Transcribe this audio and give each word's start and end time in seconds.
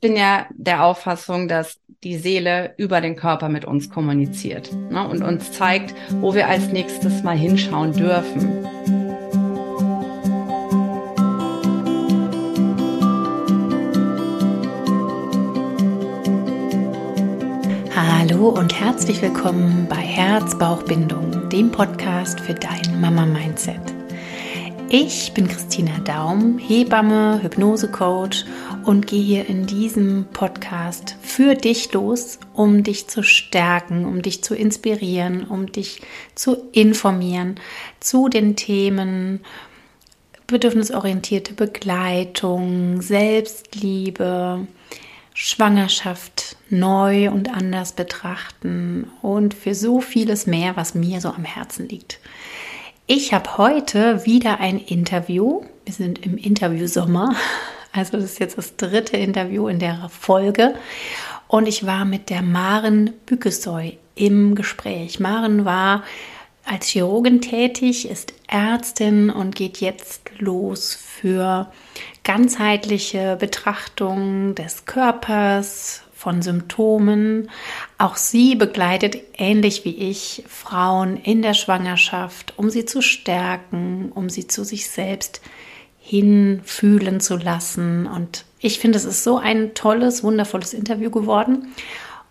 bin 0.00 0.16
ja 0.16 0.46
der 0.50 0.84
Auffassung, 0.84 1.48
dass 1.48 1.78
die 2.02 2.16
Seele 2.16 2.74
über 2.78 3.00
den 3.00 3.16
Körper 3.16 3.48
mit 3.48 3.64
uns 3.64 3.90
kommuniziert 3.90 4.72
ne, 4.72 5.06
und 5.06 5.22
uns 5.22 5.52
zeigt, 5.52 5.94
wo 6.20 6.34
wir 6.34 6.48
als 6.48 6.68
nächstes 6.68 7.22
mal 7.22 7.36
hinschauen 7.36 7.92
dürfen. 7.92 8.66
Hallo 17.94 18.48
und 18.48 18.80
herzlich 18.80 19.20
willkommen 19.20 19.86
bei 19.88 19.96
Herz-Bauch-Bindung, 19.96 21.50
dem 21.50 21.70
Podcast 21.70 22.40
für 22.40 22.54
dein 22.54 23.00
Mama-Mindset. 23.00 23.99
Ich 24.92 25.34
bin 25.34 25.46
Christina 25.46 26.00
Daum, 26.00 26.58
Hebamme, 26.58 27.38
Hypnose-Coach 27.44 28.44
und 28.82 29.06
gehe 29.06 29.22
hier 29.22 29.48
in 29.48 29.64
diesem 29.64 30.26
Podcast 30.32 31.14
für 31.22 31.54
dich 31.54 31.92
los, 31.92 32.40
um 32.54 32.82
dich 32.82 33.06
zu 33.06 33.22
stärken, 33.22 34.04
um 34.04 34.20
dich 34.20 34.42
zu 34.42 34.56
inspirieren, 34.56 35.44
um 35.44 35.70
dich 35.70 36.02
zu 36.34 36.56
informieren 36.72 37.54
zu 38.00 38.28
den 38.28 38.56
Themen 38.56 39.42
bedürfnisorientierte 40.48 41.54
Begleitung, 41.54 43.00
Selbstliebe, 43.00 44.66
Schwangerschaft 45.34 46.56
neu 46.68 47.30
und 47.30 47.48
anders 47.54 47.92
betrachten 47.92 49.08
und 49.22 49.54
für 49.54 49.76
so 49.76 50.00
vieles 50.00 50.48
mehr, 50.48 50.76
was 50.76 50.96
mir 50.96 51.20
so 51.20 51.28
am 51.28 51.44
Herzen 51.44 51.88
liegt. 51.88 52.18
Ich 53.12 53.34
habe 53.34 53.58
heute 53.58 54.24
wieder 54.24 54.60
ein 54.60 54.78
Interview. 54.78 55.62
Wir 55.84 55.92
sind 55.92 56.24
im 56.24 56.38
Interviewsommer. 56.38 57.34
Also 57.90 58.12
das 58.12 58.22
ist 58.22 58.38
jetzt 58.38 58.56
das 58.56 58.76
dritte 58.76 59.16
Interview 59.16 59.66
in 59.66 59.80
der 59.80 60.08
Folge. 60.10 60.76
Und 61.48 61.66
ich 61.66 61.84
war 61.84 62.04
mit 62.04 62.30
der 62.30 62.40
Maren 62.40 63.12
Bükesoy 63.26 63.98
im 64.14 64.54
Gespräch. 64.54 65.18
Maren 65.18 65.64
war 65.64 66.04
als 66.64 66.86
Chirurgin 66.86 67.40
tätig, 67.40 68.08
ist 68.08 68.32
Ärztin 68.46 69.28
und 69.30 69.56
geht 69.56 69.78
jetzt 69.78 70.30
los 70.38 70.94
für 70.94 71.66
ganzheitliche 72.22 73.34
Betrachtung 73.40 74.54
des 74.54 74.84
Körpers, 74.84 76.04
von 76.20 76.42
Symptomen. 76.42 77.48
Auch 77.96 78.16
sie 78.16 78.54
begleitet 78.54 79.16
ähnlich 79.38 79.86
wie 79.86 79.96
ich 80.10 80.44
Frauen 80.46 81.16
in 81.16 81.40
der 81.40 81.54
Schwangerschaft, 81.54 82.52
um 82.58 82.68
sie 82.68 82.84
zu 82.84 83.00
stärken, 83.00 84.12
um 84.14 84.28
sie 84.28 84.46
zu 84.46 84.62
sich 84.62 84.90
selbst 84.90 85.40
hinfühlen 85.98 87.20
zu 87.20 87.38
lassen. 87.38 88.06
Und 88.06 88.44
ich 88.58 88.80
finde, 88.80 88.98
es 88.98 89.06
ist 89.06 89.24
so 89.24 89.38
ein 89.38 89.72
tolles, 89.72 90.22
wundervolles 90.22 90.74
Interview 90.74 91.08
geworden. 91.08 91.72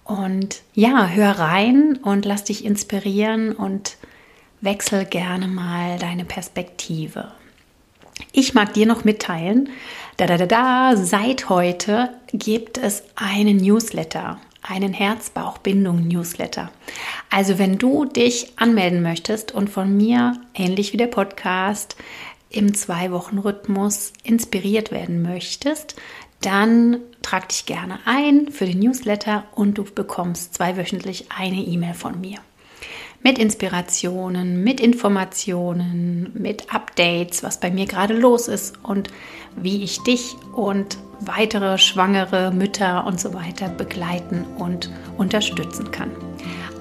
Und 0.03 0.61
ja, 0.75 1.07
hör 1.07 1.39
rein 1.39 1.97
und 2.03 2.25
lass 2.25 2.43
dich 2.43 2.63
inspirieren 2.63 3.53
und 3.53 3.97
wechsel 4.61 5.05
gerne 5.05 5.47
mal 5.47 5.97
deine 5.97 6.25
Perspektive. 6.25 7.31
Ich 8.33 8.53
mag 8.53 8.73
dir 8.73 8.85
noch 8.85 9.03
mitteilen, 9.03 9.69
da 10.19 10.25
da 10.25 10.37
da 10.37 10.45
da, 10.47 10.97
seit 10.97 11.47
heute 11.47 12.09
gibt 12.33 12.77
es 12.77 13.03
einen 13.15 13.55
Newsletter, 13.55 14.37
einen 14.61 14.91
Herz-Bauch-Bindung-Newsletter. 14.91 16.71
Also 17.29 17.57
wenn 17.57 17.77
du 17.77 18.03
dich 18.03 18.51
anmelden 18.57 19.01
möchtest 19.01 19.53
und 19.53 19.69
von 19.69 19.95
mir, 19.95 20.33
ähnlich 20.53 20.91
wie 20.91 20.97
der 20.97 21.07
Podcast, 21.07 21.95
im 22.49 22.73
Zwei-Wochen-Rhythmus 22.73 24.11
inspiriert 24.23 24.91
werden 24.91 25.21
möchtest, 25.21 25.95
dann 26.41 26.97
trag 27.21 27.47
dich 27.47 27.65
gerne 27.65 27.99
ein 28.03 28.49
für 28.51 28.65
den 28.65 28.79
Newsletter 28.79 29.45
und 29.55 29.77
du 29.77 29.85
bekommst 29.85 30.55
zweiwöchentlich 30.55 31.27
eine 31.31 31.61
E-Mail 31.61 31.93
von 31.93 32.19
mir. 32.19 32.39
Mit 33.23 33.37
Inspirationen, 33.37 34.65
mit 34.65 34.81
Informationen, 34.81 36.31
mit 36.33 36.73
Updates, 36.73 37.41
was 37.41 37.61
bei 37.61 37.71
mir 37.71 37.85
gerade 37.85 38.15
los 38.15 38.49
ist 38.49 38.83
und 38.83 39.09
wie 39.55 39.83
ich 39.83 40.01
dich 40.03 40.35
und 40.53 40.97
weitere 41.21 41.77
schwangere 41.77 42.51
Mütter 42.51 43.05
und 43.05 43.19
so 43.19 43.33
weiter 43.33 43.69
begleiten 43.69 44.45
und 44.57 44.89
unterstützen 45.17 45.91
kann. 45.91 46.11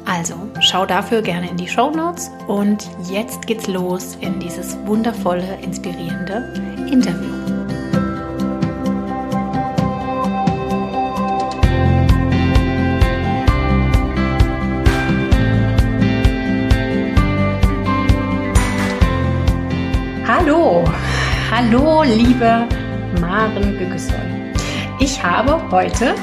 Also 0.04 0.34
schau 0.60 0.86
dafür 0.86 1.20
gerne 1.20 1.50
in 1.50 1.56
die 1.56 1.68
Show 1.68 1.90
Notes 1.90 2.30
und 2.46 2.88
jetzt 3.10 3.46
geht's 3.46 3.66
los 3.66 4.16
in 4.20 4.40
dieses 4.40 4.76
wundervolle, 4.86 5.58
inspirierende 5.62 6.54
Interview. 6.90 7.34
Hallo, 20.26 20.84
hallo 21.58 22.04
liebe 22.04 22.68
Maren 23.20 23.76
Bügessoll. 23.76 24.54
Ich 25.00 25.20
habe 25.20 25.60
heute 25.72 26.14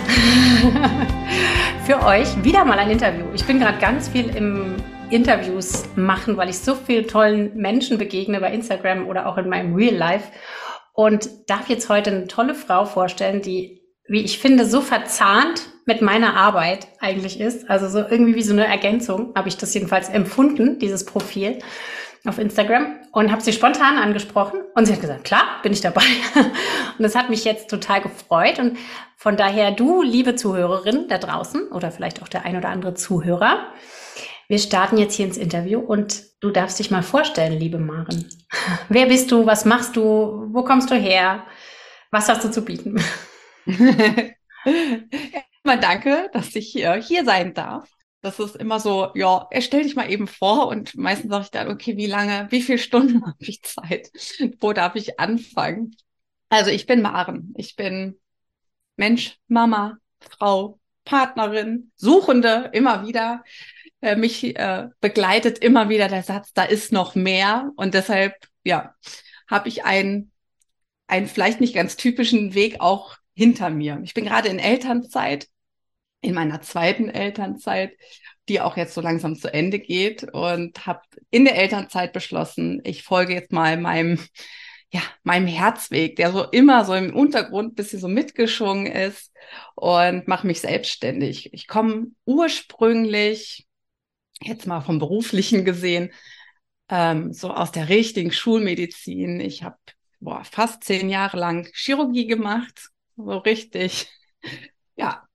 für 1.86 2.02
euch 2.06 2.42
wieder 2.42 2.64
mal 2.64 2.80
ein 2.80 2.90
Interview. 2.90 3.26
Ich 3.34 3.44
bin 3.44 3.60
gerade 3.60 3.78
ganz 3.80 4.08
viel 4.08 4.34
im 4.34 4.78
Interviews 5.10 5.84
machen, 5.98 6.38
weil 6.38 6.48
ich 6.48 6.60
so 6.60 6.74
vielen 6.74 7.10
tollen 7.10 7.54
Menschen 7.58 7.98
begegne 7.98 8.40
bei 8.40 8.54
Instagram 8.54 9.10
oder 9.10 9.28
auch 9.28 9.38
in 9.38 9.50
meinem 9.50 9.76
Real 9.76 9.96
Life 9.96 10.30
und 10.94 11.28
darf 11.50 11.68
jetzt 11.68 11.90
heute 11.90 12.12
eine 12.12 12.28
tolle 12.28 12.56
Frau 12.56 12.86
vorstellen, 12.86 13.42
die, 13.42 13.82
wie 14.08 14.22
ich 14.22 14.40
finde, 14.40 14.66
so 14.66 14.80
verzahnt 14.80 15.64
mit 15.86 16.02
meiner 16.02 16.38
Arbeit 16.38 16.88
eigentlich 17.02 17.42
ist. 17.42 17.70
Also 17.70 17.90
so 17.90 18.00
irgendwie 18.10 18.36
wie 18.36 18.42
so 18.42 18.54
eine 18.54 18.68
Ergänzung 18.68 19.34
habe 19.36 19.50
ich 19.50 19.58
das 19.58 19.74
jedenfalls 19.74 20.08
empfunden, 20.08 20.80
dieses 20.80 21.04
Profil 21.06 21.60
auf 22.28 22.40
Instagram 22.40 22.96
und 23.12 23.32
habe 23.32 23.42
sie 23.42 23.54
spontan 23.54 23.98
angesprochen 23.98 24.62
und 24.76 24.86
sie 24.86 24.94
hat 24.94 25.02
gesagt, 25.02 25.24
klar, 25.24 25.46
bin 25.64 25.74
ich 25.74 25.82
dabei. 25.82 26.04
und 26.36 27.04
das 27.04 27.16
hat 27.16 27.30
mich 27.30 27.46
jetzt 27.46 27.70
total 27.70 28.02
gefreut 28.02 28.60
und 28.60 28.78
von 29.18 29.38
daher 29.38 29.72
du, 29.72 30.02
liebe 30.02 30.36
Zuhörerin 30.36 31.08
da 31.08 31.18
draußen 31.18 31.70
oder 31.70 31.92
vielleicht 31.92 32.22
auch 32.22 32.28
der 32.28 32.46
ein 32.46 32.58
oder 32.58 32.70
andere 32.70 32.94
Zuhörer, 32.94 33.72
wir 34.48 34.60
starten 34.60 34.98
jetzt 34.98 35.16
hier 35.16 35.26
ins 35.26 35.38
Interview 35.38 35.80
und 35.80 36.24
du 36.40 36.52
darfst 36.52 36.78
dich 36.78 36.92
mal 36.92 37.02
vorstellen, 37.02 37.60
liebe 37.60 37.80
Maren. 37.80 38.30
Wer 38.90 39.08
bist 39.08 39.32
du? 39.32 39.46
Was 39.46 39.66
machst 39.66 39.96
du? 39.96 40.48
Wo 40.52 40.64
kommst 40.64 40.92
du 40.92 40.96
her? 40.96 41.44
Was 42.12 42.30
hast 42.30 42.44
du 42.44 42.52
zu 42.52 42.64
bieten? 42.64 43.02
Mal 45.64 45.80
danke, 45.80 46.30
dass 46.32 46.56
ich 46.56 46.68
hier, 46.68 46.94
hier 46.94 47.26
sein 47.26 47.56
darf. 47.56 47.90
Das 48.26 48.40
ist 48.40 48.56
immer 48.56 48.80
so, 48.80 49.12
ja, 49.14 49.48
stell 49.60 49.84
dich 49.84 49.96
mal 49.96 50.10
eben 50.10 50.26
vor 50.26 50.68
und 50.68 50.96
meistens 50.98 51.30
sage 51.30 51.44
ich 51.44 51.52
dann, 51.52 51.70
okay, 51.70 51.96
wie 51.96 52.08
lange, 52.08 52.48
wie 52.50 52.64
viele 52.64 52.80
Stunden 52.80 53.24
habe 53.28 53.38
ich 53.38 53.62
Zeit? 53.62 54.10
Wo 54.60 54.74
darf 54.74 54.96
ich 54.96 55.20
anfangen? 55.20 55.96
Also 56.50 56.72
ich 56.72 56.88
bin 56.88 57.04
Maren. 57.04 57.54
Ich 57.56 57.76
bin 57.76 58.20
Mensch, 58.96 59.38
Mama, 59.48 60.00
Frau, 60.20 60.80
Partnerin, 61.04 61.92
Suchende, 61.98 62.72
immer 62.74 63.06
wieder. 63.06 63.44
Äh, 64.02 64.16
mich 64.16 64.56
äh, 64.58 64.88
begleitet 65.02 65.60
immer 65.60 65.90
wieder 65.90 66.08
der 66.08 66.24
Satz, 66.24 66.52
da 66.54 66.64
ist 66.64 66.92
noch 66.92 67.14
mehr. 67.14 67.72
Und 67.76 67.94
deshalb, 67.94 68.34
ja, 68.64 68.96
habe 69.48 69.70
ich 69.70 69.86
einen, 69.86 70.32
einen 71.06 71.28
vielleicht 71.28 71.62
nicht 71.62 71.76
ganz 71.76 71.96
typischen 71.96 72.56
Weg 72.56 72.78
auch 72.80 73.18
hinter 73.36 73.70
mir. 73.70 74.02
Ich 74.04 74.16
bin 74.16 74.26
gerade 74.26 74.50
in 74.50 74.58
Elternzeit 74.58 75.48
in 76.26 76.34
meiner 76.34 76.62
zweiten 76.62 77.10
Elternzeit, 77.10 77.94
die 78.50 78.62
auch 78.62 78.78
jetzt 78.78 78.94
so 78.94 79.02
langsam 79.02 79.36
zu 79.36 79.54
Ende 79.54 79.80
geht 79.80 80.24
und 80.34 80.86
habe 80.86 81.02
in 81.30 81.46
der 81.46 81.58
Elternzeit 81.58 82.14
beschlossen, 82.14 82.82
ich 82.84 83.04
folge 83.04 83.34
jetzt 83.34 83.52
mal 83.52 83.78
meinem 83.78 84.20
ja, 84.92 85.02
meinem 85.24 85.48
Herzweg, 85.48 86.16
der 86.16 86.32
so 86.32 86.44
immer 86.44 86.86
so 86.86 86.94
im 86.94 87.14
Untergrund 87.14 87.76
bisschen 87.76 88.00
so 88.00 88.08
mitgeschwungen 88.08 88.86
ist 88.86 89.32
und 89.76 90.28
mache 90.28 90.48
mich 90.48 90.62
selbstständig. 90.62 91.54
Ich 91.54 91.68
komme 91.68 92.08
ursprünglich, 92.26 93.68
jetzt 94.42 94.68
mal 94.68 94.82
vom 94.82 95.00
beruflichen 95.00 95.66
gesehen, 95.66 96.14
ähm, 96.88 97.34
so 97.34 97.52
aus 97.52 97.74
der 97.74 97.90
richtigen 97.90 98.32
Schulmedizin. 98.32 99.42
Ich 99.42 99.64
habe 99.64 99.78
fast 100.44 100.84
zehn 100.86 101.10
Jahre 101.10 101.38
lang 101.38 101.68
Chirurgie 101.74 102.28
gemacht, 102.28 102.90
so 103.18 103.38
richtig, 103.40 104.08
ja, 104.96 105.28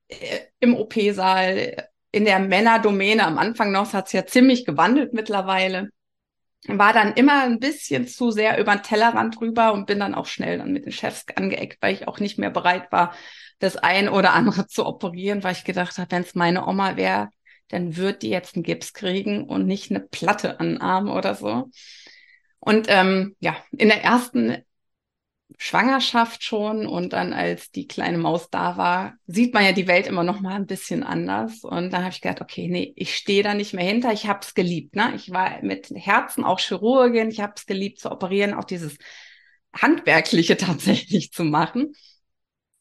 im 0.61 0.77
OP-Saal, 0.77 1.89
in 2.13 2.25
der 2.25 2.39
Männerdomäne 2.39 3.25
am 3.25 3.39
Anfang 3.39 3.73
noch, 3.73 3.93
hat 3.93 4.07
es 4.07 4.13
ja 4.13 4.27
ziemlich 4.27 4.65
gewandelt 4.65 5.13
mittlerweile. 5.13 5.91
War 6.67 6.93
dann 6.93 7.15
immer 7.15 7.43
ein 7.45 7.59
bisschen 7.59 8.07
zu 8.07 8.31
sehr 8.31 8.59
über 8.59 8.75
den 8.75 8.83
Tellerrand 8.83 9.41
drüber 9.41 9.73
und 9.73 9.87
bin 9.87 10.01
dann 10.01 10.15
auch 10.15 10.27
schnell 10.27 10.59
dann 10.59 10.73
mit 10.73 10.85
den 10.85 10.93
Chefs 10.93 11.25
angeeckt, 11.35 11.79
weil 11.81 11.95
ich 11.95 12.07
auch 12.07 12.19
nicht 12.21 12.39
mehr 12.39 12.51
bereit 12.51 12.93
war, 12.93 13.15
das 13.61 13.77
ein 13.77 14.09
oder 14.09 14.33
andere 14.35 14.67
zu 14.67 14.85
operieren, 14.87 15.43
weil 15.43 15.53
ich 15.53 15.65
gedacht 15.65 15.97
habe, 15.99 16.11
wenn 16.11 16.23
es 16.23 16.35
meine 16.35 16.67
Oma 16.67 16.97
wäre, 16.97 17.29
dann 17.69 17.97
wird 17.97 18.23
die 18.23 18.31
jetzt 18.31 18.57
einen 18.57 18.65
Gips 18.65 18.93
kriegen 18.93 19.45
und 19.45 19.67
nicht 19.67 19.91
eine 19.91 20.01
Platte 20.01 20.61
an 20.61 20.67
den 20.67 20.81
Arm 20.81 21.09
oder 21.09 21.35
so. 21.35 21.71
Und 22.59 22.87
ähm, 22.89 23.37
ja, 23.41 23.57
in 23.71 23.89
der 23.89 24.05
ersten 24.05 24.59
Schwangerschaft 25.59 26.43
schon 26.43 26.87
und 26.87 27.13
dann 27.13 27.33
als 27.33 27.71
die 27.71 27.87
kleine 27.87 28.19
Maus 28.19 28.51
da 28.51 28.77
war, 28.77 29.15
sieht 29.27 29.55
man 29.55 29.65
ja 29.65 29.73
die 29.73 29.87
Welt 29.87 30.07
immer 30.07 30.23
noch 30.23 30.41
mal 30.41 30.55
ein 30.55 30.67
bisschen 30.67 31.03
anders. 31.03 31.65
Und 31.65 31.93
dann 31.93 32.03
habe 32.03 32.13
ich 32.13 32.21
gedacht, 32.21 32.41
okay, 32.41 32.69
nee, 32.69 32.93
ich 32.97 33.15
stehe 33.15 33.43
da 33.43 33.55
nicht 33.55 33.75
mehr 33.75 33.85
hinter, 33.85 34.13
ich 34.13 34.27
habe 34.27 34.41
es 34.43 34.55
geliebt, 34.55 34.97
ne? 34.97 35.13
Ich 35.17 35.31
war 35.31 35.63
mit 35.63 35.91
Herzen 35.95 36.45
auch 36.45 36.61
Chirurgin, 36.61 37.31
ich 37.31 37.41
habe 37.41 37.55
es 37.57 37.67
geliebt 37.67 38.01
zu 38.01 38.11
operieren, 38.11 38.55
auch 38.55 38.65
dieses 38.65 38.97
handwerkliche 39.75 40.57
tatsächlich 40.57 41.33
zu 41.33 41.45
machen. 41.45 41.95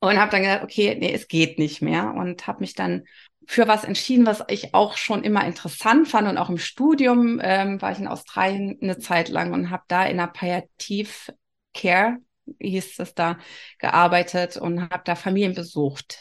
Und 0.02 0.18
habe 0.18 0.32
dann 0.32 0.44
gedacht, 0.44 0.64
okay, 0.64 0.96
nee, 0.98 1.12
es 1.14 1.28
geht 1.28 1.60
nicht 1.60 1.82
mehr. 1.82 2.14
Und 2.14 2.48
habe 2.48 2.62
mich 2.62 2.74
dann 2.74 3.04
für 3.46 3.68
was 3.68 3.84
entschieden, 3.84 4.26
was 4.26 4.44
ich 4.48 4.74
auch 4.74 4.96
schon 4.96 5.24
immer 5.24 5.46
interessant 5.46 6.08
fand. 6.08 6.28
Und 6.28 6.38
auch 6.38 6.50
im 6.50 6.58
Studium 6.58 7.42
ähm, 7.44 7.82
war 7.82 7.92
ich 7.92 8.00
in 8.00 8.08
Australien 8.08 8.78
eine 8.82 9.00
Zeit 9.00 9.28
lang 9.28 9.52
und 9.54 9.72
habe 9.72 9.84
da 9.88 10.06
in 10.06 10.18
der 10.18 10.28
Palliativ 10.28 11.32
Care 11.74 12.20
hieß 12.60 13.00
es 13.00 13.14
da 13.14 13.38
gearbeitet 13.80 14.58
und 14.58 14.90
habe 14.90 15.04
da 15.06 15.16
Familien 15.16 15.54
besucht, 15.54 16.18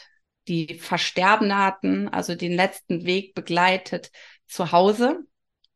die 0.47 0.75
Versterben 0.75 1.55
hatten, 1.55 2.07
also 2.09 2.35
den 2.35 2.53
letzten 2.53 3.05
Weg 3.05 3.35
begleitet 3.35 4.11
zu 4.47 4.71
Hause. 4.71 5.19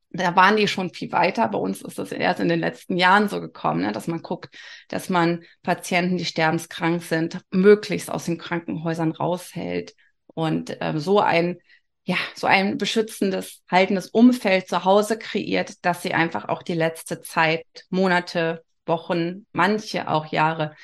Da 0.09 0.35
waren 0.35 0.57
die 0.57 0.67
schon 0.67 0.93
viel 0.93 1.11
weiter. 1.11 1.47
Bei 1.47 1.57
uns 1.57 1.81
ist 1.81 1.97
das 1.97 2.11
erst 2.11 2.39
in 2.39 2.49
den 2.49 2.59
letzten 2.59 2.97
Jahren 2.97 3.29
so 3.29 3.41
gekommen, 3.41 3.81
ne, 3.81 3.91
dass 3.91 4.07
man 4.07 4.21
guckt, 4.21 4.55
dass 4.89 5.09
man 5.09 5.43
Patienten, 5.63 6.17
die 6.17 6.25
sterbenskrank 6.25 7.01
sind, 7.03 7.41
möglichst 7.51 8.11
aus 8.11 8.25
den 8.25 8.37
Krankenhäusern 8.37 9.11
raushält 9.11 9.95
und 10.27 10.77
ähm, 10.81 10.99
so 10.99 11.19
ein 11.19 11.57
ja, 12.05 12.17
so 12.35 12.47
ein 12.47 12.77
beschützendes, 12.77 13.61
haltendes 13.69 14.09
Umfeld 14.09 14.67
zu 14.67 14.83
Hause 14.83 15.17
kreiert, 15.17 15.85
dass 15.85 16.01
sie 16.01 16.13
einfach 16.13 16.49
auch 16.49 16.61
die 16.61 16.73
letzte 16.73 17.21
Zeit, 17.21 17.65
Monate, 17.89 18.63
Wochen, 18.85 19.45
manche 19.51 20.07
auch 20.07 20.27
Jahre 20.27 20.75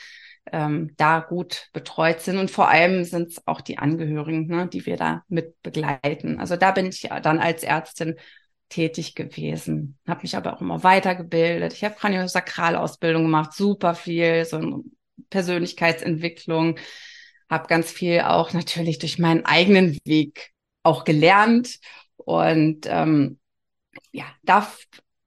ähm, 0.52 0.94
da 0.98 1.20
gut 1.20 1.70
betreut 1.74 2.22
sind. 2.22 2.38
Und 2.38 2.52
vor 2.52 2.70
allem 2.70 3.04
sind 3.04 3.32
es 3.32 3.48
auch 3.48 3.62
die 3.62 3.78
Angehörigen, 3.78 4.48
ne, 4.48 4.68
die 4.68 4.86
wir 4.86 4.98
da 4.98 5.24
mit 5.28 5.62
begleiten. 5.62 6.40
Also 6.40 6.56
da 6.56 6.72
bin 6.72 6.88
ich 6.88 7.10
dann 7.22 7.40
als 7.40 7.64
Ärztin 7.64 8.16
tätig 8.70 9.16
gewesen, 9.16 9.98
habe 10.08 10.22
mich 10.22 10.36
aber 10.38 10.54
auch 10.54 10.62
immer 10.62 10.84
weitergebildet. 10.84 11.74
Ich 11.74 11.84
habe 11.84 11.96
Kraniosakralausbildung 11.96 13.24
gemacht, 13.24 13.54
super 13.54 13.96
viel, 13.96 14.46
so 14.46 14.58
eine 14.58 14.84
Persönlichkeitsentwicklung, 15.30 16.78
habe 17.50 17.68
ganz 17.68 17.92
viel 17.92 18.22
auch 18.22 18.54
natürlich 18.54 19.00
durch 19.00 19.18
meinen 19.18 19.44
eigenen 19.46 19.98
Weg 20.06 20.52
auch 20.84 21.04
gelernt 21.04 21.80
und 22.18 22.86
ähm, 22.86 23.40
ja, 24.12 24.26
da 24.44 24.68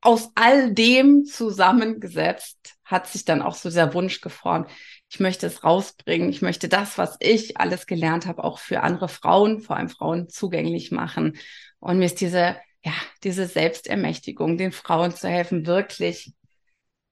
aus 0.03 0.31
all 0.35 0.75
dem 0.75 1.25
zusammengesetzt 1.25 2.75
hat 2.85 3.07
sich 3.07 3.25
dann 3.25 3.41
auch 3.41 3.55
so 3.55 3.69
dieser 3.69 3.95
Wunsch 3.95 4.21
geformt. 4.21 4.69
Ich 5.09 5.21
möchte 5.21 5.47
es 5.47 5.65
rausbringen. 5.65 6.29
Ich 6.29 6.43
möchte 6.43 6.69
das, 6.69 6.99
was 6.99 7.17
ich 7.21 7.59
alles 7.59 7.87
gelernt 7.87 8.27
habe, 8.27 8.45
auch 8.45 8.59
für 8.59 8.83
andere 8.83 9.09
Frauen, 9.09 9.61
vor 9.61 9.77
allem 9.77 9.89
Frauen 9.89 10.29
zugänglich 10.29 10.91
machen. 10.91 11.39
Und 11.79 11.99
mir 11.99 12.07
ist 12.07 12.21
diese, 12.21 12.57
ja, 12.85 12.93
diese 13.23 13.47
Selbstermächtigung, 13.47 14.59
den 14.59 14.73
Frauen 14.73 15.15
zu 15.15 15.29
helfen, 15.29 15.67
wirklich, 15.67 16.33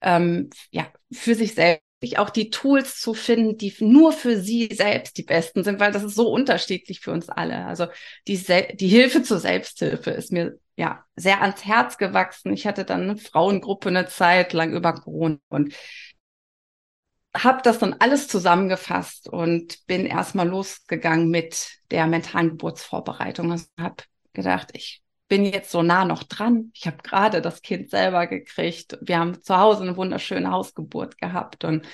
ähm, 0.00 0.50
ja, 0.70 0.86
für 1.12 1.34
sich 1.34 1.54
selbst 1.54 1.89
auch 2.18 2.30
die 2.30 2.50
Tools 2.50 2.98
zu 3.00 3.14
finden, 3.14 3.58
die 3.58 3.74
nur 3.80 4.12
für 4.12 4.40
sie 4.40 4.68
selbst 4.72 5.18
die 5.18 5.22
besten 5.22 5.64
sind, 5.64 5.80
weil 5.80 5.92
das 5.92 6.02
ist 6.02 6.14
so 6.14 6.30
unterschiedlich 6.30 7.00
für 7.00 7.12
uns 7.12 7.28
alle. 7.28 7.66
Also 7.66 7.86
die, 8.26 8.38
die 8.74 8.88
Hilfe 8.88 9.22
zur 9.22 9.38
Selbsthilfe 9.38 10.10
ist 10.10 10.32
mir 10.32 10.58
ja 10.76 11.04
sehr 11.16 11.42
ans 11.42 11.64
Herz 11.64 11.98
gewachsen. 11.98 12.52
Ich 12.52 12.66
hatte 12.66 12.84
dann 12.84 13.02
eine 13.02 13.16
Frauengruppe 13.16 13.90
eine 13.90 14.06
Zeit 14.06 14.52
lang 14.54 14.72
über 14.72 14.94
Corona 14.94 15.38
und 15.50 15.74
habe 17.36 17.60
das 17.62 17.78
dann 17.78 17.94
alles 17.98 18.28
zusammengefasst 18.28 19.28
und 19.28 19.86
bin 19.86 20.06
erstmal 20.06 20.48
losgegangen 20.48 21.28
mit 21.30 21.68
der 21.90 22.06
mentalen 22.06 22.50
Geburtsvorbereitung. 22.50 23.52
Also 23.52 23.66
habe 23.78 24.02
gedacht, 24.32 24.70
ich 24.72 25.02
bin 25.30 25.44
jetzt 25.44 25.70
so 25.70 25.82
nah 25.82 26.04
noch 26.04 26.24
dran. 26.24 26.72
Ich 26.74 26.86
habe 26.86 26.98
gerade 27.04 27.40
das 27.40 27.62
Kind 27.62 27.88
selber 27.88 28.26
gekriegt. 28.26 28.98
Wir 29.00 29.20
haben 29.20 29.40
zu 29.42 29.56
Hause 29.56 29.84
eine 29.84 29.96
wunderschöne 29.96 30.50
Hausgeburt 30.50 31.18
gehabt 31.18 31.64
und 31.64 31.86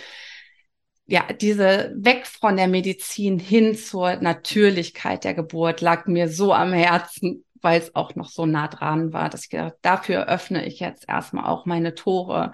ja, 1.04 1.22
diese 1.32 1.92
weg 1.96 2.26
von 2.26 2.56
der 2.56 2.66
Medizin 2.66 3.38
hin 3.38 3.76
zur 3.76 4.16
Natürlichkeit 4.16 5.22
der 5.22 5.34
Geburt 5.34 5.80
lag 5.82 6.06
mir 6.06 6.28
so 6.28 6.52
am 6.52 6.72
Herzen, 6.72 7.44
weil 7.60 7.78
es 7.78 7.94
auch 7.94 8.16
noch 8.16 8.28
so 8.28 8.46
nah 8.46 8.68
dran 8.68 9.12
war, 9.12 9.28
dass 9.28 9.44
ich 9.44 9.50
gedacht, 9.50 9.74
dafür 9.82 10.26
öffne 10.26 10.64
ich 10.66 10.80
jetzt 10.80 11.04
erstmal 11.06 11.44
auch 11.44 11.66
meine 11.66 11.94
Tore 11.94 12.52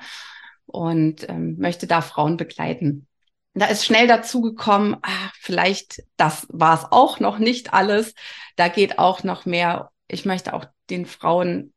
und 0.67 1.27
ähm, 1.31 1.57
möchte 1.59 1.87
da 1.87 2.03
Frauen 2.03 2.37
begleiten. 2.37 3.07
Da 3.55 3.67
ist 3.67 3.87
schnell 3.87 4.09
dazu 4.09 4.43
gekommen, 4.43 4.97
ah, 5.03 5.31
vielleicht 5.35 6.03
das 6.17 6.47
war 6.51 6.75
es 6.75 6.87
auch 6.91 7.21
noch 7.21 7.39
nicht 7.39 7.73
alles. 7.73 8.15
Da 8.57 8.69
geht 8.69 8.99
auch 8.99 9.23
noch 9.23 9.47
mehr 9.47 9.93
ich 10.13 10.27
möchte 10.27 10.53
auch 10.53 10.67
den 10.93 11.07
Frauen 11.07 11.73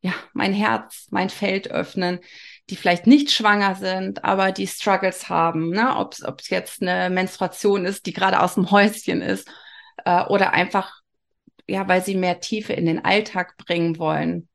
ja 0.00 0.12
mein 0.32 0.52
Herz, 0.52 1.08
mein 1.10 1.28
Feld 1.28 1.70
öffnen, 1.70 2.20
die 2.70 2.76
vielleicht 2.76 3.08
nicht 3.08 3.32
schwanger 3.32 3.74
sind, 3.74 4.24
aber 4.24 4.52
die 4.52 4.68
Struggles 4.68 5.28
haben, 5.28 5.70
ne? 5.70 5.96
ob 5.96 6.14
es 6.40 6.50
jetzt 6.50 6.82
eine 6.82 7.10
Menstruation 7.10 7.84
ist, 7.84 8.06
die 8.06 8.12
gerade 8.12 8.40
aus 8.40 8.54
dem 8.54 8.70
Häuschen 8.70 9.22
ist, 9.22 9.50
äh, 10.04 10.22
oder 10.26 10.52
einfach 10.52 10.98
ja, 11.68 11.86
weil 11.86 12.02
sie 12.02 12.16
mehr 12.16 12.40
Tiefe 12.40 12.72
in 12.72 12.86
den 12.86 13.04
Alltag 13.04 13.56
bringen 13.58 13.98
wollen 13.98 14.48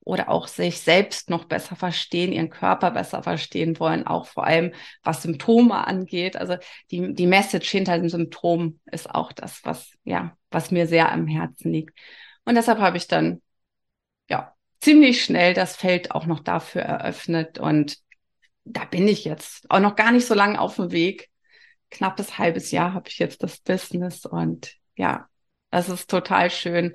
oder 0.00 0.28
auch 0.28 0.48
sich 0.48 0.80
selbst 0.80 1.30
noch 1.30 1.44
besser 1.44 1.76
verstehen, 1.76 2.32
ihren 2.32 2.50
Körper 2.50 2.90
besser 2.90 3.22
verstehen 3.22 3.78
wollen, 3.78 4.06
auch 4.06 4.26
vor 4.26 4.44
allem 4.44 4.72
was 5.02 5.22
Symptome 5.22 5.86
angeht. 5.86 6.36
Also 6.36 6.56
die, 6.90 7.14
die 7.14 7.26
Message 7.26 7.70
hinter 7.70 7.98
dem 7.98 8.08
Symptom 8.08 8.80
ist 8.90 9.14
auch 9.14 9.32
das, 9.32 9.60
was, 9.64 9.92
ja, 10.04 10.36
was 10.50 10.70
mir 10.70 10.86
sehr 10.86 11.12
am 11.12 11.26
Herzen 11.26 11.72
liegt. 11.72 11.98
Und 12.44 12.54
deshalb 12.56 12.78
habe 12.78 12.96
ich 12.96 13.08
dann, 13.08 13.42
ja, 14.28 14.54
ziemlich 14.80 15.24
schnell 15.24 15.54
das 15.54 15.76
Feld 15.76 16.10
auch 16.10 16.26
noch 16.26 16.40
dafür 16.40 16.82
eröffnet. 16.82 17.58
Und 17.58 17.98
da 18.64 18.84
bin 18.84 19.08
ich 19.08 19.24
jetzt 19.24 19.70
auch 19.70 19.80
noch 19.80 19.96
gar 19.96 20.12
nicht 20.12 20.26
so 20.26 20.34
lange 20.34 20.60
auf 20.60 20.76
dem 20.76 20.90
Weg. 20.92 21.30
Knappes 21.90 22.38
halbes 22.38 22.70
Jahr 22.70 22.92
habe 22.92 23.08
ich 23.08 23.18
jetzt 23.18 23.42
das 23.42 23.58
Business 23.58 24.26
und 24.26 24.74
ja, 24.96 25.28
das 25.70 25.88
ist 25.88 26.10
total 26.10 26.50
schön, 26.50 26.94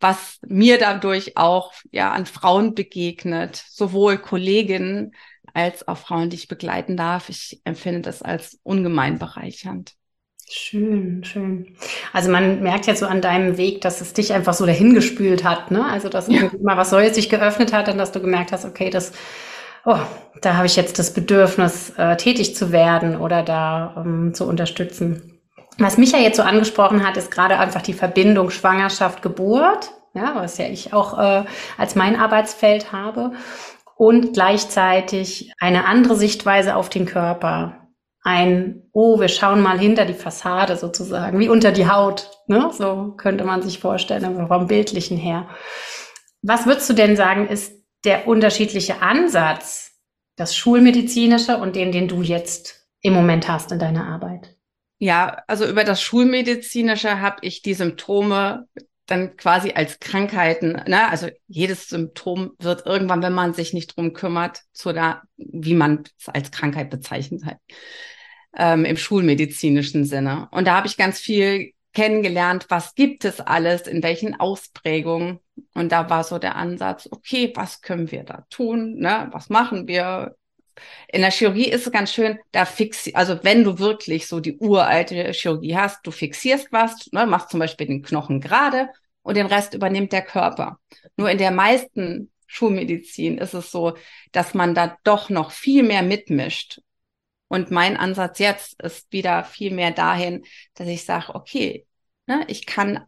was 0.00 0.38
mir 0.46 0.78
dadurch 0.78 1.36
auch 1.36 1.72
ja 1.90 2.12
an 2.12 2.26
Frauen 2.26 2.74
begegnet, 2.74 3.56
sowohl 3.56 4.18
Kolleginnen 4.18 5.14
als 5.54 5.86
auch 5.88 5.98
Frauen, 5.98 6.30
die 6.30 6.36
ich 6.36 6.48
begleiten 6.48 6.96
darf. 6.96 7.28
Ich 7.28 7.60
empfinde 7.64 8.02
das 8.02 8.22
als 8.22 8.60
ungemein 8.62 9.18
bereichernd. 9.18 9.94
Schön, 10.50 11.22
schön. 11.24 11.76
Also 12.12 12.30
man 12.30 12.62
merkt 12.62 12.86
ja 12.86 12.94
so 12.94 13.06
an 13.06 13.20
deinem 13.20 13.58
Weg, 13.58 13.82
dass 13.82 14.00
es 14.00 14.14
dich 14.14 14.32
einfach 14.32 14.54
so 14.54 14.64
dahingespült 14.64 15.44
hat, 15.44 15.70
ne? 15.70 15.84
Also 15.84 16.08
dass 16.08 16.28
ja. 16.28 16.50
mal 16.62 16.76
was 16.76 16.90
Neues 16.90 17.14
sich 17.14 17.28
geöffnet 17.28 17.72
hat 17.72 17.88
und 17.88 17.98
dass 17.98 18.12
du 18.12 18.20
gemerkt 18.20 18.52
hast, 18.52 18.64
okay, 18.64 18.88
das, 18.88 19.12
oh, 19.84 19.98
da 20.40 20.54
habe 20.54 20.66
ich 20.66 20.76
jetzt 20.76 20.98
das 20.98 21.12
Bedürfnis, 21.12 21.90
äh, 21.98 22.16
tätig 22.16 22.56
zu 22.56 22.72
werden 22.72 23.18
oder 23.18 23.42
da 23.42 23.92
um, 23.96 24.32
zu 24.32 24.46
unterstützen. 24.46 25.38
Was 25.76 25.98
mich 25.98 26.12
ja 26.12 26.18
jetzt 26.18 26.36
so 26.36 26.42
angesprochen 26.42 27.06
hat, 27.06 27.16
ist 27.16 27.30
gerade 27.30 27.58
einfach 27.58 27.82
die 27.82 27.92
Verbindung 27.92 28.50
Schwangerschaft, 28.50 29.20
Geburt, 29.22 29.92
ja, 30.14 30.32
was 30.34 30.56
ja 30.56 30.66
ich 30.66 30.94
auch 30.94 31.18
äh, 31.18 31.44
als 31.76 31.94
mein 31.94 32.16
Arbeitsfeld 32.16 32.90
habe 32.90 33.32
und 33.96 34.32
gleichzeitig 34.32 35.52
eine 35.60 35.84
andere 35.84 36.16
Sichtweise 36.16 36.74
auf 36.74 36.88
den 36.88 37.04
Körper 37.04 37.87
ein, 38.22 38.88
oh, 38.92 39.20
wir 39.20 39.28
schauen 39.28 39.62
mal 39.62 39.78
hinter 39.78 40.04
die 40.04 40.14
Fassade 40.14 40.76
sozusagen, 40.76 41.38
wie 41.38 41.48
unter 41.48 41.72
die 41.72 41.88
Haut. 41.88 42.30
Ne? 42.46 42.70
So 42.72 43.14
könnte 43.16 43.44
man 43.44 43.62
sich 43.62 43.78
vorstellen, 43.78 44.46
vom 44.48 44.66
Bildlichen 44.66 45.16
her. 45.16 45.48
Was 46.42 46.66
würdest 46.66 46.88
du 46.90 46.94
denn 46.94 47.16
sagen, 47.16 47.48
ist 47.48 47.72
der 48.04 48.28
unterschiedliche 48.28 49.02
Ansatz, 49.02 49.92
das 50.36 50.56
Schulmedizinische 50.56 51.56
und 51.58 51.74
den, 51.74 51.92
den 51.92 52.08
du 52.08 52.22
jetzt 52.22 52.86
im 53.00 53.12
Moment 53.12 53.48
hast 53.48 53.72
in 53.72 53.78
deiner 53.78 54.06
Arbeit? 54.06 54.56
Ja, 54.98 55.42
also 55.46 55.64
über 55.66 55.84
das 55.84 56.02
Schulmedizinische 56.02 57.20
habe 57.20 57.38
ich 57.42 57.62
die 57.62 57.74
Symptome 57.74 58.66
dann 59.08 59.36
quasi 59.36 59.72
als 59.72 59.98
Krankheiten, 60.00 60.80
ne? 60.86 61.08
also 61.08 61.28
jedes 61.46 61.88
Symptom 61.88 62.52
wird 62.58 62.86
irgendwann, 62.86 63.22
wenn 63.22 63.32
man 63.32 63.54
sich 63.54 63.72
nicht 63.72 63.96
drum 63.96 64.12
kümmert, 64.12 64.62
zu 64.72 64.92
der, 64.92 65.22
wie 65.36 65.74
man 65.74 66.04
es 66.18 66.28
als 66.28 66.50
Krankheit 66.50 66.90
bezeichnet 66.90 67.44
hat 67.44 67.58
ähm, 68.56 68.84
im 68.84 68.96
schulmedizinischen 68.96 70.04
Sinne. 70.04 70.48
Und 70.50 70.66
da 70.66 70.76
habe 70.76 70.86
ich 70.86 70.96
ganz 70.96 71.18
viel 71.18 71.72
kennengelernt, 71.94 72.66
was 72.68 72.94
gibt 72.94 73.24
es 73.24 73.40
alles, 73.40 73.86
in 73.86 74.02
welchen 74.02 74.38
Ausprägungen. 74.38 75.40
Und 75.74 75.90
da 75.90 76.10
war 76.10 76.22
so 76.22 76.38
der 76.38 76.56
Ansatz, 76.56 77.08
okay, 77.10 77.52
was 77.54 77.80
können 77.80 78.10
wir 78.10 78.24
da 78.24 78.46
tun? 78.50 78.96
Ne? 78.98 79.28
Was 79.32 79.48
machen 79.48 79.88
wir? 79.88 80.36
In 81.08 81.22
der 81.22 81.30
Chirurgie 81.30 81.68
ist 81.70 81.86
es 81.86 81.92
ganz 81.92 82.12
schön, 82.12 82.38
da 82.52 82.64
fixi 82.64 83.14
also 83.14 83.38
wenn 83.42 83.64
du 83.64 83.78
wirklich 83.78 84.26
so 84.26 84.40
die 84.40 84.58
uralte 84.58 85.32
Chirurgie 85.32 85.76
hast, 85.76 86.06
du 86.06 86.10
fixierst 86.10 86.72
was, 86.72 87.10
ne, 87.12 87.26
machst 87.26 87.50
zum 87.50 87.60
Beispiel 87.60 87.86
den 87.86 88.02
Knochen 88.02 88.40
gerade 88.40 88.88
und 89.22 89.36
den 89.36 89.46
Rest 89.46 89.74
übernimmt 89.74 90.12
der 90.12 90.22
Körper. 90.22 90.78
Nur 91.16 91.30
in 91.30 91.38
der 91.38 91.50
meisten 91.50 92.30
Schulmedizin 92.46 93.38
ist 93.38 93.54
es 93.54 93.70
so, 93.70 93.96
dass 94.32 94.54
man 94.54 94.74
da 94.74 94.96
doch 95.04 95.28
noch 95.30 95.50
viel 95.50 95.82
mehr 95.82 96.02
mitmischt 96.02 96.80
Und 97.48 97.70
mein 97.70 97.96
Ansatz 97.96 98.38
jetzt 98.38 98.80
ist 98.82 99.10
wieder 99.12 99.44
viel 99.44 99.72
mehr 99.72 99.90
dahin, 99.92 100.44
dass 100.74 100.88
ich 100.88 101.04
sage, 101.04 101.34
okay, 101.34 101.86
ne, 102.26 102.44
ich 102.48 102.66
kann 102.66 103.04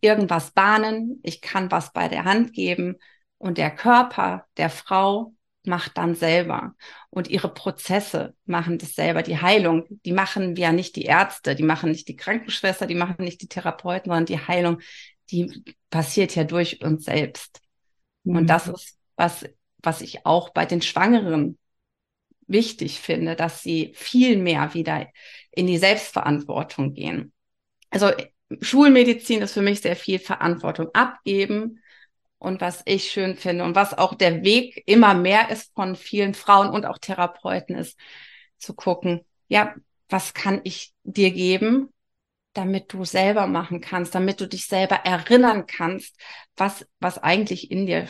irgendwas 0.00 0.50
bahnen, 0.52 1.20
ich 1.22 1.40
kann 1.40 1.70
was 1.70 1.92
bei 1.92 2.08
der 2.08 2.24
Hand 2.24 2.52
geben 2.52 2.96
und 3.38 3.58
der 3.58 3.70
Körper 3.70 4.46
der 4.58 4.70
Frau 4.70 5.34
macht 5.68 5.96
dann 5.96 6.14
selber. 6.14 6.74
Und 7.10 7.28
ihre 7.28 7.52
Prozesse 7.52 8.34
machen 8.44 8.78
das 8.78 8.94
selber. 8.94 9.22
Die 9.22 9.40
Heilung, 9.40 9.84
die 9.88 10.12
machen 10.12 10.56
ja 10.56 10.72
nicht 10.72 10.96
die 10.96 11.04
Ärzte, 11.04 11.54
die 11.54 11.62
machen 11.62 11.90
nicht 11.90 12.08
die 12.08 12.16
Krankenschwester, 12.16 12.86
die 12.86 12.94
machen 12.94 13.24
nicht 13.24 13.40
die 13.42 13.48
Therapeuten, 13.48 14.10
sondern 14.10 14.26
die 14.26 14.40
Heilung, 14.40 14.80
die 15.30 15.64
passiert 15.90 16.34
ja 16.34 16.44
durch 16.44 16.82
uns 16.82 17.04
selbst. 17.04 17.60
Mhm. 18.24 18.36
Und 18.36 18.46
das 18.48 18.68
ist, 18.68 18.98
was, 19.16 19.44
was 19.82 20.00
ich 20.00 20.26
auch 20.26 20.50
bei 20.50 20.66
den 20.66 20.82
Schwangeren 20.82 21.58
wichtig 22.46 23.00
finde, 23.00 23.36
dass 23.36 23.62
sie 23.62 23.92
viel 23.94 24.38
mehr 24.38 24.74
wieder 24.74 25.06
in 25.50 25.66
die 25.66 25.78
Selbstverantwortung 25.78 26.94
gehen. 26.94 27.32
Also 27.90 28.10
Schulmedizin 28.60 29.42
ist 29.42 29.52
für 29.52 29.62
mich 29.62 29.80
sehr 29.80 29.96
viel 29.96 30.18
Verantwortung 30.18 30.88
abgeben, 30.94 31.82
und 32.38 32.60
was 32.60 32.82
ich 32.84 33.10
schön 33.10 33.36
finde 33.36 33.64
und 33.64 33.74
was 33.74 33.96
auch 33.96 34.14
der 34.14 34.42
Weg 34.44 34.82
immer 34.86 35.14
mehr 35.14 35.50
ist 35.50 35.72
von 35.74 35.96
vielen 35.96 36.34
Frauen 36.34 36.70
und 36.70 36.86
auch 36.86 36.98
Therapeuten 36.98 37.76
ist, 37.76 37.98
zu 38.58 38.74
gucken, 38.74 39.24
ja, 39.48 39.74
was 40.08 40.34
kann 40.34 40.60
ich 40.64 40.94
dir 41.04 41.30
geben, 41.30 41.92
damit 42.52 42.92
du 42.92 43.04
selber 43.04 43.46
machen 43.46 43.80
kannst, 43.80 44.14
damit 44.14 44.40
du 44.40 44.48
dich 44.48 44.66
selber 44.66 44.96
erinnern 44.96 45.66
kannst, 45.66 46.16
was, 46.56 46.86
was 46.98 47.18
eigentlich 47.18 47.70
in 47.70 47.86
dir 47.86 48.08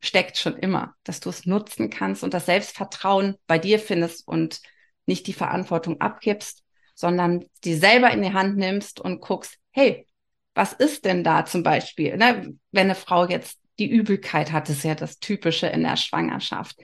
steckt 0.00 0.38
schon 0.38 0.56
immer, 0.56 0.94
dass 1.04 1.20
du 1.20 1.30
es 1.30 1.46
nutzen 1.46 1.90
kannst 1.90 2.22
und 2.22 2.34
das 2.34 2.46
Selbstvertrauen 2.46 3.36
bei 3.46 3.58
dir 3.58 3.78
findest 3.78 4.26
und 4.28 4.60
nicht 5.06 5.26
die 5.26 5.32
Verantwortung 5.32 6.00
abgibst, 6.00 6.62
sondern 6.94 7.44
die 7.64 7.74
selber 7.74 8.10
in 8.10 8.22
die 8.22 8.32
Hand 8.32 8.56
nimmst 8.56 9.00
und 9.00 9.20
guckst, 9.20 9.56
hey, 9.70 10.06
was 10.54 10.72
ist 10.72 11.04
denn 11.04 11.24
da 11.24 11.44
zum 11.44 11.62
Beispiel, 11.62 12.16
ne? 12.16 12.54
wenn 12.72 12.86
eine 12.86 12.94
Frau 12.94 13.26
jetzt 13.26 13.58
die 13.78 13.90
Übelkeit 13.90 14.52
hat, 14.52 14.68
ist 14.68 14.84
ja 14.84 14.94
das 14.94 15.18
Typische 15.18 15.66
in 15.66 15.82
der 15.82 15.96
Schwangerschaft. 15.96 16.78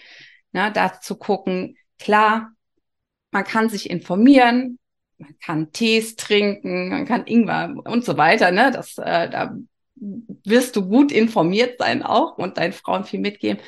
Ne, 0.52 0.70
da 0.72 1.00
zu 1.00 1.16
gucken, 1.16 1.76
klar, 1.98 2.52
man 3.32 3.44
kann 3.44 3.68
sich 3.68 3.90
informieren, 3.90 4.78
man 5.18 5.36
kann 5.40 5.72
Tees 5.72 6.16
trinken, 6.16 6.90
man 6.90 7.06
kann 7.06 7.26
Ingwer 7.26 7.74
und 7.84 8.04
so 8.04 8.16
weiter. 8.16 8.52
Ne? 8.52 8.70
Das, 8.70 8.96
äh, 8.98 9.28
da 9.28 9.56
wirst 9.96 10.76
du 10.76 10.88
gut 10.88 11.12
informiert 11.12 11.78
sein 11.78 12.02
auch 12.02 12.38
und 12.38 12.58
deinen 12.58 12.72
Frauen 12.72 13.04
viel 13.04 13.20
mitgeben. 13.20 13.60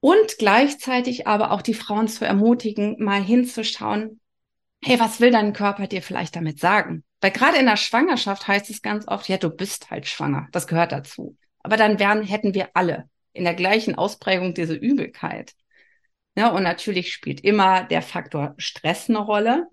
Und 0.00 0.38
gleichzeitig 0.38 1.26
aber 1.26 1.50
auch 1.50 1.62
die 1.62 1.74
Frauen 1.74 2.08
zu 2.08 2.24
ermutigen, 2.24 3.02
mal 3.02 3.22
hinzuschauen, 3.22 4.20
hey, 4.84 5.00
was 5.00 5.20
will 5.20 5.30
dein 5.30 5.52
Körper 5.52 5.86
dir 5.86 6.02
vielleicht 6.02 6.36
damit 6.36 6.60
sagen? 6.60 7.02
Weil 7.20 7.30
gerade 7.30 7.58
in 7.58 7.66
der 7.66 7.76
Schwangerschaft 7.76 8.46
heißt 8.46 8.70
es 8.70 8.82
ganz 8.82 9.08
oft, 9.08 9.28
ja, 9.28 9.38
du 9.38 9.50
bist 9.50 9.90
halt 9.90 10.06
schwanger. 10.06 10.48
Das 10.52 10.66
gehört 10.66 10.92
dazu. 10.92 11.36
Aber 11.66 11.76
dann 11.76 11.98
wären, 11.98 12.22
hätten 12.22 12.54
wir 12.54 12.68
alle 12.74 13.10
in 13.32 13.42
der 13.42 13.54
gleichen 13.54 13.96
Ausprägung 13.96 14.54
diese 14.54 14.76
Übelkeit. 14.76 15.52
Ja, 16.36 16.50
und 16.50 16.62
natürlich 16.62 17.12
spielt 17.12 17.40
immer 17.40 17.82
der 17.82 18.02
Faktor 18.02 18.54
Stress 18.56 19.08
eine 19.08 19.18
Rolle. 19.18 19.66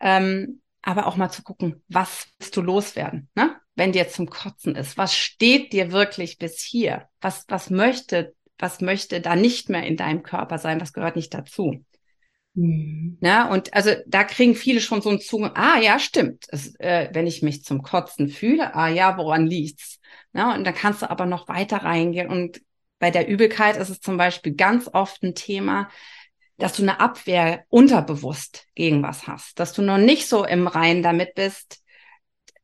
Ähm, 0.00 0.62
aber 0.80 1.06
auch 1.06 1.16
mal 1.16 1.28
zu 1.28 1.42
gucken, 1.42 1.84
was 1.88 2.28
willst 2.38 2.56
du 2.56 2.62
loswerden, 2.62 3.28
ne? 3.34 3.60
wenn 3.74 3.92
dir 3.92 4.08
zum 4.08 4.30
Kotzen 4.30 4.74
ist? 4.74 4.96
Was 4.96 5.14
steht 5.14 5.74
dir 5.74 5.92
wirklich 5.92 6.38
bis 6.38 6.62
hier? 6.62 7.10
Was, 7.20 7.44
was 7.48 7.68
möchte, 7.68 8.34
was 8.58 8.80
möchte 8.80 9.20
da 9.20 9.36
nicht 9.36 9.68
mehr 9.68 9.86
in 9.86 9.98
deinem 9.98 10.22
Körper 10.22 10.56
sein? 10.56 10.80
Was 10.80 10.94
gehört 10.94 11.16
nicht 11.16 11.34
dazu? 11.34 11.84
Mhm. 12.54 13.18
Ja, 13.22 13.48
und 13.50 13.72
also 13.74 13.90
da 14.06 14.24
kriegen 14.24 14.54
viele 14.54 14.80
schon 14.80 15.00
so 15.00 15.08
einen 15.08 15.20
Zugang, 15.20 15.52
ah 15.54 15.78
ja, 15.78 15.98
stimmt. 15.98 16.44
Es, 16.48 16.74
äh, 16.80 17.08
wenn 17.12 17.26
ich 17.26 17.42
mich 17.42 17.64
zum 17.64 17.82
Kotzen 17.82 18.28
fühle, 18.28 18.74
ah 18.74 18.88
ja, 18.88 19.16
woran 19.16 19.46
liegt's? 19.46 20.00
Ja, 20.34 20.54
und 20.54 20.64
dann 20.64 20.74
kannst 20.74 21.02
du 21.02 21.10
aber 21.10 21.26
noch 21.26 21.48
weiter 21.48 21.78
reingehen. 21.78 22.28
Und 22.28 22.60
bei 22.98 23.10
der 23.10 23.28
Übelkeit 23.28 23.76
ist 23.76 23.88
es 23.88 24.00
zum 24.00 24.16
Beispiel 24.18 24.54
ganz 24.54 24.88
oft 24.92 25.22
ein 25.22 25.34
Thema, 25.34 25.88
dass 26.58 26.74
du 26.76 26.82
eine 26.82 27.00
Abwehr 27.00 27.64
unterbewusst 27.70 28.66
gegen 28.74 29.02
was 29.02 29.26
hast, 29.26 29.58
dass 29.58 29.72
du 29.72 29.82
noch 29.82 29.98
nicht 29.98 30.28
so 30.28 30.44
im 30.44 30.66
Reinen 30.68 31.02
damit 31.02 31.34
bist, 31.34 31.82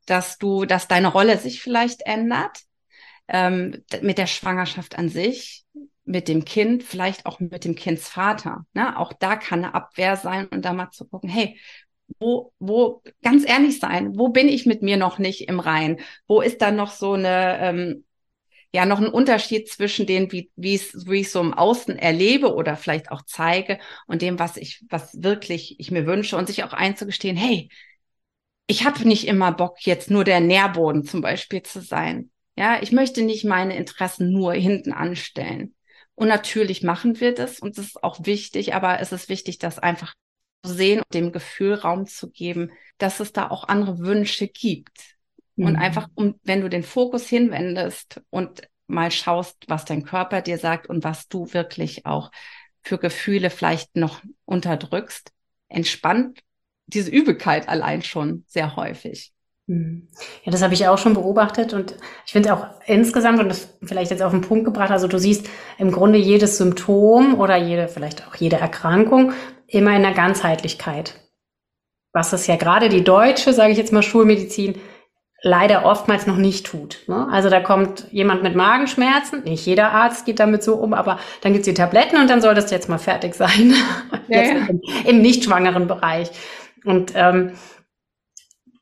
dass 0.07 0.38
du, 0.38 0.64
dass 0.64 0.88
deine 0.88 1.09
Rolle 1.09 1.38
sich 1.38 1.62
vielleicht 1.62 2.02
ändert 2.02 2.61
ähm, 3.28 3.85
mit 4.02 4.18
der 4.18 4.26
Schwangerschaft 4.26 4.99
an 4.99 5.09
sich, 5.09 5.64
mit 6.09 6.29
dem 6.29 6.45
Kind, 6.45 6.83
vielleicht 6.83 7.27
auch 7.27 7.38
mit 7.38 7.65
dem 7.65 7.75
Kindsvater. 7.75 8.67
Ne? 8.73 8.99
Auch 8.99 9.12
da 9.12 9.37
kann 9.37 9.65
eine 9.65 9.75
Abwehr 9.75 10.17
sein 10.17 10.47
und 10.49 10.65
da 10.65 10.73
mal 10.73 10.91
zu 10.91 11.07
gucken, 11.07 11.29
hey, 11.29 11.59
wo, 12.19 12.53
wo, 12.59 13.03
ganz 13.23 13.47
ehrlich 13.47 13.79
sein, 13.79 14.19
wo 14.19 14.29
bin 14.29 14.49
ich 14.49 14.65
mit 14.67 14.83
mir 14.83 14.97
noch 14.97 15.19
nicht 15.19 15.49
im 15.49 15.61
Rein? 15.61 16.00
Wo 16.27 16.41
ist 16.41 16.62
da 16.62 16.71
noch 16.71 16.91
so 16.91 17.12
eine, 17.12 17.59
ähm, 17.61 18.05
ja, 18.73 18.87
noch 18.87 19.00
ein 19.00 19.09
Unterschied 19.09 19.69
zwischen 19.69 20.07
dem, 20.07 20.33
wie, 20.33 20.50
wie 20.57 20.75
es, 20.75 20.95
ich 20.95 21.31
so 21.31 21.41
im 21.41 21.55
Außen 21.55 21.99
erlebe 21.99 22.55
oder 22.55 22.77
vielleicht 22.77 23.11
auch 23.11 23.23
zeige 23.23 23.79
und 24.07 24.23
dem, 24.23 24.38
was 24.38 24.57
ich, 24.57 24.85
was 24.88 25.23
wirklich 25.23 25.79
ich 25.79 25.91
mir 25.91 26.07
wünsche 26.07 26.37
und 26.37 26.47
sich 26.47 26.65
auch 26.65 26.73
einzugestehen, 26.73 27.37
hey, 27.37 27.69
ich 28.67 28.85
habe 28.85 29.07
nicht 29.07 29.27
immer 29.27 29.53
Bock, 29.53 29.79
jetzt 29.87 30.11
nur 30.11 30.25
der 30.25 30.41
Nährboden 30.41 31.05
zum 31.05 31.21
Beispiel 31.21 31.62
zu 31.62 31.81
sein. 31.81 32.31
Ja, 32.57 32.83
ich 32.83 32.93
möchte 32.93 33.23
nicht 33.23 33.45
meine 33.45 33.77
Interessen 33.77 34.33
nur 34.33 34.53
hinten 34.53 34.93
anstellen. 34.93 35.75
Und 36.19 36.27
natürlich 36.27 36.83
machen 36.83 37.21
wir 37.21 37.33
das 37.33 37.61
und 37.61 37.79
das 37.79 37.87
ist 37.87 38.03
auch 38.03 38.27
wichtig, 38.27 38.75
aber 38.75 38.99
es 38.99 39.13
ist 39.13 39.29
wichtig, 39.29 39.59
das 39.59 39.79
einfach 39.79 40.15
zu 40.65 40.75
sehen 40.75 40.99
und 40.99 41.15
dem 41.15 41.31
Gefühl 41.31 41.75
Raum 41.75 42.07
zu 42.07 42.29
geben, 42.29 42.73
dass 42.99 43.21
es 43.21 43.33
da 43.33 43.49
auch 43.49 43.69
andere 43.69 44.01
Wünsche 44.01 44.49
gibt. 44.49 45.15
Mhm. 45.55 45.67
Und 45.67 45.77
einfach, 45.77 46.09
um, 46.17 46.35
wenn 46.43 46.61
du 46.61 46.69
den 46.69 46.83
Fokus 46.83 47.29
hinwendest 47.29 48.21
und 48.31 48.63
mal 48.89 49.13
schaust, 49.13 49.59
was 49.69 49.85
dein 49.85 50.03
Körper 50.03 50.43
dir 50.43 50.59
sagt 50.59 50.89
und 50.89 51.05
was 51.05 51.29
du 51.29 51.53
wirklich 51.53 52.05
auch 52.05 52.33
für 52.83 52.99
Gefühle 52.99 53.49
vielleicht 53.49 53.95
noch 53.95 54.21
unterdrückst, 54.45 55.31
entspannt 55.69 56.41
diese 56.87 57.13
Übelkeit 57.13 57.69
allein 57.69 58.03
schon 58.03 58.45
sehr 58.49 58.75
häufig. 58.75 59.31
Mhm. 59.69 60.09
Ja, 60.45 60.51
das 60.51 60.63
habe 60.63 60.73
ich 60.73 60.89
auch 60.89 60.97
schon 60.97 61.13
beobachtet 61.13 61.75
und 61.75 61.95
ich 62.25 62.33
finde 62.33 62.55
auch 62.55 62.67
insgesamt 62.87 63.39
und 63.39 63.51
das 63.51 63.69
vielleicht 63.83 64.11
jetzt 64.11 64.23
auf 64.23 64.33
den 64.33 64.41
Punkt 64.41 64.65
gebracht, 64.65 64.91
also 64.91 65.07
du 65.07 65.19
siehst 65.19 65.49
im 65.77 65.93
Grunde 65.93 66.19
jedes 66.19 66.57
Symptom 66.57 67.39
oder 67.39 67.57
jede, 67.57 67.87
vielleicht 67.87 68.27
auch 68.27 68.35
jede 68.35 68.57
Erkrankung 68.57 69.33
immer 69.67 69.95
in 69.95 70.03
der 70.03 70.15
Ganzheitlichkeit. 70.15 71.21
Was 72.15 72.33
es 72.33 72.47
ja 72.47 72.57
gerade 72.57 72.89
die 72.89 73.05
deutsche, 73.05 73.53
sage 73.53 73.73
ich 73.73 73.79
jetzt 73.79 73.93
mal, 73.93 74.03
Schulmedizin 74.03 74.77
leider 75.43 75.85
oftmals 75.85 76.27
noch 76.27 76.39
nicht 76.39 76.67
tut. 76.67 77.01
Ne? 77.07 77.29
Also 77.31 77.51
da 77.51 77.61
kommt 77.61 78.07
jemand 78.11 78.43
mit 78.43 78.57
Magenschmerzen, 78.57 79.45
nicht 79.45 79.67
jeder 79.67 79.93
Arzt 79.93 80.25
geht 80.25 80.41
damit 80.41 80.63
so 80.63 80.77
um, 80.77 80.95
aber 80.95 81.19
dann 81.43 81.53
gibt's 81.53 81.69
die 81.69 81.75
Tabletten 81.75 82.17
und 82.17 82.29
dann 82.31 82.41
soll 82.41 82.55
das 82.55 82.71
jetzt 82.71 82.89
mal 82.89 82.99
fertig 82.99 83.35
sein. 83.35 83.75
Ja, 84.31 84.43
ja. 84.43 84.67
Im, 84.69 84.83
Im 85.07 85.23
nicht 85.23 85.45
schwangeren 85.45 85.87
Bereich. 85.87 86.31
Und 86.85 87.13
ähm, 87.15 87.53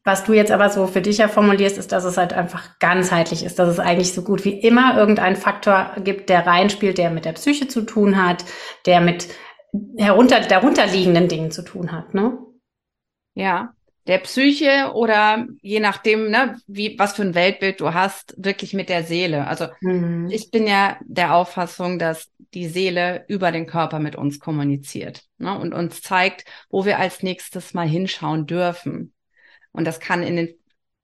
was 0.06 0.22
du 0.22 0.32
jetzt 0.32 0.52
aber 0.52 0.70
so 0.70 0.86
für 0.86 1.02
dich 1.02 1.18
ja 1.18 1.26
formulierst, 1.26 1.78
ist, 1.78 1.90
dass 1.90 2.04
es 2.04 2.16
halt 2.16 2.32
einfach 2.32 2.78
ganzheitlich 2.78 3.44
ist, 3.44 3.58
dass 3.58 3.68
es 3.68 3.80
eigentlich 3.80 4.12
so 4.12 4.22
gut 4.22 4.44
wie 4.44 4.58
immer 4.60 4.96
irgendeinen 4.96 5.34
Faktor 5.34 5.90
gibt, 6.04 6.30
der 6.30 6.46
reinspielt, 6.46 6.96
der 6.96 7.10
mit 7.10 7.24
der 7.24 7.32
Psyche 7.32 7.66
zu 7.66 7.82
tun 7.82 8.24
hat, 8.24 8.44
der 8.86 9.00
mit 9.00 9.26
herunter, 9.98 10.40
darunterliegenden 10.40 11.26
Dingen 11.26 11.50
zu 11.50 11.62
tun 11.62 11.90
hat, 11.90 12.14
ne? 12.14 12.38
Ja, 13.34 13.74
der 14.06 14.18
Psyche 14.18 14.92
oder 14.94 15.48
je 15.60 15.80
nachdem, 15.80 16.30
ne, 16.30 16.56
wie, 16.68 16.96
was 17.00 17.14
für 17.14 17.22
ein 17.22 17.34
Weltbild 17.34 17.80
du 17.80 17.92
hast, 17.92 18.34
wirklich 18.38 18.74
mit 18.74 18.88
der 18.88 19.02
Seele. 19.02 19.48
Also 19.48 19.66
mhm. 19.80 20.28
ich 20.30 20.52
bin 20.52 20.68
ja 20.68 20.98
der 21.04 21.34
Auffassung, 21.34 21.98
dass 21.98 22.30
die 22.54 22.68
Seele 22.68 23.24
über 23.26 23.50
den 23.50 23.66
Körper 23.66 23.98
mit 23.98 24.14
uns 24.14 24.38
kommuniziert 24.38 25.24
ne, 25.38 25.58
und 25.58 25.74
uns 25.74 26.00
zeigt, 26.00 26.44
wo 26.70 26.84
wir 26.84 27.00
als 27.00 27.24
nächstes 27.24 27.74
mal 27.74 27.88
hinschauen 27.88 28.46
dürfen. 28.46 29.12
Und 29.76 29.84
das 29.84 30.00
kann 30.00 30.22
in 30.22 30.36
den 30.36 30.54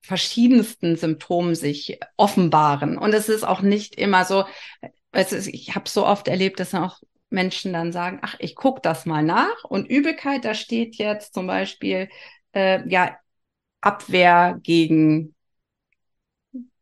verschiedensten 0.03 0.97
Symptomen 0.97 1.55
sich 1.55 2.01
offenbaren. 2.17 2.99
Und 2.99 3.13
es 3.15 3.29
ist 3.29 3.45
auch 3.45 3.63
nicht 3.63 3.95
immer 3.95 4.25
so, 4.25 4.45
also 5.13 5.37
ich 5.37 5.75
habe 5.75 5.89
so 5.89 6.07
oft 6.07 6.29
erlebt, 6.29 6.59
dass 6.59 6.75
auch 6.75 7.01
Menschen 7.31 7.73
dann 7.73 7.93
sagen, 7.93 8.19
ach, 8.23 8.37
ich 8.39 8.55
gucke 8.55 8.81
das 8.83 9.07
mal 9.07 9.23
nach 9.23 9.65
und 9.65 9.89
Übelkeit, 9.89 10.45
da 10.45 10.55
steht 10.55 10.97
jetzt 10.97 11.35
zum 11.35 11.47
Beispiel 11.47 12.09
äh, 12.55 12.87
ja 12.89 13.17
Abwehr 13.81 14.59
gegen 14.63 15.35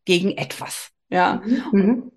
gegen 0.04 0.36
etwas. 0.36 0.90
Ja, 1.08 1.42
mhm. 1.44 1.64
mhm. 1.72 2.12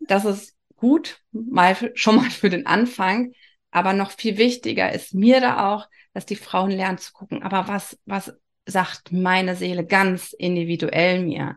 das 0.00 0.24
ist 0.24 0.56
gut, 0.76 1.20
mal 1.30 1.76
schon 1.94 2.16
mal 2.16 2.30
für 2.30 2.50
den 2.50 2.66
Anfang. 2.66 3.32
Aber 3.70 3.94
noch 3.94 4.10
viel 4.10 4.36
wichtiger 4.36 4.92
ist 4.92 5.14
mir 5.14 5.40
da 5.40 5.72
auch, 5.72 5.88
dass 6.12 6.26
die 6.26 6.36
Frauen 6.36 6.70
lernen 6.70 6.98
zu 6.98 7.12
gucken. 7.12 7.42
Aber 7.42 7.68
was 7.68 7.98
was 8.04 8.34
sagt 8.66 9.12
meine 9.12 9.56
Seele 9.56 9.84
ganz 9.84 10.32
individuell 10.32 11.22
mir? 11.22 11.56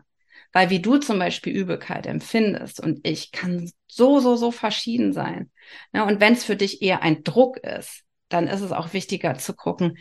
Weil 0.52 0.70
wie 0.70 0.80
du 0.80 0.98
zum 0.98 1.18
Beispiel 1.18 1.54
Übelkeit 1.54 2.06
empfindest 2.06 2.80
und 2.80 3.06
ich 3.06 3.30
kann 3.32 3.70
so, 3.86 4.20
so, 4.20 4.36
so 4.36 4.50
verschieden 4.50 5.12
sein. 5.12 5.50
Ja, 5.92 6.04
und 6.04 6.20
wenn 6.20 6.32
es 6.32 6.44
für 6.44 6.56
dich 6.56 6.82
eher 6.82 7.02
ein 7.02 7.24
Druck 7.24 7.58
ist, 7.58 8.04
dann 8.28 8.48
ist 8.48 8.62
es 8.62 8.72
auch 8.72 8.92
wichtiger 8.92 9.36
zu 9.36 9.54
gucken, 9.54 9.98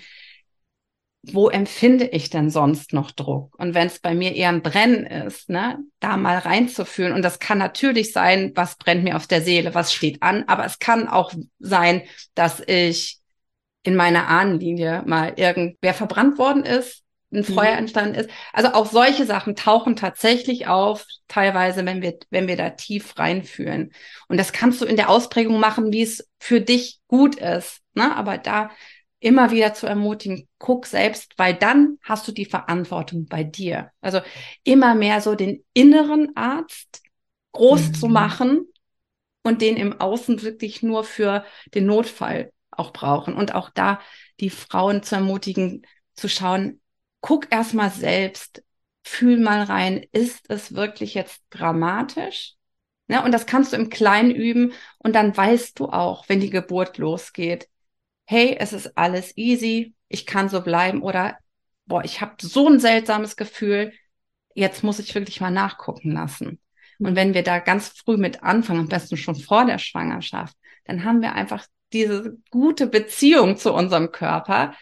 wo 1.32 1.50
empfinde 1.50 2.06
ich 2.06 2.30
denn 2.30 2.50
sonst 2.50 2.94
noch 2.94 3.12
Druck? 3.12 3.58
Und 3.58 3.74
wenn 3.74 3.88
es 3.88 4.00
bei 4.00 4.14
mir 4.14 4.36
eher 4.36 4.50
ein 4.50 4.62
Brennen 4.62 5.06
ist, 5.06 5.50
ne, 5.50 5.80
da 6.00 6.18
mal 6.18 6.38
reinzufühlen. 6.38 7.14
Und 7.14 7.24
das 7.24 7.40
kann 7.40 7.58
natürlich 7.58 8.12
sein, 8.14 8.52
was 8.56 8.78
brennt 8.78 9.04
mir 9.04 9.16
auf 9.16 9.28
der 9.28 9.42
Seele, 9.42 9.74
was 9.74 9.94
steht 9.94 10.22
an, 10.22 10.44
aber 10.48 10.66
es 10.66 10.80
kann 10.80 11.08
auch 11.08 11.34
sein, 11.60 12.04
dass 12.36 12.62
ich 12.68 13.20
in 13.86 13.96
meiner 13.96 14.28
Ahnenlinie 14.28 15.04
mal 15.06 15.34
irgendwer 15.38 15.94
verbrannt 15.94 16.38
worden 16.38 16.64
ist, 16.64 17.04
ein 17.32 17.44
Feuer 17.44 17.74
mhm. 17.74 17.80
entstanden 17.80 18.16
ist. 18.16 18.30
Also 18.52 18.74
auch 18.74 18.88
solche 18.88 19.26
Sachen 19.26 19.56
tauchen 19.56 19.96
tatsächlich 19.96 20.68
auf, 20.68 21.06
teilweise, 21.28 21.86
wenn 21.86 22.02
wir, 22.02 22.18
wenn 22.32 22.48
wir 22.48 22.58
da 22.58 22.72
tief 22.72 23.18
reinfühlen. 23.18 23.94
Und 24.28 24.38
das 24.38 24.54
kannst 24.54 24.82
du 24.82 24.86
in 24.86 24.96
der 24.96 25.10
Ausprägung 25.10 25.60
machen, 25.60 25.92
wie 25.92 26.02
es 26.02 26.28
für 26.40 26.62
dich 26.62 27.00
gut 27.08 27.36
ist. 27.36 27.82
Ne? 27.94 28.16
Aber 28.16 28.38
da 28.38 28.72
immer 29.20 29.52
wieder 29.52 29.74
zu 29.74 29.86
ermutigen, 29.86 30.48
guck 30.58 30.88
selbst, 30.88 31.34
weil 31.38 31.54
dann 31.54 31.98
hast 32.04 32.28
du 32.28 32.32
die 32.32 32.46
Verantwortung 32.46 33.28
bei 33.28 33.44
dir. 33.44 33.92
Also 34.02 34.22
immer 34.64 34.96
mehr 34.96 35.22
so 35.22 35.36
den 35.36 35.64
inneren 35.74 36.36
Arzt 36.36 37.02
groß 37.52 37.90
mhm. 37.90 37.94
zu 37.94 38.08
machen 38.08 38.68
und 39.44 39.62
den 39.62 39.78
im 39.78 40.00
Außen 40.00 40.42
wirklich 40.42 40.82
nur 40.82 41.04
für 41.04 41.46
den 41.74 41.86
Notfall 41.86 42.52
auch 42.80 42.94
brauchen. 42.94 43.36
Und 43.36 43.54
auch 43.56 43.70
da 43.70 44.00
die 44.40 44.50
Frauen 44.50 45.04
zu 45.04 45.16
ermutigen, 45.16 45.86
zu 46.14 46.30
schauen, 46.30 46.82
guck 47.22 47.52
erst 47.52 47.74
mal 47.74 47.90
selbst, 47.90 48.64
fühl 49.04 49.38
mal 49.40 49.64
rein, 49.64 50.06
ist 50.12 50.50
es 50.50 50.74
wirklich 50.76 51.14
jetzt 51.14 51.44
dramatisch? 51.50 52.54
Ne? 53.08 53.24
Und 53.24 53.32
das 53.32 53.46
kannst 53.46 53.74
du 53.74 53.78
im 53.78 53.90
Kleinen 53.90 54.32
üben 54.32 54.74
und 54.98 55.14
dann 55.14 55.36
weißt 55.36 55.80
du 55.80 55.90
auch, 55.90 56.28
wenn 56.30 56.40
die 56.40 56.50
Geburt 56.50 56.98
losgeht, 56.98 57.70
hey, 58.26 58.58
es 58.60 58.74
ist 58.74 58.98
alles 58.98 59.38
easy, 59.38 59.96
ich 60.08 60.26
kann 60.26 60.50
so 60.50 60.62
bleiben 60.62 61.02
oder 61.02 61.38
boah, 61.86 62.04
ich 62.04 62.22
habe 62.22 62.36
so 62.42 62.68
ein 62.68 62.80
seltsames 62.80 63.36
Gefühl, 63.36 63.94
jetzt 64.56 64.84
muss 64.84 65.00
ich 65.00 65.14
wirklich 65.14 65.42
mal 65.42 65.52
nachgucken 65.52 66.12
lassen. 66.12 66.60
Und 67.00 67.16
wenn 67.16 67.34
wir 67.34 67.44
da 67.44 67.60
ganz 67.60 67.90
früh 67.90 68.18
mit 68.18 68.42
anfangen, 68.44 68.82
am 68.82 68.88
besten 68.88 69.18
schon 69.18 69.36
vor 69.36 69.66
der 69.66 69.78
Schwangerschaft, 69.78 70.56
dann 70.86 71.04
haben 71.04 71.22
wir 71.22 71.34
einfach 71.34 71.66
diese 71.96 72.38
gute 72.52 72.88
Beziehung 72.88 73.58
zu 73.58 73.74
unserem 73.74 74.12
Körper, 74.12 74.74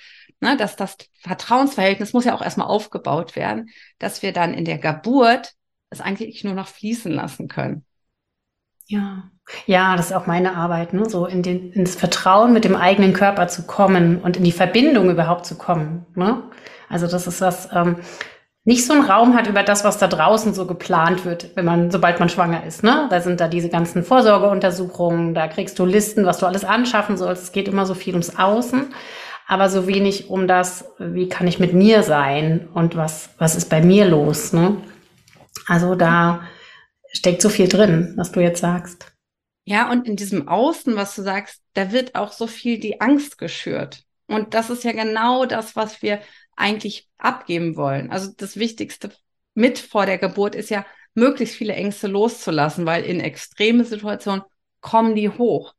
ne, 0.41 0.57
dass 0.57 0.75
das 0.75 0.97
Vertrauensverhältnis 1.19 2.13
muss 2.13 2.25
ja 2.25 2.35
auch 2.35 2.41
erstmal 2.41 2.67
aufgebaut 2.67 3.35
werden, 3.35 3.69
dass 3.99 4.21
wir 4.21 4.33
dann 4.33 4.53
in 4.53 4.65
der 4.65 4.79
Geburt 4.79 5.53
es 5.89 6.01
eigentlich 6.01 6.43
nur 6.43 6.53
noch 6.53 6.67
fließen 6.67 7.11
lassen 7.11 7.47
können. 7.47 7.85
Ja, 8.87 9.31
ja, 9.65 9.95
das 9.95 10.07
ist 10.07 10.13
auch 10.13 10.27
meine 10.27 10.55
Arbeit, 10.55 10.93
ne? 10.93 11.09
so 11.09 11.25
in 11.25 11.41
den, 11.41 11.71
ins 11.71 11.95
Vertrauen 11.95 12.51
mit 12.51 12.65
dem 12.65 12.75
eigenen 12.75 13.13
Körper 13.13 13.47
zu 13.47 13.65
kommen 13.65 14.21
und 14.21 14.37
in 14.37 14.43
die 14.43 14.51
Verbindung 14.51 15.09
überhaupt 15.09 15.45
zu 15.45 15.57
kommen. 15.57 16.05
Ne? 16.15 16.43
Also 16.89 17.07
das 17.07 17.27
ist 17.27 17.39
was, 17.41 17.69
ähm, 17.73 17.97
nicht 18.65 18.85
so 18.85 18.93
einen 18.93 19.03
Raum 19.05 19.35
hat 19.35 19.47
über 19.47 19.63
das, 19.63 19.83
was 19.83 19.97
da 19.97 20.07
draußen 20.07 20.53
so 20.53 20.65
geplant 20.65 21.25
wird, 21.25 21.55
wenn 21.55 21.65
man, 21.65 21.91
sobald 21.91 22.19
man 22.19 22.29
schwanger 22.29 22.65
ist. 22.65 22.81
Ne? 22.83 23.07
Da 23.09 23.19
sind 23.19 23.41
da 23.41 23.47
diese 23.49 23.69
ganzen 23.69 24.03
Vorsorgeuntersuchungen, 24.03 25.33
da 25.33 25.47
kriegst 25.47 25.77
du 25.79 25.85
Listen, 25.85 26.25
was 26.25 26.37
du 26.37 26.45
alles 26.45 26.63
anschaffen 26.63 27.17
sollst. 27.17 27.43
Es 27.43 27.51
geht 27.51 27.67
immer 27.67 27.85
so 27.85 27.93
viel 27.93 28.13
ums 28.13 28.37
Außen, 28.37 28.93
aber 29.47 29.69
so 29.69 29.87
wenig 29.87 30.29
um 30.29 30.47
das, 30.47 30.85
wie 30.97 31.27
kann 31.27 31.47
ich 31.47 31.59
mit 31.59 31.73
mir 31.73 32.03
sein 32.03 32.69
und 32.73 32.95
was, 32.95 33.29
was 33.37 33.55
ist 33.55 33.69
bei 33.69 33.81
mir 33.81 34.05
los. 34.05 34.53
Ne? 34.53 34.77
Also 35.67 35.95
da 35.95 36.43
steckt 37.11 37.41
so 37.41 37.49
viel 37.49 37.67
drin, 37.67 38.13
was 38.15 38.31
du 38.31 38.39
jetzt 38.39 38.61
sagst. 38.61 39.11
Ja, 39.65 39.91
und 39.91 40.07
in 40.07 40.15
diesem 40.15 40.47
Außen, 40.47 40.95
was 40.95 41.15
du 41.15 41.21
sagst, 41.21 41.61
da 41.73 41.91
wird 41.91 42.15
auch 42.15 42.31
so 42.31 42.47
viel 42.47 42.79
die 42.79 43.01
Angst 43.01 43.37
geschürt. 43.37 44.03
Und 44.27 44.53
das 44.53 44.69
ist 44.69 44.83
ja 44.83 44.93
genau 44.93 45.45
das, 45.45 45.75
was 45.75 46.01
wir 46.01 46.19
eigentlich 46.55 47.09
abgeben 47.17 47.75
wollen. 47.75 48.11
Also 48.11 48.31
das 48.35 48.57
Wichtigste 48.57 49.11
mit 49.53 49.79
vor 49.79 50.05
der 50.05 50.17
Geburt 50.17 50.55
ist 50.55 50.69
ja, 50.69 50.85
möglichst 51.15 51.55
viele 51.55 51.73
Ängste 51.73 52.07
loszulassen, 52.07 52.85
weil 52.85 53.03
in 53.03 53.19
extreme 53.19 53.85
Situationen 53.85 54.43
kommen 54.81 55.15
die 55.15 55.29
hoch. 55.29 55.75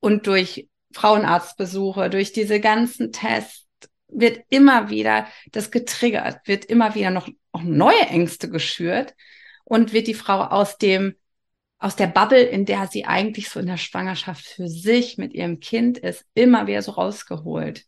Und 0.00 0.26
durch 0.26 0.68
Frauenarztbesuche, 0.92 2.10
durch 2.10 2.32
diese 2.32 2.60
ganzen 2.60 3.12
Tests 3.12 3.68
wird 4.08 4.44
immer 4.48 4.90
wieder 4.90 5.26
das 5.52 5.70
getriggert, 5.70 6.46
wird 6.46 6.64
immer 6.64 6.94
wieder 6.94 7.10
noch, 7.10 7.28
noch 7.52 7.62
neue 7.62 8.06
Ängste 8.08 8.48
geschürt 8.48 9.14
und 9.64 9.92
wird 9.92 10.06
die 10.06 10.14
Frau 10.14 10.42
aus 10.42 10.78
dem 10.78 11.14
aus 11.80 11.96
der 11.96 12.08
Bubble, 12.08 12.42
in 12.42 12.66
der 12.66 12.88
sie 12.88 13.06
eigentlich 13.06 13.48
so 13.48 13.58
in 13.58 13.66
der 13.66 13.78
Schwangerschaft 13.78 14.44
für 14.44 14.68
sich 14.68 15.16
mit 15.16 15.32
ihrem 15.32 15.60
Kind 15.60 15.96
ist, 15.96 16.26
immer 16.34 16.66
wieder 16.66 16.82
so 16.82 16.92
rausgeholt. 16.92 17.86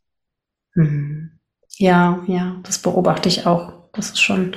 Mhm. 0.75 1.39
Ja, 1.77 2.21
ja, 2.27 2.57
das 2.63 2.79
beobachte 2.79 3.29
ich 3.29 3.47
auch. 3.47 3.73
Das 3.93 4.11
ist 4.11 4.21
schon 4.21 4.57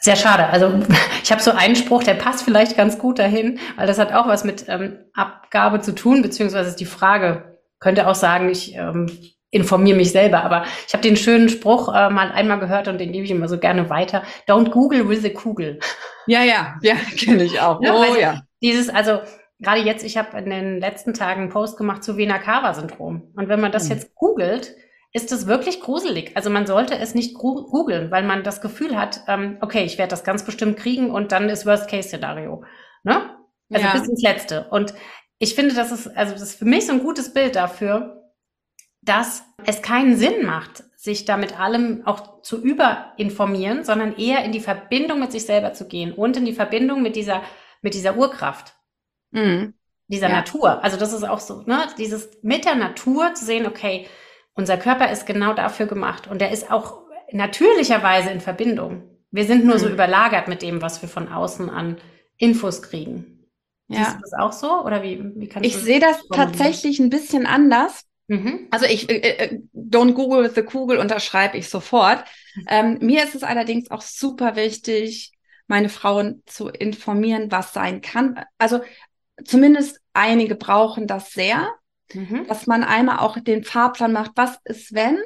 sehr 0.00 0.16
schade. 0.16 0.46
Also 0.46 0.72
ich 1.22 1.30
habe 1.30 1.42
so 1.42 1.50
einen 1.52 1.76
Spruch, 1.76 2.02
der 2.02 2.14
passt 2.14 2.44
vielleicht 2.44 2.76
ganz 2.76 2.98
gut 2.98 3.18
dahin, 3.18 3.58
weil 3.76 3.86
das 3.86 3.98
hat 3.98 4.12
auch 4.12 4.26
was 4.26 4.44
mit 4.44 4.66
ähm, 4.68 4.98
Abgabe 5.14 5.80
zu 5.80 5.94
tun, 5.94 6.22
beziehungsweise 6.22 6.70
ist 6.70 6.80
die 6.80 6.86
Frage, 6.86 7.58
könnte 7.80 8.06
auch 8.06 8.14
sagen, 8.14 8.48
ich 8.48 8.74
ähm, 8.74 9.10
informiere 9.50 9.96
mich 9.96 10.12
selber, 10.12 10.44
aber 10.44 10.64
ich 10.86 10.92
habe 10.92 11.02
den 11.02 11.16
schönen 11.16 11.48
Spruch 11.48 11.88
äh, 11.88 12.10
mal 12.10 12.30
einmal 12.32 12.58
gehört 12.58 12.88
und 12.88 12.98
den 12.98 13.12
gebe 13.12 13.24
ich 13.24 13.30
immer 13.30 13.48
so 13.48 13.58
gerne 13.58 13.88
weiter. 13.88 14.22
Don't 14.46 14.70
Google 14.70 15.08
with 15.08 15.24
a 15.24 15.30
Kugel. 15.30 15.80
Ja, 16.26 16.42
ja, 16.42 16.76
ja, 16.82 16.94
kenne 17.18 17.44
ich 17.44 17.60
auch. 17.60 17.80
Ja, 17.82 17.94
oh 17.94 18.14
ja. 18.14 18.42
Dieses, 18.60 18.90
also 18.90 19.20
gerade 19.58 19.80
jetzt, 19.80 20.04
ich 20.04 20.18
habe 20.18 20.36
in 20.38 20.50
den 20.50 20.80
letzten 20.80 21.14
Tagen 21.14 21.42
einen 21.42 21.50
Post 21.50 21.78
gemacht 21.78 22.04
zu 22.04 22.16
Vena-Cava-Syndrom. 22.16 23.32
Und 23.34 23.48
wenn 23.48 23.60
man 23.60 23.72
das 23.72 23.88
hm. 23.88 23.96
jetzt 23.96 24.14
googelt, 24.14 24.74
ist 25.12 25.32
es 25.32 25.46
wirklich 25.46 25.80
gruselig. 25.80 26.32
Also 26.36 26.50
man 26.50 26.66
sollte 26.66 26.98
es 26.98 27.14
nicht 27.14 27.34
googeln, 27.34 28.10
weil 28.10 28.24
man 28.24 28.42
das 28.42 28.60
Gefühl 28.60 28.98
hat, 28.98 29.22
ähm, 29.26 29.56
okay, 29.60 29.84
ich 29.84 29.98
werde 29.98 30.10
das 30.10 30.24
ganz 30.24 30.44
bestimmt 30.44 30.76
kriegen 30.76 31.10
und 31.10 31.32
dann 31.32 31.48
ist 31.48 31.66
Worst-Case-Szenario. 31.66 32.64
Ne? 33.04 33.36
Also 33.70 33.86
ja. 33.86 33.92
bis 33.92 34.08
ins 34.08 34.22
Letzte. 34.22 34.68
Und 34.70 34.94
ich 35.38 35.54
finde, 35.54 35.74
das 35.74 35.92
ist, 35.92 36.08
also 36.16 36.32
das 36.32 36.42
ist 36.42 36.58
für 36.58 36.66
mich 36.66 36.86
so 36.86 36.92
ein 36.92 37.02
gutes 37.02 37.32
Bild 37.32 37.56
dafür, 37.56 38.30
dass 39.00 39.44
es 39.64 39.80
keinen 39.80 40.16
Sinn 40.16 40.44
macht, 40.44 40.84
sich 40.96 41.24
da 41.24 41.36
mit 41.36 41.58
allem 41.58 42.02
auch 42.06 42.42
zu 42.42 42.60
überinformieren, 42.60 43.84
sondern 43.84 44.16
eher 44.16 44.44
in 44.44 44.52
die 44.52 44.60
Verbindung 44.60 45.20
mit 45.20 45.32
sich 45.32 45.46
selber 45.46 45.72
zu 45.72 45.86
gehen 45.88 46.12
und 46.12 46.36
in 46.36 46.44
die 46.44 46.52
Verbindung 46.52 47.02
mit 47.02 47.16
dieser, 47.16 47.42
mit 47.80 47.94
dieser 47.94 48.16
Urkraft. 48.16 48.74
Mhm. 49.30 49.74
Dieser 50.08 50.28
ja. 50.28 50.36
Natur. 50.36 50.82
Also 50.82 50.98
das 50.98 51.12
ist 51.12 51.24
auch 51.24 51.40
so, 51.40 51.62
ne? 51.62 51.82
Dieses 51.98 52.30
mit 52.42 52.64
der 52.64 52.74
Natur 52.74 53.34
zu 53.34 53.44
sehen, 53.44 53.66
okay, 53.66 54.06
unser 54.58 54.76
Körper 54.76 55.10
ist 55.10 55.24
genau 55.24 55.54
dafür 55.54 55.86
gemacht 55.86 56.26
und 56.26 56.42
er 56.42 56.50
ist 56.50 56.70
auch 56.70 57.02
natürlicherweise 57.30 58.30
in 58.30 58.40
Verbindung. 58.40 59.04
Wir 59.30 59.44
sind 59.44 59.64
nur 59.64 59.76
mhm. 59.76 59.80
so 59.80 59.88
überlagert 59.88 60.48
mit 60.48 60.62
dem, 60.62 60.82
was 60.82 61.00
wir 61.00 61.08
von 61.08 61.28
außen 61.28 61.70
an 61.70 61.98
Infos 62.36 62.82
kriegen. 62.82 63.46
Ja. 63.86 63.98
Siehst 63.98 64.16
du 64.16 64.20
das 64.20 64.32
auch 64.32 64.52
so? 64.52 64.84
Oder 64.84 65.04
wie, 65.04 65.22
wie 65.36 65.48
kannst 65.48 65.64
ich 65.64 65.76
sehe 65.76 66.00
das 66.00 66.26
tatsächlich 66.34 66.98
ein 66.98 67.08
bisschen 67.08 67.46
anders. 67.46 68.04
Mhm. 68.26 68.66
Also 68.72 68.86
ich, 68.86 69.08
äh, 69.08 69.18
äh, 69.18 69.60
don't 69.74 70.14
Google 70.14 70.42
with 70.42 70.56
the 70.56 70.62
Kugel 70.62 70.98
unterschreibe 70.98 71.56
ich 71.56 71.68
sofort. 71.68 72.24
Ähm, 72.66 72.98
mir 73.00 73.22
ist 73.22 73.36
es 73.36 73.44
allerdings 73.44 73.92
auch 73.92 74.02
super 74.02 74.56
wichtig, 74.56 75.32
meine 75.68 75.88
Frauen 75.88 76.42
zu 76.46 76.66
informieren, 76.66 77.52
was 77.52 77.72
sein 77.72 78.00
kann. 78.00 78.44
Also 78.58 78.80
zumindest 79.44 80.00
einige 80.14 80.56
brauchen 80.56 81.06
das 81.06 81.30
sehr. 81.30 81.68
Mhm. 82.12 82.46
Dass 82.48 82.66
man 82.66 82.84
einmal 82.84 83.18
auch 83.18 83.38
den 83.38 83.64
Fahrplan 83.64 84.12
macht, 84.12 84.32
was 84.34 84.58
ist, 84.64 84.94
wenn 84.94 85.18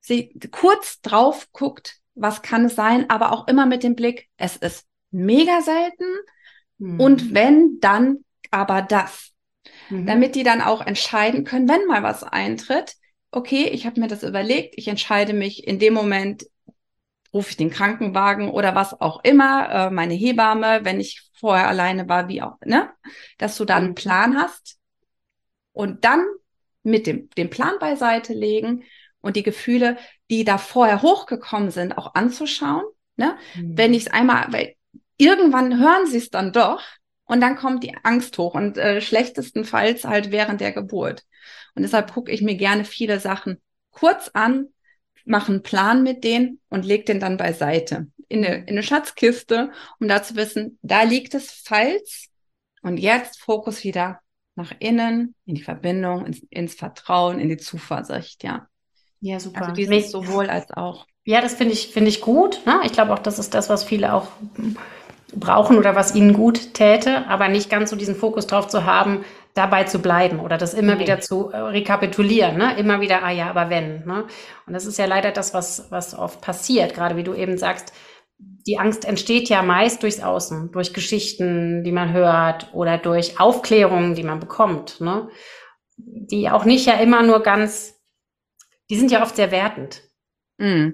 sie 0.00 0.32
kurz 0.50 1.00
drauf 1.00 1.48
guckt, 1.52 1.96
was 2.14 2.42
kann 2.42 2.66
es 2.66 2.74
sein, 2.74 3.08
aber 3.10 3.32
auch 3.32 3.48
immer 3.48 3.66
mit 3.66 3.82
dem 3.82 3.94
Blick, 3.94 4.28
es 4.36 4.56
ist 4.56 4.86
mega 5.10 5.62
selten 5.62 6.04
mhm. 6.78 7.00
und 7.00 7.34
wenn, 7.34 7.78
dann 7.80 8.24
aber 8.50 8.82
das. 8.82 9.32
Mhm. 9.90 10.06
Damit 10.06 10.34
die 10.34 10.42
dann 10.42 10.60
auch 10.60 10.84
entscheiden 10.84 11.44
können, 11.44 11.68
wenn 11.68 11.86
mal 11.86 12.02
was 12.02 12.24
eintritt, 12.24 12.94
okay, 13.30 13.68
ich 13.68 13.86
habe 13.86 14.00
mir 14.00 14.08
das 14.08 14.22
überlegt, 14.22 14.74
ich 14.76 14.88
entscheide 14.88 15.32
mich 15.32 15.66
in 15.66 15.78
dem 15.78 15.94
Moment, 15.94 16.46
rufe 17.32 17.50
ich 17.50 17.56
den 17.56 17.70
Krankenwagen 17.70 18.48
oder 18.48 18.74
was 18.74 18.98
auch 19.00 19.22
immer, 19.22 19.68
äh, 19.70 19.90
meine 19.90 20.14
Hebamme, 20.14 20.80
wenn 20.84 20.98
ich 20.98 21.28
vorher 21.38 21.68
alleine 21.68 22.08
war, 22.08 22.28
wie 22.28 22.40
auch, 22.42 22.56
ne? 22.64 22.90
Dass 23.36 23.56
du 23.56 23.64
dann 23.64 23.78
einen 23.78 23.88
mhm. 23.90 23.96
Plan 23.96 24.36
hast, 24.36 24.77
und 25.78 26.04
dann 26.04 26.26
mit 26.82 27.06
dem, 27.06 27.30
dem 27.38 27.50
Plan 27.50 27.74
beiseite 27.78 28.32
legen 28.32 28.82
und 29.20 29.36
die 29.36 29.44
Gefühle, 29.44 29.96
die 30.28 30.44
da 30.44 30.58
vorher 30.58 31.02
hochgekommen 31.02 31.70
sind, 31.70 31.96
auch 31.96 32.16
anzuschauen. 32.16 32.82
Ne? 33.16 33.36
Mhm. 33.54 33.78
Wenn 33.78 33.94
ich 33.94 34.06
es 34.06 34.12
einmal, 34.12 34.46
weil 34.50 34.74
irgendwann 35.18 35.78
hören 35.78 36.06
sie 36.06 36.18
es 36.18 36.30
dann 36.30 36.52
doch 36.52 36.82
und 37.26 37.40
dann 37.40 37.54
kommt 37.54 37.84
die 37.84 37.96
Angst 38.02 38.36
hoch 38.38 38.54
und 38.54 38.76
äh, 38.76 39.00
schlechtestenfalls 39.00 40.04
halt 40.04 40.32
während 40.32 40.60
der 40.60 40.72
Geburt. 40.72 41.24
Und 41.76 41.82
deshalb 41.82 42.12
gucke 42.12 42.32
ich 42.32 42.42
mir 42.42 42.56
gerne 42.56 42.84
viele 42.84 43.20
Sachen 43.20 43.62
kurz 43.92 44.30
an, 44.34 44.66
mache 45.24 45.52
einen 45.52 45.62
Plan 45.62 46.02
mit 46.02 46.24
denen 46.24 46.60
und 46.70 46.84
leg 46.84 47.06
den 47.06 47.20
dann 47.20 47.36
beiseite 47.36 48.08
in 48.28 48.44
eine, 48.44 48.56
in 48.62 48.70
eine 48.70 48.82
Schatzkiste, 48.82 49.70
um 50.00 50.08
da 50.08 50.24
zu 50.24 50.34
wissen, 50.34 50.78
da 50.82 51.04
liegt 51.04 51.34
es 51.34 51.62
falls 51.64 52.26
und 52.82 52.98
jetzt 52.98 53.40
Fokus 53.40 53.84
wieder 53.84 54.20
nach 54.58 54.72
innen, 54.80 55.34
in 55.46 55.54
die 55.54 55.62
Verbindung, 55.62 56.26
ins, 56.26 56.40
ins 56.50 56.74
Vertrauen, 56.74 57.38
in 57.38 57.48
die 57.48 57.56
Zuversicht, 57.56 58.42
ja. 58.42 58.66
Ja, 59.20 59.40
super. 59.40 59.62
Also 59.62 59.72
dieses 59.72 60.10
sowohl 60.10 60.50
als 60.50 60.70
auch. 60.72 61.06
Ja, 61.24 61.40
das 61.40 61.54
finde 61.54 61.74
ich, 61.74 61.88
finde 61.88 62.08
ich 62.08 62.20
gut. 62.20 62.60
Ne? 62.66 62.80
Ich 62.84 62.92
glaube 62.92 63.12
auch, 63.12 63.18
das 63.18 63.38
ist 63.38 63.54
das, 63.54 63.68
was 63.68 63.84
viele 63.84 64.12
auch 64.12 64.28
brauchen 65.34 65.78
oder 65.78 65.94
was 65.94 66.14
ihnen 66.14 66.32
gut 66.32 66.74
täte, 66.74 67.26
aber 67.28 67.48
nicht 67.48 67.70
ganz 67.70 67.90
so 67.90 67.96
diesen 67.96 68.16
Fokus 68.16 68.46
drauf 68.46 68.66
zu 68.66 68.84
haben, 68.84 69.24
dabei 69.54 69.84
zu 69.84 70.00
bleiben 70.00 70.40
oder 70.40 70.56
das 70.56 70.74
immer 70.74 70.94
nee. 70.94 71.02
wieder 71.02 71.20
zu 71.20 71.50
äh, 71.50 71.56
rekapitulieren, 71.58 72.56
ne? 72.56 72.76
immer 72.78 73.00
wieder, 73.00 73.22
ah 73.22 73.30
ja, 73.30 73.50
aber 73.50 73.70
wenn. 73.70 74.06
Ne? 74.06 74.24
Und 74.66 74.72
das 74.72 74.86
ist 74.86 74.98
ja 74.98 75.06
leider 75.06 75.30
das, 75.30 75.54
was, 75.54 75.90
was 75.90 76.16
oft 76.16 76.40
passiert, 76.40 76.94
gerade 76.94 77.16
wie 77.16 77.24
du 77.24 77.34
eben 77.34 77.58
sagst, 77.58 77.92
die 78.38 78.78
Angst 78.78 79.04
entsteht 79.04 79.48
ja 79.48 79.62
meist 79.62 80.02
durchs 80.02 80.20
Außen, 80.20 80.70
durch 80.72 80.94
Geschichten, 80.94 81.82
die 81.82 81.92
man 81.92 82.12
hört 82.12 82.72
oder 82.72 82.98
durch 82.98 83.40
Aufklärungen, 83.40 84.14
die 84.14 84.22
man 84.22 84.40
bekommt, 84.40 85.00
ne? 85.00 85.28
die 85.96 86.48
auch 86.48 86.64
nicht 86.64 86.86
ja 86.86 86.94
immer 86.94 87.22
nur 87.22 87.42
ganz, 87.42 88.00
die 88.90 88.96
sind 88.96 89.10
ja 89.10 89.22
oft 89.22 89.36
sehr 89.36 89.50
wertend 89.50 90.02
mm. 90.58 90.90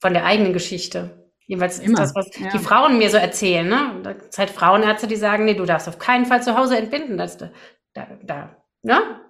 von 0.00 0.14
der 0.14 0.24
eigenen 0.24 0.52
Geschichte. 0.52 1.30
Jedenfalls 1.46 1.78
ist 1.78 1.98
das, 1.98 2.14
was 2.14 2.30
ja. 2.38 2.48
die 2.48 2.58
Frauen 2.58 2.96
mir 2.96 3.10
so 3.10 3.18
erzählen. 3.18 3.68
Ne? 3.68 4.00
Da 4.02 4.10
ist 4.12 4.38
halt 4.38 4.48
Frauenärzte, 4.48 5.06
die 5.06 5.16
sagen, 5.16 5.44
nee, 5.44 5.52
du 5.52 5.66
darfst 5.66 5.88
auf 5.88 5.98
keinen 5.98 6.24
Fall 6.24 6.42
zu 6.42 6.56
Hause 6.56 6.78
entbinden. 6.78 7.18
Das, 7.18 7.36
da, 7.36 7.50
da, 8.22 8.56
ne? 8.82 9.20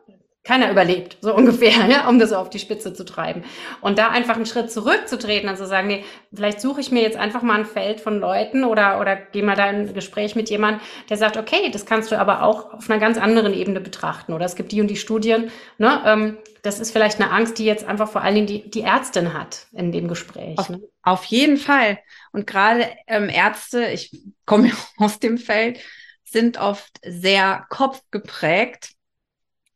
Keiner 0.45 0.71
überlebt, 0.71 1.17
so 1.23 1.35
ungefähr, 1.37 1.87
ja, 1.89 2.09
um 2.09 2.19
das 2.19 2.31
so 2.31 2.37
auf 2.37 2.51
die 2.51 2.59
Spitze 2.59 2.93
zu 2.93 3.05
treiben. 3.05 3.45
Und 3.81 3.99
da 3.99 4.09
einfach 4.09 4.37
einen 4.37 4.47
Schritt 4.47 4.71
zurückzutreten 4.71 5.49
und 5.49 5.57
zu 5.57 5.67
sagen, 5.67 5.89
nee, 5.89 6.05
vielleicht 6.33 6.61
suche 6.61 6.81
ich 6.81 6.93
mir 6.93 7.03
jetzt 7.03 7.17
einfach 7.17 7.43
mal 7.43 7.59
ein 7.59 7.65
Feld 7.65 8.01
von 8.01 8.21
Leuten 8.21 8.65
oder, 8.65 9.01
oder 9.01 9.17
gehe 9.17 9.43
mal 9.43 9.57
da 9.57 9.69
in 9.71 9.89
ein 9.89 9.95
Gespräch 9.95 10.37
mit 10.37 10.51
jemandem, 10.51 10.81
der 11.09 11.17
sagt, 11.17 11.37
okay, 11.37 11.71
das 11.73 11.87
kannst 11.87 12.13
du 12.13 12.19
aber 12.19 12.43
auch 12.43 12.75
auf 12.75 12.91
einer 12.91 13.01
ganz 13.01 13.19
anderen 13.19 13.55
Ebene 13.55 13.81
betrachten. 13.81 14.33
Oder 14.33 14.45
es 14.45 14.55
gibt 14.55 14.71
die 14.73 14.81
und 14.81 14.89
die 14.89 14.97
Studien, 14.97 15.51
ne, 15.79 16.03
ähm, 16.05 16.39
das 16.63 16.81
ist 16.81 16.93
vielleicht 16.93 17.21
eine 17.21 17.31
Angst, 17.31 17.59
die 17.59 17.67
jetzt 17.67 17.87
einfach 17.87 18.09
vor 18.09 18.23
allen 18.23 18.35
Dingen 18.35 18.47
die, 18.47 18.71
die 18.71 18.81
Ärztin 18.83 19.35
hat 19.35 19.67
in 19.73 19.93
dem 19.93 20.09
Gespräch. 20.09 20.59
Auf, 20.59 20.71
ne? 20.71 20.81
auf 21.03 21.25
jeden 21.25 21.59
Fall. 21.59 21.99
Und 22.33 22.47
gerade 22.47 22.89
ähm, 23.07 23.29
Ärzte, 23.29 23.87
ich 23.87 24.11
komme 24.47 24.73
aus 24.99 25.19
dem 25.19 25.39
Feld, 25.39 25.79
sind 26.25 26.59
oft 26.59 26.99
sehr 27.07 27.67
kopfgeprägt 27.69 28.95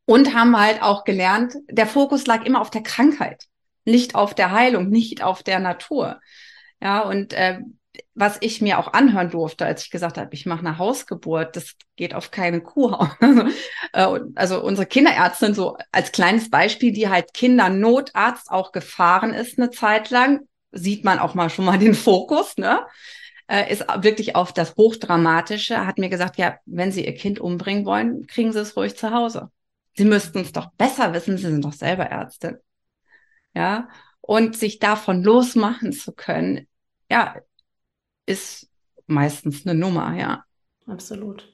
und 0.09 0.33
haben 0.33 0.59
halt 0.59 0.81
auch 0.81 1.05
gelernt, 1.05 1.53
der 1.71 1.87
Fokus 1.87 2.25
lag 2.25 2.47
immer 2.47 2.63
auf 2.63 2.71
der 2.71 2.83
Krankheit, 2.83 3.45
nicht 3.85 4.15
auf 4.15 4.33
der 4.33 4.53
Heilung, 4.53 4.89
nicht 4.89 5.23
auf 5.23 5.43
der 5.43 5.59
Natur. 5.59 6.19
Ja, 6.81 7.01
und 7.01 7.35
äh, 7.35 7.59
was 8.15 8.39
ich 8.41 8.63
mir 8.63 8.79
auch 8.79 8.95
anhören 8.95 9.29
durfte, 9.29 9.67
als 9.67 9.85
ich 9.85 9.91
gesagt 9.91 10.17
habe, 10.17 10.31
ich 10.33 10.47
mache 10.47 10.61
eine 10.61 10.79
Hausgeburt, 10.79 11.57
das 11.57 11.75
geht 11.97 12.15
auf 12.15 12.31
keine 12.31 12.63
Kuh. 12.63 12.97
Äh, 13.93 14.21
also 14.35 14.63
unsere 14.63 14.87
Kinderärztin 14.87 15.53
so 15.53 15.77
als 15.93 16.13
kleines 16.13 16.49
Beispiel, 16.49 16.93
die 16.93 17.09
halt 17.09 17.35
Kindernotarzt 17.35 18.51
auch 18.51 18.73
gefahren 18.73 19.35
ist 19.35 19.59
eine 19.59 19.71
Zeit 19.71 20.09
lang, 20.11 20.41
sieht 20.73 21.05
man 21.05 21.19
auch 21.19 21.35
mal 21.35 21.51
schon 21.51 21.65
mal 21.65 21.79
den 21.79 21.95
Fokus, 21.95 22.57
ne? 22.57 22.87
Äh, 23.47 23.73
ist 23.73 23.85
wirklich 23.99 24.37
auf 24.37 24.53
das 24.53 24.75
Hochdramatische, 24.77 25.87
hat 25.87 25.99
mir 25.99 26.11
gesagt, 26.11 26.37
ja, 26.39 26.57
wenn 26.67 26.93
Sie 26.93 27.05
Ihr 27.05 27.15
Kind 27.15 27.41
umbringen 27.41 27.87
wollen, 27.87 28.27
kriegen 28.27 28.53
Sie 28.53 28.61
es 28.61 28.77
ruhig 28.77 28.97
zu 28.97 29.11
Hause. 29.11 29.51
Sie 29.99 30.05
müssten 30.05 30.39
es 30.39 30.53
doch 30.53 30.71
besser 30.75 31.13
wissen, 31.13 31.37
Sie 31.39 31.43
sind 31.51 31.65
doch 31.65 31.73
selber 31.73 32.05
Ärztin. 32.05 32.59
Ja, 33.53 33.89
und 34.21 34.57
sich 34.57 34.79
davon 34.79 35.25
losmachen 35.25 35.93
zu 35.93 36.13
können, 36.13 36.69
ja, 37.11 37.35
ist 38.25 38.71
meistens 39.09 39.67
eine 39.67 39.77
Nummer, 39.77 40.17
ja. 40.17 40.45
Absolut. 40.87 41.53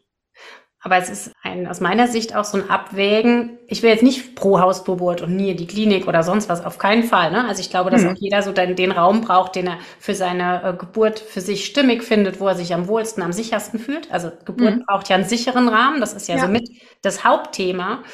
Aber 0.87 0.99
es 0.99 1.09
ist 1.09 1.33
ein, 1.43 1.67
aus 1.67 1.81
meiner 1.81 2.09
Sicht 2.09 2.37
auch 2.37 2.45
so 2.45 2.59
ein 2.59 2.69
Abwägen. 2.69 3.59
Ich 3.69 3.83
will 3.83 3.89
jetzt 3.89 4.03
nicht 4.03 4.37
pro 4.37 4.61
Hausgeburt 4.61 5.23
und 5.23 5.35
nie 5.35 5.55
die 5.55 5.67
Klinik 5.67 6.07
oder 6.07 6.23
sonst 6.23 6.51
was, 6.51 6.63
auf 6.63 6.77
keinen 6.77 7.05
Fall. 7.05 7.33
Ne? 7.33 7.49
Also 7.49 7.63
ich 7.63 7.71
glaube, 7.71 7.89
dass 7.89 8.03
mhm. 8.03 8.11
auch 8.11 8.17
jeder 8.19 8.43
so 8.43 8.53
den, 8.53 8.77
den, 8.77 8.93
Raum 8.93 9.23
braucht, 9.23 9.55
den 9.55 9.67
er 9.67 9.79
für 9.99 10.15
seine 10.15 10.63
äh, 10.63 10.77
Geburt 10.77 11.21
für 11.21 11.41
sich 11.41 11.65
stimmig 11.65 12.03
findet, 12.03 12.39
wo 12.39 12.49
er 12.49 12.55
sich 12.55 12.75
am 12.75 12.87
wohlsten, 12.87 13.23
am 13.23 13.33
sichersten 13.33 13.81
fühlt. 13.81 14.13
Also 14.13 14.31
Geburt 14.45 14.77
mhm. 14.77 14.85
braucht 14.87 15.09
ja 15.09 15.17
einen 15.17 15.25
sicheren 15.25 15.69
Rahmen. 15.71 16.01
Das 16.01 16.13
ist 16.13 16.29
ja, 16.29 16.37
ja. 16.37 16.43
so 16.43 16.49
mit 16.49 16.69
das 17.01 17.25
Hauptthema. 17.25 18.05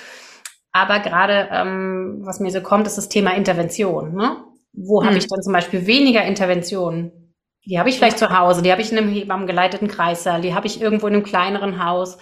Aber 0.70 1.00
gerade, 1.00 1.48
ähm, 1.50 2.20
was 2.20 2.38
mir 2.38 2.52
so 2.52 2.61
kommt, 2.61 2.87
ist 2.87 2.98
das 2.98 3.09
Thema 3.09 3.35
Intervention. 3.35 4.14
Ne? 4.14 4.44
Wo 4.72 5.00
mhm. 5.00 5.06
habe 5.06 5.18
ich 5.18 5.26
dann 5.26 5.42
zum 5.42 5.52
Beispiel 5.52 5.88
weniger 5.88 6.22
Interventionen? 6.22 7.35
Die 7.66 7.80
habe 7.80 7.88
ich 7.88 7.96
vielleicht 7.96 8.18
zu 8.18 8.30
Hause, 8.30 8.62
die 8.62 8.70
habe 8.70 8.80
ich 8.80 8.92
in 8.92 8.98
einem 8.98 9.11
Hebammengeleiteten 9.11 9.88
Kreissaal, 9.88 10.40
die 10.40 10.54
habe 10.54 10.68
ich 10.68 10.80
irgendwo 10.80 11.09
in 11.09 11.14
einem 11.14 11.24
kleineren 11.24 11.85
Haus. 11.85 12.16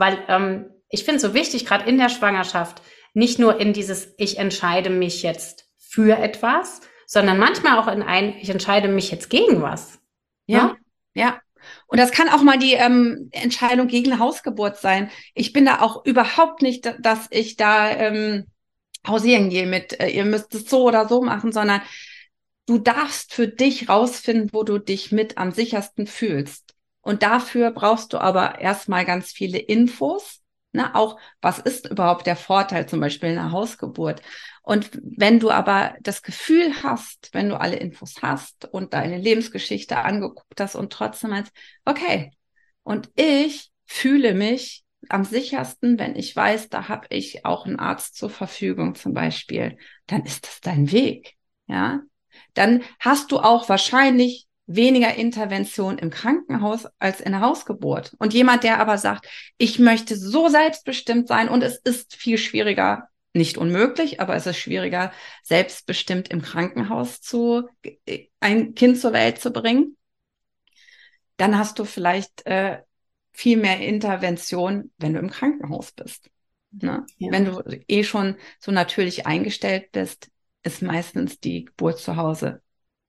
Weil 0.00 0.24
ähm, 0.28 0.70
ich 0.88 1.04
finde 1.04 1.16
es 1.16 1.22
so 1.22 1.34
wichtig, 1.34 1.66
gerade 1.66 1.88
in 1.88 1.98
der 1.98 2.08
Schwangerschaft, 2.08 2.80
nicht 3.12 3.38
nur 3.38 3.60
in 3.60 3.74
dieses, 3.74 4.14
ich 4.16 4.38
entscheide 4.38 4.88
mich 4.88 5.22
jetzt 5.22 5.68
für 5.76 6.16
etwas, 6.16 6.80
sondern 7.06 7.38
manchmal 7.38 7.78
auch 7.78 7.86
in 7.86 8.02
ein, 8.02 8.34
ich 8.40 8.48
entscheide 8.48 8.88
mich 8.88 9.10
jetzt 9.10 9.28
gegen 9.28 9.60
was. 9.60 10.00
Ja, 10.46 10.64
ne? 10.64 10.76
ja. 11.12 11.24
ja. 11.26 11.40
Und 11.86 12.00
das 12.00 12.12
kann 12.12 12.30
auch 12.30 12.42
mal 12.42 12.58
die 12.58 12.72
ähm, 12.72 13.28
Entscheidung 13.32 13.88
gegen 13.88 14.10
eine 14.10 14.20
Hausgeburt 14.20 14.78
sein. 14.78 15.10
Ich 15.34 15.52
bin 15.52 15.66
da 15.66 15.82
auch 15.82 16.06
überhaupt 16.06 16.62
nicht, 16.62 16.94
dass 17.00 17.26
ich 17.30 17.56
da 17.56 17.90
ähm, 17.90 18.46
hausieren 19.06 19.50
gehe 19.50 19.66
mit, 19.66 20.00
äh, 20.00 20.08
ihr 20.08 20.24
müsst 20.24 20.54
es 20.54 20.70
so 20.70 20.84
oder 20.84 21.08
so 21.08 21.20
machen, 21.20 21.52
sondern 21.52 21.82
du 22.64 22.78
darfst 22.78 23.34
für 23.34 23.48
dich 23.48 23.90
rausfinden, 23.90 24.48
wo 24.54 24.62
du 24.62 24.78
dich 24.78 25.12
mit 25.12 25.36
am 25.36 25.50
sichersten 25.50 26.06
fühlst. 26.06 26.69
Und 27.02 27.22
dafür 27.22 27.70
brauchst 27.70 28.12
du 28.12 28.18
aber 28.18 28.60
erstmal 28.60 29.04
ganz 29.04 29.32
viele 29.32 29.58
Infos. 29.58 30.38
Ne, 30.72 30.94
auch 30.94 31.18
was 31.40 31.58
ist 31.58 31.90
überhaupt 31.90 32.26
der 32.26 32.36
Vorteil 32.36 32.88
zum 32.88 33.00
Beispiel 33.00 33.30
einer 33.30 33.50
Hausgeburt? 33.50 34.22
Und 34.62 34.90
wenn 35.02 35.40
du 35.40 35.50
aber 35.50 35.96
das 36.00 36.22
Gefühl 36.22 36.72
hast, 36.84 37.30
wenn 37.32 37.48
du 37.48 37.58
alle 37.58 37.76
Infos 37.76 38.22
hast 38.22 38.66
und 38.66 38.94
deine 38.94 39.18
Lebensgeschichte 39.18 39.96
angeguckt 39.98 40.60
hast 40.60 40.76
und 40.76 40.92
trotzdem 40.92 41.30
meinst, 41.30 41.52
okay, 41.84 42.30
und 42.84 43.10
ich 43.16 43.72
fühle 43.86 44.34
mich 44.34 44.84
am 45.08 45.24
sichersten, 45.24 45.98
wenn 45.98 46.14
ich 46.14 46.36
weiß, 46.36 46.68
da 46.68 46.88
habe 46.88 47.06
ich 47.10 47.44
auch 47.44 47.66
einen 47.66 47.78
Arzt 47.80 48.16
zur 48.16 48.30
Verfügung 48.30 48.94
zum 48.94 49.12
Beispiel, 49.12 49.76
dann 50.06 50.24
ist 50.24 50.46
das 50.46 50.60
dein 50.60 50.92
Weg. 50.92 51.34
Ja, 51.66 52.00
dann 52.54 52.82
hast 52.98 53.32
du 53.32 53.38
auch 53.38 53.68
wahrscheinlich 53.68 54.46
weniger 54.72 55.14
Intervention 55.14 55.98
im 55.98 56.10
Krankenhaus 56.10 56.86
als 56.98 57.20
in 57.20 57.32
der 57.32 57.40
Hausgeburt. 57.40 58.14
Und 58.18 58.32
jemand, 58.32 58.62
der 58.62 58.78
aber 58.78 58.98
sagt, 58.98 59.28
ich 59.58 59.78
möchte 59.80 60.16
so 60.16 60.48
selbstbestimmt 60.48 61.26
sein 61.26 61.48
und 61.48 61.62
es 61.62 61.76
ist 61.76 62.14
viel 62.14 62.38
schwieriger, 62.38 63.08
nicht 63.32 63.58
unmöglich, 63.58 64.20
aber 64.20 64.36
es 64.36 64.46
ist 64.46 64.58
schwieriger, 64.58 65.12
selbstbestimmt 65.42 66.28
im 66.28 66.42
Krankenhaus 66.42 67.20
zu, 67.20 67.68
ein 68.38 68.74
Kind 68.74 68.98
zur 68.98 69.12
Welt 69.12 69.40
zu 69.40 69.50
bringen, 69.50 69.96
dann 71.36 71.58
hast 71.58 71.78
du 71.78 71.84
vielleicht 71.84 72.46
äh, 72.46 72.78
viel 73.32 73.56
mehr 73.56 73.80
Intervention, 73.80 74.92
wenn 74.98 75.14
du 75.14 75.18
im 75.18 75.30
Krankenhaus 75.30 75.92
bist. 75.92 76.30
Ne? 76.70 77.04
Ja. 77.18 77.32
Wenn 77.32 77.44
du 77.44 77.62
eh 77.88 78.04
schon 78.04 78.36
so 78.60 78.70
natürlich 78.70 79.26
eingestellt 79.26 79.90
bist, 79.90 80.30
ist 80.62 80.82
meistens 80.82 81.40
die 81.40 81.64
Geburt 81.64 81.98
zu 81.98 82.16
Hause 82.16 82.62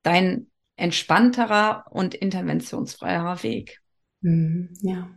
dein 0.03 0.50
entspannterer 0.81 1.85
und 1.89 2.15
interventionsfreierer 2.15 3.43
Weg. 3.43 3.79
Mhm, 4.21 4.73
ja. 4.81 5.09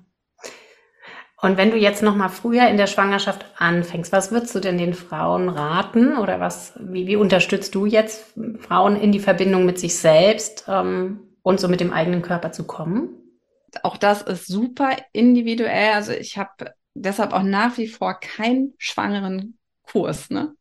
Und 1.40 1.58
wenn 1.58 1.70
du 1.70 1.76
jetzt 1.76 2.02
noch 2.02 2.16
mal 2.16 2.30
früher 2.30 2.68
in 2.68 2.78
der 2.78 2.86
Schwangerschaft 2.86 3.44
anfängst, 3.58 4.12
was 4.12 4.30
würdest 4.30 4.54
du 4.54 4.60
denn 4.60 4.78
den 4.78 4.94
Frauen 4.94 5.50
raten 5.50 6.16
oder 6.16 6.40
was, 6.40 6.72
wie, 6.80 7.06
wie 7.06 7.16
unterstützt 7.16 7.74
du 7.74 7.84
jetzt 7.84 8.32
Frauen 8.60 8.96
in 8.96 9.12
die 9.12 9.20
Verbindung 9.20 9.66
mit 9.66 9.78
sich 9.78 9.96
selbst 9.98 10.64
ähm, 10.68 11.20
und 11.42 11.60
so 11.60 11.68
mit 11.68 11.80
dem 11.80 11.92
eigenen 11.92 12.22
Körper 12.22 12.52
zu 12.52 12.64
kommen? 12.64 13.10
Auch 13.82 13.98
das 13.98 14.22
ist 14.22 14.46
super 14.46 14.96
individuell. 15.12 15.92
Also 15.92 16.12
ich 16.12 16.38
habe 16.38 16.72
deshalb 16.94 17.34
auch 17.34 17.42
nach 17.42 17.76
wie 17.76 17.88
vor 17.88 18.14
keinen 18.20 18.72
schwangeren 18.78 19.58
Kurs, 19.82 20.30
ne? 20.30 20.54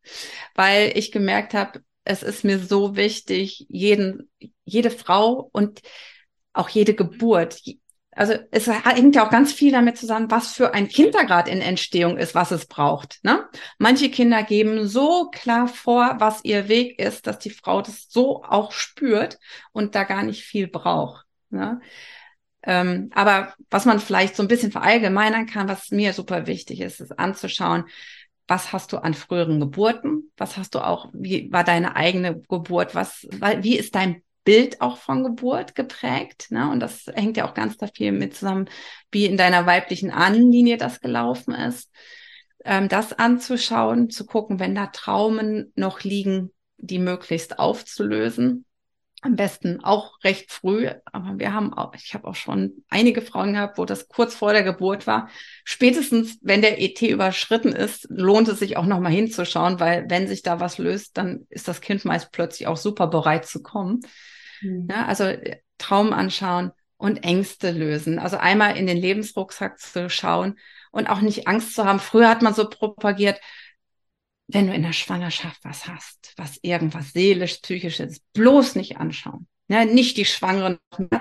Weil 0.54 0.92
ich 0.96 1.12
gemerkt 1.12 1.54
habe, 1.54 1.80
es 2.04 2.22
ist 2.22 2.44
mir 2.44 2.58
so 2.58 2.96
wichtig, 2.96 3.66
jeden, 3.68 4.30
jede 4.64 4.90
Frau 4.90 5.48
und 5.52 5.80
auch 6.52 6.68
jede 6.68 6.94
Geburt. 6.94 7.60
Also 8.12 8.34
es 8.52 8.68
hängt 8.68 9.16
ja 9.16 9.26
auch 9.26 9.30
ganz 9.30 9.52
viel 9.52 9.72
damit 9.72 9.98
zusammen, 9.98 10.30
was 10.30 10.52
für 10.52 10.72
ein 10.72 10.88
Kindergrad 10.88 11.48
in 11.48 11.60
Entstehung 11.60 12.16
ist, 12.16 12.34
was 12.34 12.52
es 12.52 12.66
braucht. 12.66 13.18
Ne? 13.24 13.48
Manche 13.78 14.08
Kinder 14.08 14.44
geben 14.44 14.86
so 14.86 15.30
klar 15.30 15.66
vor, 15.66 16.16
was 16.18 16.44
ihr 16.44 16.68
Weg 16.68 16.98
ist, 17.00 17.26
dass 17.26 17.40
die 17.40 17.50
Frau 17.50 17.82
das 17.82 18.06
so 18.08 18.44
auch 18.44 18.70
spürt 18.70 19.38
und 19.72 19.94
da 19.96 20.04
gar 20.04 20.22
nicht 20.22 20.44
viel 20.44 20.68
braucht. 20.68 21.26
Ne? 21.50 21.80
Ähm, 22.62 23.10
aber 23.14 23.54
was 23.68 23.84
man 23.84 23.98
vielleicht 23.98 24.36
so 24.36 24.42
ein 24.42 24.48
bisschen 24.48 24.70
verallgemeinern 24.70 25.46
kann, 25.46 25.68
was 25.68 25.90
mir 25.90 26.12
super 26.12 26.46
wichtig 26.46 26.80
ist, 26.80 27.00
ist 27.00 27.18
anzuschauen, 27.18 27.84
was 28.46 28.72
hast 28.72 28.92
du 28.92 28.98
an 28.98 29.14
früheren 29.14 29.60
Geburten? 29.60 30.30
Was 30.36 30.56
hast 30.56 30.74
du 30.74 30.80
auch, 30.80 31.08
wie 31.12 31.50
war 31.52 31.64
deine 31.64 31.96
eigene 31.96 32.40
Geburt? 32.40 32.94
Was, 32.94 33.26
wie 33.60 33.76
ist 33.78 33.94
dein 33.94 34.22
Bild 34.44 34.80
auch 34.80 34.98
von 34.98 35.24
Geburt 35.24 35.74
geprägt? 35.74 36.48
Ne? 36.50 36.70
Und 36.70 36.80
das 36.80 37.06
hängt 37.14 37.36
ja 37.36 37.48
auch 37.48 37.54
ganz 37.54 37.76
da 37.78 37.86
viel 37.86 38.12
mit 38.12 38.34
zusammen, 38.34 38.68
wie 39.10 39.26
in 39.26 39.36
deiner 39.36 39.66
weiblichen 39.66 40.10
Ahnenlinie 40.10 40.76
das 40.76 41.00
gelaufen 41.00 41.54
ist. 41.54 41.90
ähm, 42.64 42.88
das 42.88 43.12
anzuschauen, 43.12 44.10
zu 44.10 44.26
gucken, 44.26 44.58
wenn 44.60 44.74
da 44.74 44.86
Traumen 44.86 45.72
noch 45.76 46.02
liegen, 46.02 46.52
die 46.78 46.98
möglichst 46.98 47.58
aufzulösen. 47.58 48.64
Am 49.24 49.36
besten 49.36 49.82
auch 49.82 50.22
recht 50.22 50.52
früh, 50.52 50.90
aber 51.06 51.38
wir 51.38 51.54
haben 51.54 51.72
auch, 51.72 51.94
ich 51.94 52.12
habe 52.12 52.28
auch 52.28 52.34
schon 52.34 52.84
einige 52.90 53.22
Frauen 53.22 53.54
gehabt, 53.54 53.78
wo 53.78 53.86
das 53.86 54.06
kurz 54.08 54.34
vor 54.34 54.52
der 54.52 54.62
Geburt 54.62 55.06
war. 55.06 55.30
Spätestens, 55.64 56.38
wenn 56.42 56.60
der 56.60 56.78
ET 56.78 57.00
überschritten 57.00 57.72
ist, 57.72 58.06
lohnt 58.10 58.48
es 58.48 58.58
sich 58.58 58.76
auch 58.76 58.84
noch 58.84 59.00
mal 59.00 59.10
hinzuschauen, 59.10 59.80
weil 59.80 60.04
wenn 60.10 60.28
sich 60.28 60.42
da 60.42 60.60
was 60.60 60.76
löst, 60.76 61.16
dann 61.16 61.46
ist 61.48 61.68
das 61.68 61.80
Kind 61.80 62.04
meist 62.04 62.32
plötzlich 62.32 62.66
auch 62.66 62.76
super 62.76 63.06
bereit 63.06 63.46
zu 63.46 63.62
kommen. 63.62 64.00
Mhm. 64.60 64.88
Ja, 64.90 65.06
also 65.06 65.24
äh, 65.24 65.56
Traum 65.78 66.12
anschauen 66.12 66.72
und 66.98 67.24
Ängste 67.24 67.70
lösen. 67.70 68.18
Also 68.18 68.36
einmal 68.36 68.76
in 68.76 68.86
den 68.86 68.98
Lebensrucksack 68.98 69.78
zu 69.78 70.10
schauen 70.10 70.58
und 70.92 71.08
auch 71.08 71.22
nicht 71.22 71.48
Angst 71.48 71.74
zu 71.74 71.86
haben. 71.86 71.98
Früher 71.98 72.28
hat 72.28 72.42
man 72.42 72.52
so 72.52 72.68
propagiert, 72.68 73.40
wenn 74.46 74.66
du 74.66 74.74
in 74.74 74.82
der 74.82 74.92
Schwangerschaft 74.92 75.64
was 75.64 75.86
hast, 75.86 76.34
was 76.36 76.58
irgendwas 76.62 77.12
seelisch, 77.12 77.58
psychisches, 77.60 78.20
bloß 78.34 78.76
nicht 78.76 78.98
anschauen. 78.98 79.46
Ja, 79.66 79.86
nicht 79.86 80.18
die 80.18 80.26
Schwangeren 80.26 80.78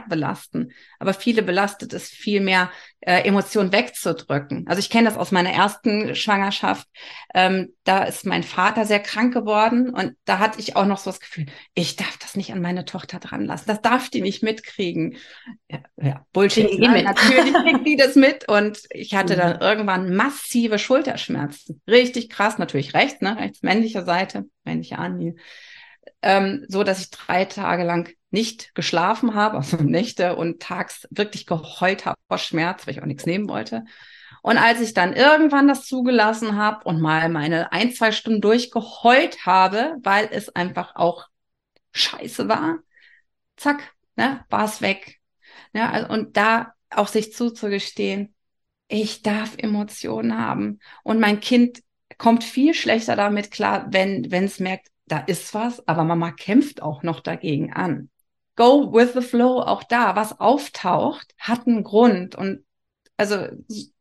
belasten, 0.09 0.73
aber 0.99 1.13
viele 1.13 1.43
belastet 1.43 1.93
es 1.93 2.09
viel 2.09 2.41
mehr, 2.41 2.71
äh, 2.99 3.21
Emotionen 3.21 3.71
wegzudrücken. 3.71 4.67
Also 4.67 4.79
ich 4.79 4.89
kenne 4.89 5.07
das 5.07 5.17
aus 5.17 5.31
meiner 5.31 5.51
ersten 5.51 6.13
Schwangerschaft. 6.13 6.85
Ähm, 7.33 7.73
da 7.85 8.03
ist 8.03 8.25
mein 8.25 8.43
Vater 8.43 8.85
sehr 8.85 8.99
krank 8.99 9.33
geworden 9.33 9.89
und 9.89 10.17
da 10.25 10.39
hatte 10.39 10.59
ich 10.59 10.75
auch 10.75 10.85
noch 10.85 10.97
so 10.97 11.09
das 11.09 11.21
Gefühl, 11.21 11.45
ich 11.73 11.95
darf 11.95 12.17
das 12.17 12.35
nicht 12.35 12.51
an 12.51 12.61
meine 12.61 12.83
Tochter 12.83 13.19
dran 13.19 13.45
lassen. 13.45 13.65
Das 13.67 13.81
darf 13.81 14.09
die 14.09 14.21
nicht 14.21 14.43
mitkriegen. 14.43 15.15
Ja, 15.69 15.79
ja 16.01 16.25
Bullshit. 16.33 16.69
Die 16.69 16.89
mit. 16.89 17.05
Natürlich 17.05 17.53
kriegt 17.53 17.87
die 17.87 17.95
das 17.95 18.15
mit 18.15 18.49
und 18.49 18.79
ich 18.89 19.15
hatte 19.15 19.37
dann 19.37 19.55
mhm. 19.55 19.61
irgendwann 19.61 20.15
massive 20.15 20.79
Schulterschmerzen. 20.79 21.81
Richtig 21.87 22.29
krass, 22.29 22.57
natürlich 22.57 22.93
rechts, 22.93 23.21
ne, 23.21 23.37
rechts 23.37 23.61
männliche 23.61 24.03
Seite, 24.03 24.45
männliche 24.65 24.97
Anliegen 24.97 25.39
ähm, 26.23 26.65
so 26.69 26.83
dass 26.83 27.01
ich 27.01 27.11
drei 27.11 27.45
Tage 27.45 27.83
lang 27.83 28.09
nicht 28.31 28.73
geschlafen 28.75 29.35
habe, 29.35 29.57
also 29.57 29.77
Nächte 29.77 30.35
und 30.35 30.61
tags 30.61 31.07
wirklich 31.11 31.45
geheult 31.45 32.05
habe 32.05 32.17
vor 32.27 32.37
Schmerz, 32.37 32.87
weil 32.87 32.95
ich 32.95 33.01
auch 33.01 33.05
nichts 33.07 33.25
nehmen 33.25 33.47
wollte. 33.49 33.85
Und 34.41 34.57
als 34.57 34.81
ich 34.81 34.93
dann 34.93 35.13
irgendwann 35.13 35.67
das 35.69 35.85
zugelassen 35.85 36.57
habe 36.57 36.83
und 36.85 36.99
mal 36.99 37.29
meine 37.29 37.71
ein, 37.71 37.93
zwei 37.93 38.11
Stunden 38.11 38.41
durchgeheult 38.41 39.45
habe, 39.45 39.95
weil 40.03 40.27
es 40.31 40.53
einfach 40.53 40.95
auch 40.95 41.27
scheiße 41.93 42.49
war, 42.49 42.79
zack, 43.55 43.93
ne, 44.15 44.45
war 44.49 44.65
es 44.65 44.81
weg. 44.81 45.19
Ja, 45.73 45.91
also, 45.91 46.09
und 46.09 46.37
da 46.37 46.73
auch 46.89 47.07
sich 47.07 47.33
zuzugestehen, 47.33 48.35
ich 48.87 49.21
darf 49.23 49.55
Emotionen 49.57 50.37
haben. 50.37 50.79
Und 51.03 51.19
mein 51.19 51.39
Kind 51.39 51.81
kommt 52.17 52.43
viel 52.43 52.73
schlechter 52.73 53.15
damit 53.15 53.51
klar, 53.51 53.87
wenn 53.91 54.31
wenn 54.31 54.43
es 54.45 54.59
merkt, 54.59 54.87
da 55.13 55.19
ist 55.19 55.53
was, 55.53 55.87
aber 55.87 56.03
Mama 56.03 56.31
kämpft 56.31 56.81
auch 56.81 57.03
noch 57.03 57.19
dagegen 57.19 57.71
an. 57.71 58.09
Go 58.55 58.91
with 58.91 59.13
the 59.13 59.21
flow, 59.21 59.59
auch 59.61 59.83
da, 59.83 60.15
was 60.15 60.39
auftaucht, 60.39 61.35
hat 61.37 61.67
einen 61.67 61.83
Grund. 61.83 62.33
Und 62.33 62.65
also 63.15 63.45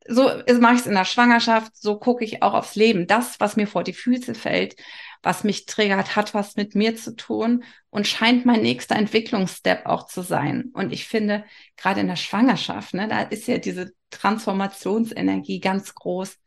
so 0.08 0.22
mache 0.58 0.74
ich 0.74 0.80
es 0.80 0.86
in 0.86 0.94
der 0.94 1.04
Schwangerschaft, 1.04 1.76
so 1.76 1.98
gucke 1.98 2.24
ich 2.24 2.42
auch 2.42 2.54
aufs 2.54 2.76
Leben. 2.76 3.06
Das, 3.06 3.40
was 3.40 3.56
mir 3.56 3.66
vor 3.66 3.84
die 3.84 3.92
Füße 3.92 4.34
fällt, 4.34 4.74
was 5.22 5.44
mich 5.44 5.66
triggert, 5.66 6.16
hat 6.16 6.32
was 6.32 6.56
mit 6.56 6.74
mir 6.74 6.96
zu 6.96 7.14
tun 7.14 7.62
und 7.90 8.08
scheint 8.08 8.46
mein 8.46 8.62
nächster 8.62 8.96
Entwicklungsstep 8.96 9.84
auch 9.84 10.06
zu 10.06 10.22
sein. 10.22 10.70
Und 10.72 10.94
ich 10.94 11.06
finde, 11.06 11.44
gerade 11.76 12.00
in 12.00 12.08
der 12.08 12.16
Schwangerschaft, 12.16 12.94
ne, 12.94 13.06
da 13.06 13.20
ist 13.20 13.46
ja 13.48 13.58
diese 13.58 13.92
Transformationsenergie 14.08 15.60
ganz 15.60 15.94
groß 15.94 16.38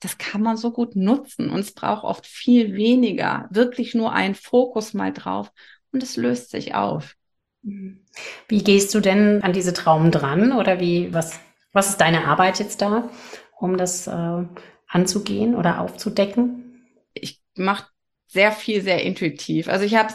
das 0.00 0.18
kann 0.18 0.42
man 0.42 0.56
so 0.56 0.70
gut 0.70 0.94
nutzen 0.96 1.50
und 1.50 1.60
es 1.60 1.72
braucht 1.72 2.04
oft 2.04 2.26
viel 2.26 2.74
weniger, 2.74 3.48
wirklich 3.50 3.94
nur 3.94 4.12
einen 4.12 4.34
Fokus 4.34 4.94
mal 4.94 5.12
drauf 5.12 5.50
und 5.92 6.02
es 6.02 6.16
löst 6.16 6.50
sich 6.50 6.74
auf. 6.74 7.14
Wie 7.62 8.62
gehst 8.62 8.94
du 8.94 9.00
denn 9.00 9.42
an 9.42 9.52
diese 9.52 9.72
Traumen 9.72 10.10
dran 10.10 10.52
oder 10.52 10.80
wie, 10.80 11.12
was, 11.12 11.40
was 11.72 11.90
ist 11.90 12.00
deine 12.00 12.26
Arbeit 12.26 12.58
jetzt 12.60 12.80
da, 12.80 13.10
um 13.58 13.76
das 13.76 14.06
äh, 14.06 14.44
anzugehen 14.86 15.54
oder 15.54 15.80
aufzudecken? 15.80 16.86
Ich 17.14 17.40
mache 17.56 17.88
sehr 18.28 18.52
viel, 18.52 18.82
sehr 18.82 19.02
intuitiv. 19.02 19.68
Also 19.68 19.84
ich 19.84 19.96
habe 19.96 20.14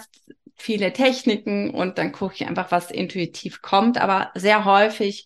viele 0.56 0.94
Techniken 0.94 1.72
und 1.72 1.98
dann 1.98 2.12
gucke 2.12 2.36
ich 2.36 2.48
einfach, 2.48 2.72
was 2.72 2.90
intuitiv 2.90 3.62
kommt, 3.62 4.00
aber 4.00 4.32
sehr 4.36 4.66
häufig 4.66 5.26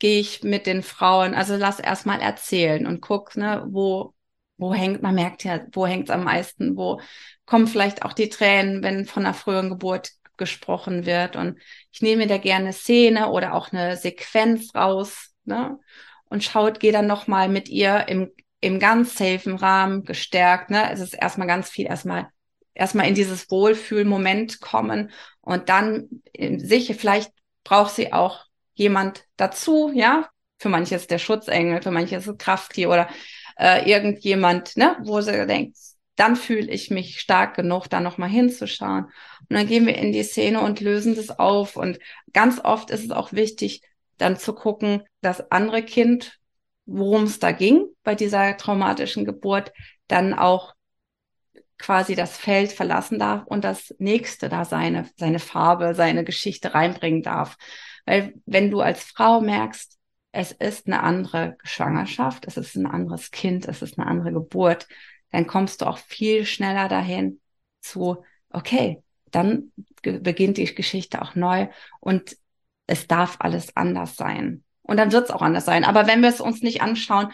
gehe 0.00 0.18
ich 0.18 0.42
mit 0.42 0.66
den 0.66 0.82
Frauen, 0.82 1.34
also 1.34 1.56
lass 1.56 1.78
erstmal 1.78 2.20
erzählen 2.20 2.86
und 2.86 3.00
guck, 3.00 3.36
ne, 3.36 3.64
wo, 3.68 4.14
wo 4.56 4.74
hängt, 4.74 5.02
man 5.02 5.14
merkt 5.14 5.44
ja, 5.44 5.60
wo 5.72 5.86
hängt 5.86 6.08
es 6.08 6.14
am 6.14 6.24
meisten, 6.24 6.76
wo 6.76 7.00
kommen 7.46 7.68
vielleicht 7.68 8.02
auch 8.02 8.12
die 8.12 8.28
Tränen, 8.28 8.82
wenn 8.82 9.06
von 9.06 9.24
einer 9.24 9.34
früheren 9.34 9.68
Geburt 9.70 10.10
gesprochen 10.36 11.06
wird. 11.06 11.36
Und 11.36 11.58
ich 11.92 12.02
nehme 12.02 12.26
da 12.26 12.38
gerne 12.38 12.72
Szene 12.72 13.30
oder 13.30 13.54
auch 13.54 13.72
eine 13.72 13.96
Sequenz 13.96 14.74
raus, 14.74 15.30
ne? 15.44 15.78
Und 16.24 16.44
schaut, 16.44 16.80
gehe 16.80 16.92
dann 16.92 17.06
nochmal 17.06 17.48
mit 17.48 17.68
ihr 17.68 18.08
im, 18.08 18.30
im 18.60 18.78
ganz 18.78 19.16
safen 19.16 19.56
Rahmen 19.56 20.04
gestärkt, 20.04 20.70
ne? 20.70 20.90
Es 20.90 21.00
ist 21.00 21.14
erstmal 21.14 21.46
ganz 21.46 21.70
viel 21.70 21.86
erstmal 21.86 22.28
erstmal 22.74 23.08
in 23.08 23.14
dieses 23.14 23.50
Wohlfühlmoment 23.50 24.60
kommen 24.60 25.10
und 25.40 25.68
dann 25.68 26.22
sich 26.56 26.96
vielleicht 26.96 27.32
braucht 27.64 27.94
sie 27.94 28.12
auch 28.12 28.46
jemand 28.80 29.26
dazu, 29.36 29.92
ja. 29.94 30.28
Für 30.58 30.68
manche 30.68 30.94
ist 30.94 31.10
der 31.10 31.18
Schutzengel, 31.18 31.82
für 31.82 31.90
manche 31.90 32.16
ist 32.16 32.26
es 32.26 32.36
Krafttier 32.38 32.88
oder 32.88 33.08
äh, 33.58 33.88
irgendjemand, 33.90 34.76
ne, 34.76 34.96
wo 35.02 35.20
sie 35.20 35.46
denkt, 35.46 35.76
dann 36.16 36.36
fühle 36.36 36.70
ich 36.70 36.90
mich 36.90 37.20
stark 37.20 37.56
genug, 37.56 37.88
da 37.88 38.00
nochmal 38.00 38.28
hinzuschauen. 38.28 39.04
Und 39.04 39.56
dann 39.56 39.66
gehen 39.66 39.86
wir 39.86 39.96
in 39.96 40.12
die 40.12 40.22
Szene 40.22 40.60
und 40.60 40.80
lösen 40.80 41.14
das 41.14 41.30
auf. 41.38 41.76
Und 41.76 41.98
ganz 42.32 42.60
oft 42.62 42.90
ist 42.90 43.04
es 43.04 43.10
auch 43.10 43.32
wichtig, 43.32 43.82
dann 44.18 44.38
zu 44.38 44.54
gucken, 44.54 45.02
das 45.22 45.50
andere 45.50 45.82
Kind, 45.82 46.38
worum 46.84 47.24
es 47.24 47.38
da 47.38 47.52
ging 47.52 47.86
bei 48.02 48.14
dieser 48.14 48.56
traumatischen 48.56 49.24
Geburt, 49.24 49.72
dann 50.08 50.34
auch 50.34 50.74
quasi 51.78 52.14
das 52.14 52.36
Feld 52.36 52.72
verlassen 52.72 53.18
darf 53.18 53.46
und 53.46 53.64
das 53.64 53.94
nächste 53.98 54.50
da 54.50 54.64
seine, 54.64 55.08
seine 55.16 55.38
Farbe, 55.38 55.94
seine 55.94 56.24
Geschichte 56.24 56.74
reinbringen 56.74 57.22
darf. 57.22 57.56
Weil 58.06 58.34
wenn 58.46 58.70
du 58.70 58.80
als 58.80 59.02
Frau 59.02 59.40
merkst, 59.40 59.98
es 60.32 60.52
ist 60.52 60.86
eine 60.86 61.02
andere 61.02 61.56
Schwangerschaft, 61.64 62.46
es 62.46 62.56
ist 62.56 62.76
ein 62.76 62.86
anderes 62.86 63.30
Kind, 63.30 63.66
es 63.66 63.82
ist 63.82 63.98
eine 63.98 64.06
andere 64.06 64.32
Geburt, 64.32 64.86
dann 65.30 65.46
kommst 65.46 65.80
du 65.80 65.86
auch 65.86 65.98
viel 65.98 66.44
schneller 66.44 66.88
dahin 66.88 67.40
zu, 67.80 68.24
okay, 68.50 69.02
dann 69.30 69.72
beginnt 70.02 70.56
die 70.56 70.72
Geschichte 70.74 71.22
auch 71.22 71.34
neu 71.34 71.68
und 72.00 72.36
es 72.86 73.06
darf 73.06 73.36
alles 73.40 73.76
anders 73.76 74.16
sein. 74.16 74.64
Und 74.82 74.96
dann 74.96 75.12
wird 75.12 75.24
es 75.24 75.30
auch 75.30 75.42
anders 75.42 75.64
sein. 75.64 75.84
Aber 75.84 76.08
wenn 76.08 76.20
wir 76.20 76.28
es 76.28 76.40
uns 76.40 76.62
nicht 76.62 76.82
anschauen, 76.82 77.28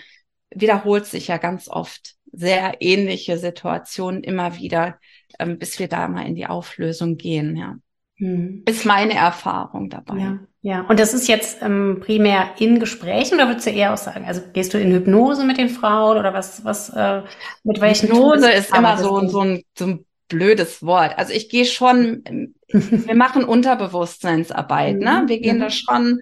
wiederholt 0.51 1.07
sich 1.07 1.29
ja 1.29 1.39
ganz 1.39 1.69
oft 1.69 2.17
sehr 2.33 2.77
ähnliche 2.81 3.39
Situationen 3.39 4.23
immer 4.23 4.57
wieder, 4.57 4.99
ähm, 5.39 5.59
bis 5.59 5.79
wir 5.79 5.89
da 5.89 6.07
mal 6.09 6.27
in 6.27 6.35
die 6.35 6.47
Auflösung 6.47 7.17
gehen, 7.17 7.57
ja. 7.57 7.77
Hm. 8.19 8.63
Ist 8.67 8.87
meine 8.87 9.15
Erfahrung 9.15 9.91
dabei. 9.91 10.19
Ja. 10.19 10.39
Ja, 10.67 10.85
und 10.89 10.99
das 10.99 11.15
ist 11.15 11.29
jetzt 11.29 11.63
ähm, 11.63 12.03
primär 12.05 12.51
in 12.59 12.81
Gesprächen 12.81 13.37
oder 13.37 13.47
würdest 13.47 13.69
du 13.69 13.71
eher 13.71 13.95
auch 13.95 13.99
sagen, 13.99 14.25
also 14.27 14.41
gehst 14.53 14.75
du 14.75 14.81
in 14.81 14.91
Hypnose 14.91 15.45
mit 15.45 15.59
den 15.59 15.69
Frauen 15.69 16.19
oder 16.19 16.35
was, 16.35 16.65
was, 16.65 16.89
äh, 16.89 17.23
mit 17.63 17.81
welchen 17.81 18.09
Hypnose 18.09 18.51
ist 18.51 18.77
immer 18.77 18.99
so, 18.99 19.29
so, 19.29 19.43
ein, 19.43 19.63
so 19.79 19.85
ein 19.87 20.05
blödes 20.27 20.85
Wort. 20.85 21.17
Also 21.19 21.33
ich 21.33 21.51
gehe 21.51 21.67
schon, 21.67 22.53
wir 22.73 23.15
machen 23.15 23.45
Unterbewusstseinsarbeit, 23.45 24.99
ne? 24.99 25.23
Wir 25.27 25.39
gehen 25.39 25.61
da 25.61 25.67
mhm. 25.67 25.71
schon 25.71 26.21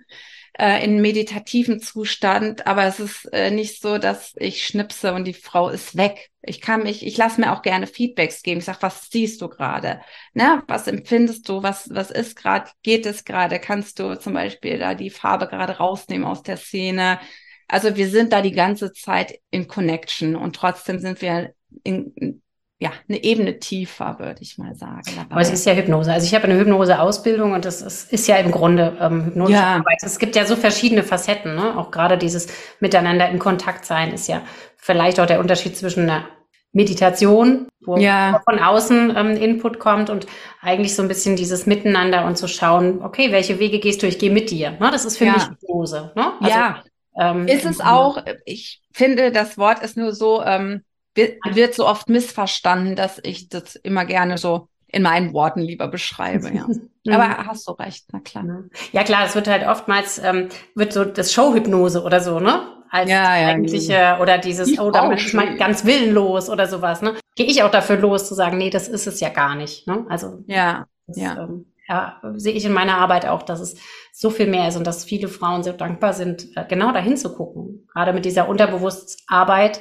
äh, 0.59 0.85
in 0.85 1.01
meditativen 1.01 1.81
Zustand, 1.81 2.67
aber 2.67 2.85
es 2.85 3.01
ist 3.01 3.25
äh, 3.33 3.51
nicht 3.51 3.81
so, 3.83 3.99
dass 3.99 4.35
ich 4.37 4.67
schnipse 4.67 5.12
und 5.12 5.25
die 5.25 5.35
Frau 5.35 5.69
ist 5.69 5.97
weg. 5.97 6.31
Ich 6.43 6.61
kann 6.61 6.83
mich, 6.85 7.05
ich 7.05 7.17
lasse 7.17 7.40
mir 7.40 7.53
auch 7.53 7.62
gerne 7.62 7.87
Feedbacks 7.87 8.43
geben. 8.43 8.59
Ich 8.59 8.67
sage, 8.67 8.83
was 8.83 9.09
siehst 9.11 9.40
du 9.40 9.49
gerade? 9.49 10.01
Ne? 10.33 10.62
Was 10.69 10.87
empfindest 10.87 11.49
du? 11.49 11.62
Was, 11.62 11.88
was 11.90 12.11
ist 12.11 12.37
gerade? 12.37 12.71
Geht 12.83 13.07
es 13.07 13.25
gerade? 13.25 13.59
Kannst 13.59 13.99
du 13.99 14.19
zum 14.19 14.35
Beispiel 14.35 14.79
da 14.79 14.95
die 14.95 15.11
Farbe 15.11 15.49
gerade 15.49 15.79
rausnehmen 15.79 16.27
aus 16.27 16.43
der 16.43 16.57
Szene? 16.57 17.19
Also 17.67 17.97
wir 17.97 18.09
sind 18.09 18.33
da 18.33 18.43
die 18.43 18.53
ganze 18.53 18.93
Zeit 18.93 19.40
in 19.51 19.67
Connection 19.67 20.37
und 20.37 20.55
trotzdem 20.55 20.99
sind 20.99 21.21
wir 21.23 21.55
in, 21.83 22.43
ja, 22.85 22.92
eine 23.09 23.25
Ebene 23.25 23.59
tiefer, 23.59 24.16
würde 24.18 24.42
ich 24.42 24.59
mal 24.59 24.75
sagen. 24.75 25.03
Dabei. 25.16 25.31
Aber 25.31 25.40
es 25.40 25.51
ist 25.51 25.64
ja 25.64 25.73
Hypnose. 25.73 26.12
Also 26.12 26.27
ich 26.27 26.35
habe 26.35 26.44
eine 26.44 26.59
Hypnose-Ausbildung 26.59 27.53
und 27.53 27.64
das 27.64 27.81
ist, 27.81 28.12
ist, 28.12 28.29
ja 28.29 28.37
im 28.37 28.51
Grunde 28.51 28.97
ähm, 29.01 29.25
Hypnose. 29.25 29.53
Ja. 29.53 29.83
Es 30.03 30.18
gibt 30.18 30.37
ja 30.37 30.44
so 30.44 30.55
verschiedene 30.55 31.03
Facetten, 31.03 31.55
ne? 31.55 31.79
Auch 31.79 31.90
gerade 31.90 32.18
dieses 32.18 32.49
Miteinander 32.81 33.27
in 33.31 33.38
Kontakt 33.38 33.87
sein 33.87 34.12
ist 34.12 34.29
ja 34.29 34.42
vielleicht 34.77 35.18
auch 35.18 35.25
der 35.25 35.40
Unterschied 35.40 35.79
zwischen 35.79 36.03
einer 36.03 36.27
Meditation, 36.73 37.68
wo 37.81 37.97
ja. 37.97 38.42
von 38.44 38.59
außen 38.59 39.16
ähm, 39.16 39.37
Input 39.37 39.79
kommt 39.79 40.11
und 40.11 40.27
eigentlich 40.61 40.94
so 40.94 41.01
ein 41.01 41.09
bisschen 41.09 41.37
dieses 41.37 41.64
Miteinander 41.64 42.27
und 42.27 42.37
zu 42.37 42.49
schauen, 42.49 43.01
okay, 43.03 43.33
welche 43.33 43.59
Wege 43.59 43.79
gehst 43.79 44.03
du? 44.03 44.07
Ich 44.07 44.18
gehe 44.18 44.31
mit 44.31 44.51
dir. 44.51 44.73
Ne? 44.73 44.90
Das 44.90 45.07
ist 45.07 45.16
für 45.16 45.25
ja. 45.25 45.33
mich 45.33 45.49
Hypnose. 45.49 46.12
Ne? 46.14 46.33
Also, 46.40 46.55
ja. 46.55 46.83
Ähm, 47.18 47.47
ist 47.49 47.64
es 47.64 47.81
auch, 47.81 48.18
ich 48.44 48.83
finde, 48.92 49.33
das 49.33 49.57
Wort 49.57 49.83
ist 49.83 49.97
nur 49.97 50.12
so, 50.12 50.42
ähm, 50.42 50.83
wird, 51.14 51.38
wird 51.53 51.74
so 51.74 51.87
oft 51.87 52.09
missverstanden, 52.09 52.96
dass 52.96 53.20
ich 53.22 53.48
das 53.48 53.77
immer 53.77 54.05
gerne 54.05 54.38
so 54.38 54.68
in 54.87 55.03
meinen 55.03 55.33
Worten 55.33 55.61
lieber 55.61 55.88
beschreibe, 55.88 56.50
ja. 56.55 56.66
Aber 57.14 57.46
hast 57.46 57.68
du 57.68 57.72
recht, 57.72 58.07
na 58.12 58.20
klar. 58.20 58.44
Ja 58.92 59.03
klar, 59.03 59.24
es 59.27 59.35
wird 59.35 59.48
halt 59.48 59.66
oftmals, 59.66 60.18
ähm, 60.18 60.48
wird 60.74 60.92
so 60.92 61.05
das 61.05 61.33
Showhypnose 61.33 62.03
oder 62.03 62.20
so, 62.20 62.40
ne? 62.40 62.62
Als 62.90 63.11
ja, 63.11 63.37
ja, 63.37 63.48
eigentliche, 63.48 63.92
ja. 63.92 64.20
oder 64.20 64.38
dieses, 64.38 64.68
ich 64.68 64.81
oh, 64.81 64.90
da 64.90 65.09
bin 65.09 65.18
ich 65.18 65.35
mal 65.35 65.57
ganz 65.57 65.85
willenlos 65.85 66.48
oder 66.48 66.68
sowas, 66.68 67.03
ne? 67.03 67.14
Gehe 67.35 67.46
ich 67.46 67.62
auch 67.64 67.70
dafür 67.70 67.96
los 67.96 68.29
zu 68.29 68.35
sagen, 68.35 68.57
nee, 68.57 68.70
das 68.70 68.87
ist 68.88 69.07
es 69.07 69.20
ja 69.20 69.31
gar 69.31 69.57
nicht, 69.57 69.87
ne? 69.88 70.07
Also. 70.09 70.44
Ja, 70.46 70.87
das, 71.09 71.16
ja. 71.18 71.42
Ähm, 71.42 71.66
ja, 71.88 72.20
sehe 72.37 72.55
ich 72.55 72.64
in 72.64 72.72
meiner 72.72 72.96
Arbeit 72.96 73.27
auch, 73.27 73.42
dass 73.42 73.61
es 73.61 73.74
so 74.12 74.31
viel 74.31 74.46
mehr 74.46 74.68
ist 74.68 74.77
und 74.77 74.87
dass 74.87 75.05
viele 75.05 75.29
Frauen 75.29 75.62
sehr 75.62 75.74
dankbar 75.74 76.14
sind, 76.14 76.57
äh, 76.57 76.64
genau 76.66 76.92
dahin 76.92 77.16
zu 77.16 77.35
gucken. 77.35 77.87
Gerade 77.92 78.12
mit 78.12 78.24
dieser 78.24 78.48
Unterbewusstsarbeit, 78.48 79.81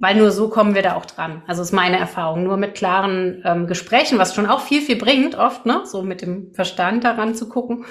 weil 0.00 0.16
nur 0.16 0.32
so 0.32 0.48
kommen 0.48 0.74
wir 0.74 0.82
da 0.82 0.96
auch 0.96 1.06
dran. 1.06 1.42
Also 1.46 1.62
ist 1.62 1.72
meine 1.72 1.98
Erfahrung. 1.98 2.42
Nur 2.42 2.56
mit 2.56 2.74
klaren 2.74 3.42
ähm, 3.44 3.66
Gesprächen, 3.66 4.18
was 4.18 4.34
schon 4.34 4.46
auch 4.46 4.60
viel, 4.60 4.80
viel 4.80 4.96
bringt, 4.96 5.36
oft, 5.36 5.66
ne, 5.66 5.82
so 5.84 6.02
mit 6.02 6.22
dem 6.22 6.52
Verstand 6.54 7.04
daran 7.04 7.34
zu 7.34 7.48
gucken, 7.48 7.84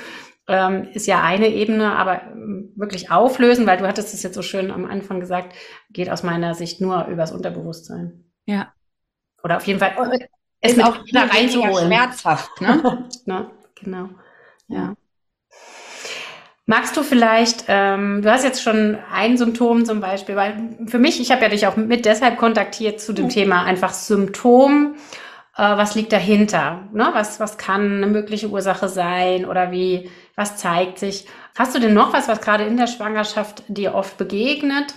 ähm, 0.47 0.89
ist 0.93 1.05
ja 1.05 1.21
eine 1.21 1.47
Ebene, 1.49 1.95
aber 1.95 2.23
ähm, 2.23 2.73
wirklich 2.75 3.11
auflösen, 3.11 3.67
weil 3.67 3.77
du 3.77 3.87
hattest 3.87 4.13
es 4.13 4.23
jetzt 4.23 4.33
so 4.33 4.41
schön 4.41 4.71
am 4.71 4.85
Anfang 4.85 5.19
gesagt, 5.19 5.55
geht 5.91 6.09
aus 6.09 6.23
meiner 6.23 6.55
Sicht 6.55 6.81
nur 6.81 7.05
übers 7.05 7.31
Unterbewusstsein. 7.31 8.25
Ja. 8.45 8.73
Oder 9.43 9.57
auf 9.57 9.67
jeden 9.67 9.79
Fall 9.79 9.93
es 10.61 10.73
ist 10.73 10.83
auch 10.83 10.97
da 11.13 11.23
reinzuholen. 11.25 11.85
Schmerzhaft, 11.85 12.59
ne? 12.59 13.07
ne? 13.25 13.51
Genau. 13.75 14.09
Ja. 14.67 14.95
Magst 16.69 16.95
du 16.95 17.01
vielleicht, 17.01 17.65
ähm, 17.67 18.21
du 18.21 18.31
hast 18.31 18.43
jetzt 18.43 18.61
schon 18.61 18.99
ein 19.11 19.39
Symptom 19.39 19.85
zum 19.85 20.01
Beispiel, 20.01 20.35
weil 20.35 20.77
für 20.85 20.99
mich, 20.99 21.19
ich 21.19 21.31
habe 21.31 21.41
ja 21.41 21.49
dich 21.49 21.65
auch 21.65 21.75
mit 21.77 22.05
deshalb 22.05 22.37
kontaktiert 22.37 23.01
zu 23.01 23.11
dem 23.11 23.25
mhm. 23.25 23.29
Thema 23.29 23.63
einfach 23.63 23.91
Symptom. 23.91 24.93
Äh, 25.57 25.63
was 25.63 25.95
liegt 25.95 26.13
dahinter? 26.13 26.87
Ne? 26.93 27.09
Was, 27.13 27.39
was 27.39 27.57
kann 27.57 27.95
eine 27.95 28.05
mögliche 28.05 28.49
Ursache 28.49 28.87
sein 28.87 29.45
oder 29.45 29.71
wie, 29.71 30.11
was 30.35 30.57
zeigt 30.57 30.99
sich? 30.99 31.25
Hast 31.57 31.73
du 31.73 31.79
denn 31.79 31.95
noch 31.95 32.13
was, 32.13 32.27
was 32.27 32.39
gerade 32.39 32.65
in 32.65 32.77
der 32.77 32.85
Schwangerschaft 32.85 33.63
dir 33.67 33.95
oft 33.95 34.19
begegnet, 34.19 34.93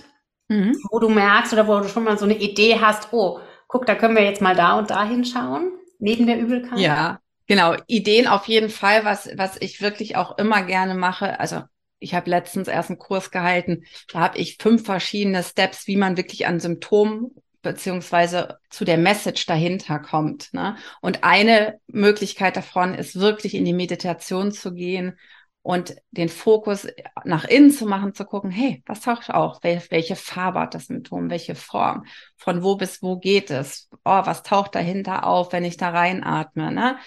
mhm. 0.49 0.77
wo 0.91 0.99
du 0.99 1.09
merkst 1.09 1.53
oder 1.53 1.67
wo 1.67 1.79
du 1.79 1.87
schon 1.87 2.03
mal 2.03 2.19
so 2.19 2.25
eine 2.25 2.37
Idee 2.37 2.81
hast, 2.81 3.07
oh, 3.13 3.39
guck, 3.67 3.87
da 3.87 3.95
können 3.95 4.15
wir 4.15 4.23
jetzt 4.23 4.43
mal 4.43 4.55
da 4.55 4.77
und 4.77 4.91
da 4.91 5.03
hinschauen, 5.05 5.71
neben 5.97 6.27
der 6.27 6.37
Übelkeit? 6.37 6.77
Ja, 6.77 7.17
Genau, 7.53 7.75
Ideen 7.85 8.25
auf 8.25 8.47
jeden 8.47 8.71
Fall, 8.71 9.05
was, 9.05 9.29
was 9.35 9.57
ich 9.61 9.79
wirklich 9.79 10.15
auch 10.15 10.39
immer 10.39 10.63
gerne 10.63 10.95
mache. 10.95 11.39
Also 11.39 11.61
ich 11.99 12.15
habe 12.15 12.27
letztens 12.27 12.67
erst 12.67 12.89
einen 12.89 12.97
Kurs 12.97 13.29
gehalten, 13.29 13.83
da 14.11 14.21
habe 14.21 14.39
ich 14.39 14.57
fünf 14.59 14.85
verschiedene 14.85 15.43
Steps, 15.43 15.85
wie 15.85 15.95
man 15.95 16.17
wirklich 16.17 16.47
an 16.47 16.59
Symptomen 16.59 17.29
beziehungsweise 17.61 18.57
zu 18.71 18.85
der 18.85 18.97
Message 18.97 19.45
dahinter 19.45 19.99
kommt. 19.99 20.51
Ne? 20.55 20.77
Und 20.99 21.23
eine 21.23 21.79
Möglichkeit 21.85 22.57
davon 22.57 22.95
ist 22.95 23.19
wirklich 23.19 23.53
in 23.53 23.65
die 23.65 23.73
Meditation 23.73 24.51
zu 24.51 24.73
gehen 24.73 25.19
und 25.61 25.95
den 26.09 26.29
Fokus 26.29 26.87
nach 27.23 27.45
innen 27.45 27.69
zu 27.69 27.85
machen, 27.85 28.15
zu 28.15 28.25
gucken, 28.25 28.49
hey, 28.49 28.81
was 28.87 29.01
taucht 29.01 29.29
auf? 29.29 29.59
welche 29.61 30.15
Farbe 30.15 30.59
hat 30.59 30.73
das 30.73 30.87
Symptom? 30.87 31.29
Welche 31.29 31.53
Form? 31.53 32.05
Von 32.35 32.63
wo 32.63 32.77
bis 32.77 33.03
wo 33.03 33.19
geht 33.19 33.51
es? 33.51 33.89
Oh, 34.03 34.25
was 34.25 34.41
taucht 34.41 34.73
dahinter 34.73 35.27
auf, 35.27 35.53
wenn 35.53 35.63
ich 35.63 35.77
da 35.77 35.89
reinatme? 35.89 36.71
Ne? 36.71 36.97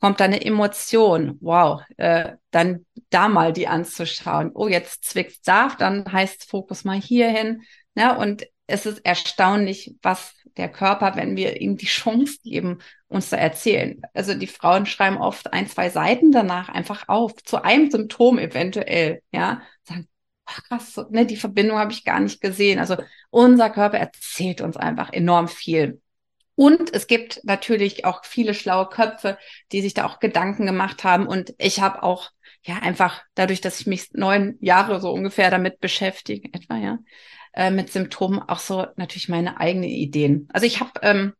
Kommt 0.00 0.20
da 0.20 0.24
eine 0.24 0.44
Emotion, 0.44 1.38
wow, 1.40 1.82
äh, 1.96 2.32
dann 2.50 2.86
da 3.10 3.28
mal 3.28 3.52
die 3.52 3.68
anzuschauen. 3.68 4.50
Oh, 4.54 4.68
jetzt 4.68 5.04
zwickt's 5.04 5.40
da, 5.42 5.74
dann 5.78 6.10
heißt 6.10 6.50
Fokus 6.50 6.84
mal 6.84 7.00
hierhin. 7.00 7.62
Ne? 7.94 8.16
Und 8.18 8.46
es 8.66 8.86
ist 8.86 9.04
erstaunlich, 9.04 9.94
was 10.02 10.34
der 10.56 10.70
Körper, 10.70 11.16
wenn 11.16 11.36
wir 11.36 11.60
ihm 11.60 11.76
die 11.76 11.86
Chance 11.86 12.38
geben, 12.42 12.78
uns 13.08 13.30
zu 13.30 13.36
erzählen. 13.36 14.00
Also 14.14 14.34
die 14.34 14.46
Frauen 14.46 14.86
schreiben 14.86 15.18
oft 15.18 15.52
ein, 15.52 15.66
zwei 15.68 15.90
Seiten 15.90 16.32
danach 16.32 16.68
einfach 16.68 17.08
auf, 17.08 17.34
zu 17.44 17.62
einem 17.62 17.90
Symptom 17.90 18.38
eventuell, 18.38 19.22
ja, 19.32 19.62
sagen, 19.82 20.08
ach, 20.46 20.62
krass, 20.64 21.00
ne, 21.10 21.26
die 21.26 21.36
Verbindung 21.36 21.78
habe 21.78 21.92
ich 21.92 22.04
gar 22.04 22.20
nicht 22.20 22.40
gesehen. 22.40 22.78
Also 22.78 22.96
unser 23.30 23.70
Körper 23.70 23.98
erzählt 23.98 24.60
uns 24.60 24.76
einfach 24.76 25.12
enorm 25.12 25.48
viel. 25.48 26.00
Und 26.56 26.92
es 26.94 27.06
gibt 27.06 27.40
natürlich 27.44 28.04
auch 28.04 28.24
viele 28.24 28.54
schlaue 28.54 28.88
Köpfe, 28.88 29.38
die 29.72 29.82
sich 29.82 29.94
da 29.94 30.06
auch 30.06 30.18
Gedanken 30.18 30.66
gemacht 30.66 31.04
haben. 31.04 31.26
Und 31.26 31.54
ich 31.58 31.80
habe 31.80 32.02
auch, 32.02 32.30
ja, 32.62 32.78
einfach 32.78 33.22
dadurch, 33.34 33.60
dass 33.60 33.80
ich 33.80 33.86
mich 33.86 34.12
neun 34.12 34.56
Jahre 34.60 35.00
so 35.00 35.12
ungefähr 35.12 35.50
damit 35.50 35.80
beschäftige, 35.80 36.48
etwa, 36.52 36.78
ja, 36.78 36.98
äh, 37.52 37.70
mit 37.70 37.92
Symptomen, 37.92 38.40
auch 38.40 38.58
so 38.58 38.86
natürlich 38.96 39.28
meine 39.28 39.60
eigenen 39.60 39.90
Ideen. 39.90 40.48
Also 40.52 40.66
ich 40.66 40.80
habe 40.80 40.92
ähm, 41.02 41.34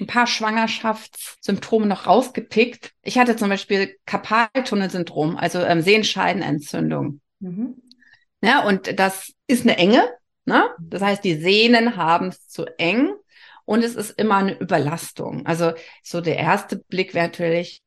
ein 0.00 0.06
paar 0.06 0.26
Schwangerschaftssymptome 0.26 1.86
noch 1.86 2.06
rausgepickt. 2.06 2.92
Ich 3.02 3.18
hatte 3.18 3.36
zum 3.36 3.50
Beispiel 3.50 3.96
Karpaltunnelsyndrom, 4.06 5.36
also 5.36 5.60
ähm, 5.60 5.82
Sehenscheidenentzündung. 5.82 7.20
Mhm. 7.40 7.76
Ja, 8.42 8.64
und 8.64 8.98
das 8.98 9.32
ist 9.46 9.64
eine 9.64 9.76
Enge. 9.76 10.08
Ne? 10.46 10.64
Das 10.80 11.02
heißt, 11.02 11.22
die 11.22 11.36
Sehnen 11.36 11.96
haben 11.96 12.28
es 12.28 12.48
zu 12.48 12.66
eng 12.78 13.12
und 13.72 13.82
es 13.82 13.94
ist 13.94 14.10
immer 14.18 14.36
eine 14.36 14.58
Überlastung. 14.58 15.46
Also 15.46 15.72
so 16.02 16.20
der 16.20 16.36
erste 16.36 16.76
Blick 16.76 17.14
wäre 17.14 17.28
natürlich, 17.28 17.80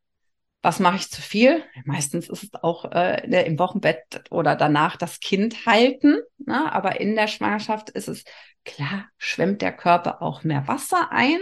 was 0.64 0.80
mache 0.80 0.96
ich 0.96 1.12
zu 1.12 1.22
viel? 1.22 1.64
Meistens 1.84 2.28
ist 2.28 2.44
es 2.44 2.50
auch 2.56 2.86
äh, 2.86 3.22
ne, 3.28 3.46
im 3.46 3.60
Wochenbett 3.60 4.24
oder 4.32 4.56
danach 4.56 4.98
das 4.98 5.20
Kind 5.20 5.68
halten. 5.68 6.18
Ne? 6.40 6.74
Aber 6.74 7.00
in 7.00 7.16
der 7.16 7.28
Schwangerschaft 7.28 7.92
ist 7.92 8.08
es 8.08 8.24
klar, 8.64 9.06
schwemmt 9.20 9.62
der 9.62 9.74
Körper 9.74 10.24
auch 10.24 10.44
mehr 10.44 10.68
Wasser 10.68 11.12
ein. 11.12 11.38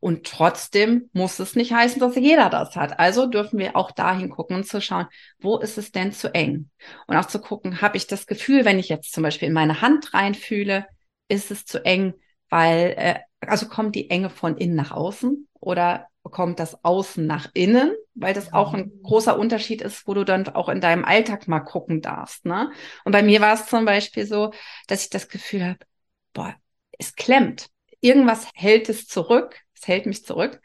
Und 0.00 0.24
trotzdem 0.24 1.10
muss 1.12 1.38
es 1.38 1.54
nicht 1.54 1.74
heißen, 1.74 2.00
dass 2.00 2.16
jeder 2.16 2.48
das 2.48 2.76
hat. 2.76 2.98
Also 2.98 3.26
dürfen 3.26 3.58
wir 3.58 3.76
auch 3.76 3.90
dahin 3.90 4.30
gucken 4.30 4.56
und 4.56 4.66
zu 4.66 4.80
schauen, 4.80 5.08
wo 5.40 5.58
ist 5.58 5.76
es 5.76 5.92
denn 5.92 6.10
zu 6.12 6.32
eng? 6.32 6.70
Und 7.06 7.16
auch 7.18 7.26
zu 7.26 7.38
gucken, 7.38 7.82
habe 7.82 7.98
ich 7.98 8.06
das 8.06 8.26
Gefühl, 8.26 8.64
wenn 8.64 8.78
ich 8.78 8.88
jetzt 8.88 9.12
zum 9.12 9.22
Beispiel 9.22 9.48
in 9.48 9.54
meine 9.54 9.82
Hand 9.82 10.14
reinfühle, 10.14 10.86
ist 11.28 11.50
es 11.50 11.66
zu 11.66 11.84
eng, 11.84 12.14
weil 12.54 12.94
äh, 12.96 13.18
also 13.40 13.66
kommt 13.66 13.96
die 13.96 14.10
Enge 14.10 14.30
von 14.30 14.56
innen 14.56 14.76
nach 14.76 14.92
außen 14.92 15.48
oder 15.54 16.06
kommt 16.22 16.60
das 16.60 16.84
Außen 16.84 17.26
nach 17.26 17.50
innen, 17.52 17.92
weil 18.14 18.32
das 18.32 18.52
auch 18.52 18.74
ein 18.74 18.92
großer 19.02 19.36
Unterschied 19.36 19.82
ist, 19.82 20.06
wo 20.06 20.14
du 20.14 20.22
dann 20.22 20.46
auch 20.46 20.68
in 20.68 20.80
deinem 20.80 21.04
Alltag 21.04 21.48
mal 21.48 21.58
gucken 21.58 22.00
darfst. 22.00 22.46
Ne? 22.46 22.70
Und 23.04 23.10
bei 23.10 23.24
mir 23.24 23.40
war 23.40 23.54
es 23.54 23.66
zum 23.66 23.84
Beispiel 23.84 24.24
so, 24.24 24.52
dass 24.86 25.02
ich 25.02 25.10
das 25.10 25.28
Gefühl 25.28 25.64
habe, 25.64 25.78
boah, 26.32 26.54
es 26.96 27.16
klemmt. 27.16 27.70
Irgendwas 28.00 28.46
hält 28.54 28.88
es 28.88 29.08
zurück, 29.08 29.56
es 29.74 29.88
hält 29.88 30.06
mich 30.06 30.24
zurück. 30.24 30.60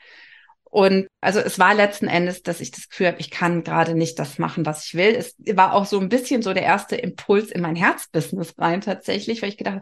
Und 0.71 1.07
also 1.19 1.39
es 1.39 1.57
war 1.57 1.73
letzten 1.73 2.07
Endes, 2.07 2.43
dass 2.43 2.61
ich 2.61 2.69
das 2.69 2.89
Gefühl 2.89 3.07
habe, 3.07 3.19
ich 3.19 3.31
kann 3.31 3.63
gerade 3.63 3.95
nicht 3.95 4.19
das 4.19 4.37
machen, 4.37 4.67
was 4.67 4.85
ich 4.85 4.93
will. 4.93 5.15
Es 5.15 5.35
war 5.53 5.73
auch 5.73 5.85
so 5.85 5.99
ein 5.99 6.09
bisschen 6.09 6.43
so 6.43 6.53
der 6.53 6.63
erste 6.63 6.95
Impuls 6.95 7.51
in 7.51 7.61
mein 7.61 7.75
Herzbusiness 7.75 8.53
rein 8.59 8.81
tatsächlich, 8.81 9.41
weil 9.41 9.49
ich 9.49 9.57
gedacht, 9.57 9.81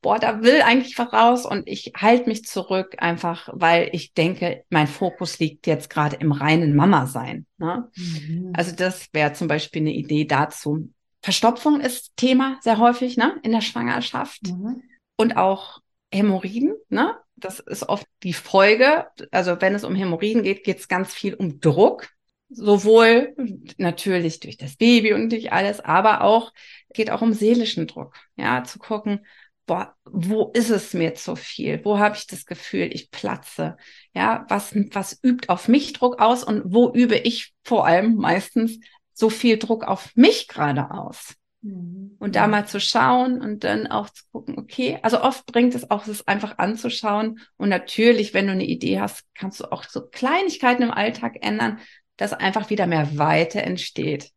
boah, 0.00 0.18
da 0.20 0.42
will 0.42 0.62
eigentlich 0.62 0.96
was 0.96 1.12
raus 1.12 1.44
und 1.44 1.66
ich 1.66 1.92
halte 1.96 2.28
mich 2.28 2.44
zurück 2.44 2.94
einfach, 2.98 3.48
weil 3.52 3.90
ich 3.92 4.12
denke, 4.12 4.64
mein 4.70 4.86
Fokus 4.86 5.40
liegt 5.40 5.66
jetzt 5.66 5.90
gerade 5.90 6.16
im 6.16 6.30
reinen 6.30 6.76
Mama 6.76 7.06
sein. 7.06 7.44
Ne? 7.58 7.90
Mhm. 7.96 8.52
Also 8.54 8.74
das 8.76 9.08
wäre 9.12 9.32
zum 9.32 9.48
Beispiel 9.48 9.82
eine 9.82 9.92
Idee 9.92 10.24
dazu. 10.24 10.88
Verstopfung 11.20 11.80
ist 11.80 12.16
Thema 12.16 12.58
sehr 12.60 12.78
häufig 12.78 13.16
ne, 13.16 13.36
in 13.42 13.50
der 13.50 13.60
Schwangerschaft 13.60 14.46
mhm. 14.46 14.82
und 15.16 15.36
auch 15.36 15.80
Hämorrhoiden, 16.12 16.74
ne? 16.88 17.16
Das 17.40 17.60
ist 17.60 17.88
oft 17.88 18.06
die 18.22 18.32
Folge. 18.32 19.06
Also 19.30 19.60
wenn 19.60 19.74
es 19.74 19.84
um 19.84 19.94
Hämorrhoiden 19.94 20.42
geht, 20.42 20.64
geht 20.64 20.78
es 20.78 20.88
ganz 20.88 21.14
viel 21.14 21.34
um 21.34 21.60
Druck. 21.60 22.08
Sowohl 22.50 23.34
natürlich 23.76 24.40
durch 24.40 24.56
das 24.56 24.76
Baby 24.76 25.12
und 25.12 25.30
durch 25.30 25.52
alles, 25.52 25.80
aber 25.80 26.22
auch 26.22 26.52
geht 26.94 27.10
auch 27.10 27.20
um 27.20 27.34
seelischen 27.34 27.86
Druck. 27.86 28.14
Ja, 28.36 28.64
zu 28.64 28.78
gucken, 28.78 29.20
boah, 29.66 29.94
wo 30.04 30.50
ist 30.54 30.70
es 30.70 30.94
mir 30.94 31.14
zu 31.14 31.36
viel? 31.36 31.84
Wo 31.84 31.98
habe 31.98 32.16
ich 32.16 32.26
das 32.26 32.46
Gefühl, 32.46 32.90
ich 32.92 33.10
platze? 33.10 33.76
Ja, 34.14 34.46
was, 34.48 34.74
was 34.74 35.20
übt 35.22 35.48
auf 35.48 35.68
mich 35.68 35.92
Druck 35.92 36.20
aus 36.20 36.42
und 36.42 36.62
wo 36.64 36.90
übe 36.90 37.16
ich 37.16 37.54
vor 37.64 37.86
allem 37.86 38.16
meistens 38.16 38.78
so 39.12 39.30
viel 39.30 39.58
Druck 39.58 39.84
auf 39.84 40.10
mich 40.16 40.48
gerade 40.48 40.90
aus? 40.90 41.34
Mhm. 41.62 42.16
Und 42.18 42.36
da 42.36 42.46
mal 42.46 42.66
zu 42.66 42.80
schauen 42.80 43.40
und 43.40 43.64
dann 43.64 43.86
auch 43.86 44.10
zu 44.10 44.24
gucken, 44.30 44.58
okay, 44.58 44.98
also 45.02 45.22
oft 45.22 45.46
bringt 45.46 45.74
es 45.74 45.90
auch, 45.90 46.06
es 46.06 46.26
einfach 46.26 46.58
anzuschauen. 46.58 47.40
Und 47.56 47.68
natürlich, 47.68 48.34
wenn 48.34 48.46
du 48.46 48.52
eine 48.52 48.66
Idee 48.66 49.00
hast, 49.00 49.24
kannst 49.34 49.60
du 49.60 49.72
auch 49.72 49.84
so 49.84 50.06
Kleinigkeiten 50.06 50.82
im 50.82 50.90
Alltag 50.90 51.36
ändern, 51.40 51.78
dass 52.16 52.32
einfach 52.32 52.70
wieder 52.70 52.86
mehr 52.86 53.18
Weite 53.18 53.62
entsteht. 53.62 54.30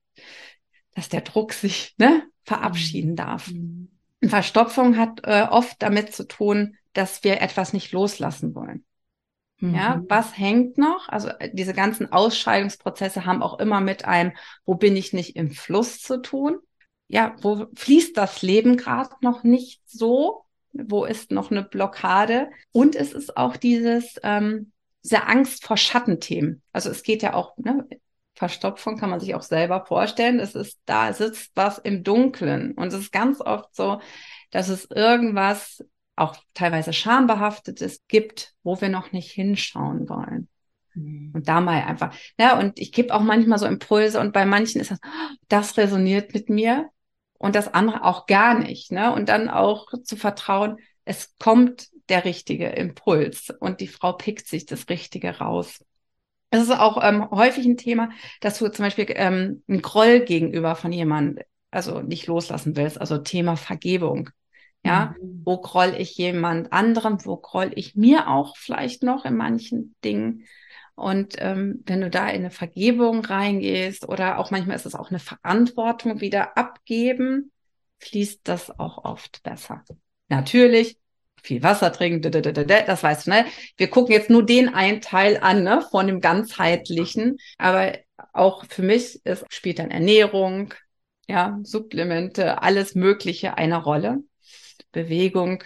Dass 0.96 1.10
der 1.10 1.22
Druck 1.22 1.54
sich 1.54 1.96
ne, 1.98 2.24
verabschieden 2.44 3.16
darf. 3.16 3.50
Mhm. 3.50 3.90
Verstopfung 4.24 4.98
hat 4.98 5.22
äh, 5.24 5.48
oft 5.50 5.82
damit 5.82 6.14
zu 6.14 6.28
tun, 6.28 6.76
dass 6.94 7.24
wir 7.24 7.42
etwas 7.42 7.74
nicht 7.74 7.92
loslassen 7.92 8.54
wollen. 8.54 8.84
Mhm. 9.60 9.76
Ja, 9.76 10.04
was 10.10 10.38
hängt 10.38 10.78
noch? 10.78 11.08
Also 11.08 11.30
äh, 11.30 11.50
diese 11.54 11.74
ganzen 11.74 12.12
Ausscheidungsprozesse 12.12 13.26
haben 13.26 13.42
auch 13.42 13.60
immer 13.60 13.80
mit 13.80 14.06
einem, 14.06 14.34
wo 14.66 14.76
bin 14.76 14.96
ich 14.96 15.14
nicht 15.14 15.36
im 15.36 15.50
Fluss 15.50 16.02
zu 16.02 16.22
tun 16.22 16.60
ja, 17.12 17.36
wo 17.42 17.68
fließt 17.76 18.16
das 18.16 18.42
Leben 18.42 18.78
gerade 18.78 19.14
noch 19.22 19.44
nicht 19.44 19.82
so? 19.86 20.46
Wo 20.72 21.04
ist 21.04 21.30
noch 21.32 21.52
eine 21.52 21.62
Blockade? 21.62 22.50
Und 22.72 22.96
es 22.96 23.12
ist 23.12 23.36
auch 23.36 23.58
dieses, 23.58 24.16
ähm, 24.24 24.72
diese 25.04 25.28
Angst 25.28 25.66
vor 25.66 25.76
Schattenthemen. 25.76 26.62
Also 26.72 26.90
es 26.90 27.04
geht 27.04 27.22
ja 27.22 27.34
auch, 27.34 27.58
ne, 27.58 27.86
Verstopfung 28.36 28.98
kann 28.98 29.10
man 29.10 29.20
sich 29.20 29.36
auch 29.36 29.42
selber 29.42 29.86
vorstellen. 29.86 30.40
Es 30.40 30.56
ist, 30.56 30.80
da 30.86 31.12
sitzt 31.12 31.52
was 31.54 31.80
im 31.80 32.06
Dunkeln. 32.06 32.72
Und 32.76 32.88
es 32.88 32.94
ist 32.94 33.12
ganz 33.12 33.42
oft 33.42 33.76
so, 33.76 34.00
dass 34.52 34.70
es 34.70 34.86
irgendwas, 34.90 35.84
auch 36.16 36.38
teilweise 36.54 36.94
schambehaftetes 36.94 38.04
gibt, 38.08 38.54
wo 38.64 38.80
wir 38.80 38.90
noch 38.90 39.12
nicht 39.12 39.32
hinschauen 39.32 40.08
wollen. 40.08 40.48
Mhm. 40.94 41.32
Und 41.34 41.50
da 41.50 41.60
mal 41.60 41.84
einfach, 41.84 42.16
ja, 42.40 42.58
und 42.58 42.80
ich 42.80 42.94
gebe 42.94 43.14
auch 43.14 43.22
manchmal 43.22 43.60
so 43.60 43.66
Impulse 43.66 44.20
und 44.22 44.32
bei 44.32 44.46
manchen 44.46 44.80
ist 44.80 44.92
das, 44.92 45.00
das 45.50 45.78
resoniert 45.78 46.34
mit 46.34 46.50
mir 46.50 46.90
und 47.42 47.56
das 47.56 47.74
andere 47.74 48.04
auch 48.04 48.28
gar 48.28 48.58
nicht, 48.58 48.92
ne? 48.92 49.12
Und 49.14 49.28
dann 49.28 49.50
auch 49.50 49.88
zu 50.04 50.16
vertrauen, 50.16 50.78
es 51.06 51.36
kommt 51.40 51.90
der 52.08 52.24
richtige 52.24 52.68
Impuls 52.68 53.52
und 53.60 53.82
die 53.82 53.88
Frau 53.88 54.14
pickt 54.14 54.48
sich 54.48 54.68
das 54.68 54.90
Richtige 54.90 55.40
raus. 55.40 55.84
Es 56.52 56.62
ist 56.62 56.72
auch 56.72 57.04
ähm, 57.04 57.32
häufig 57.32 57.66
ein 57.66 57.78
Thema, 57.78 58.10
dass 58.42 58.60
du 58.60 58.70
zum 58.70 58.86
Beispiel 58.86 59.06
ähm, 59.10 59.64
einen 59.68 59.82
Groll 59.82 60.20
gegenüber 60.20 60.76
von 60.76 60.92
jemandem, 60.92 61.44
also 61.72 62.02
nicht 62.02 62.28
loslassen 62.28 62.76
willst, 62.76 63.02
also 63.02 63.18
Thema 63.18 63.56
Vergebung. 63.56 64.30
Ja, 64.84 65.16
mhm. 65.20 65.42
wo 65.46 65.62
groll 65.62 65.96
ich 65.98 66.18
jemand 66.18 66.74
anderem, 66.74 67.24
wo 67.24 67.38
groll 67.38 67.72
ich 67.76 67.96
mir 67.96 68.28
auch 68.28 68.58
vielleicht 68.58 69.04
noch 69.04 69.26
in 69.26 69.38
manchen 69.38 69.96
Dingen. 70.04 70.46
Und 70.96 71.36
ähm, 71.40 71.82
wenn 71.86 72.02
du 72.02 72.10
da 72.10 72.28
in 72.30 72.42
eine 72.42 72.52
Vergebung 72.52 73.24
reingehst 73.26 74.08
oder 74.08 74.38
auch 74.38 74.52
manchmal 74.52 74.76
ist 74.76 74.86
es 74.86 74.96
auch 74.96 75.10
eine 75.10 75.20
Verantwortung 75.20 76.22
wieder 76.22 76.58
abgeben, 76.58 77.52
fließt 78.00 78.42
das 78.44 78.78
auch 78.80 79.04
oft 79.04 79.42
besser. 79.44 79.84
Natürlich 80.28 80.98
viel 81.44 81.64
Wasser 81.64 81.92
trinken, 81.92 82.22
das 82.22 83.04
weißt 83.04 83.28
du, 83.28 83.32
ne? 83.32 83.46
Wir 83.78 83.90
gucken 83.90 84.14
jetzt 84.14 84.30
nur 84.30 84.46
den 84.46 84.70
einen 84.70 85.02
Teil 85.02 85.38
an, 85.42 85.64
ne, 85.64 85.82
von 85.90 86.08
dem 86.08 86.22
ganzheitlichen. 86.22 87.38
Aber 87.58 87.94
auch 88.34 88.66
für 88.66 88.84
mich 88.84 89.26
ist, 89.26 89.46
spielt 89.50 89.80
dann 89.80 89.92
Ernährung, 89.92 90.74
ja, 91.28 91.60
Supplemente, 91.64 92.62
alles 92.62 92.96
Mögliche 92.96 93.58
eine 93.58 93.82
Rolle. 93.82 94.20
Bewegung. 94.92 95.64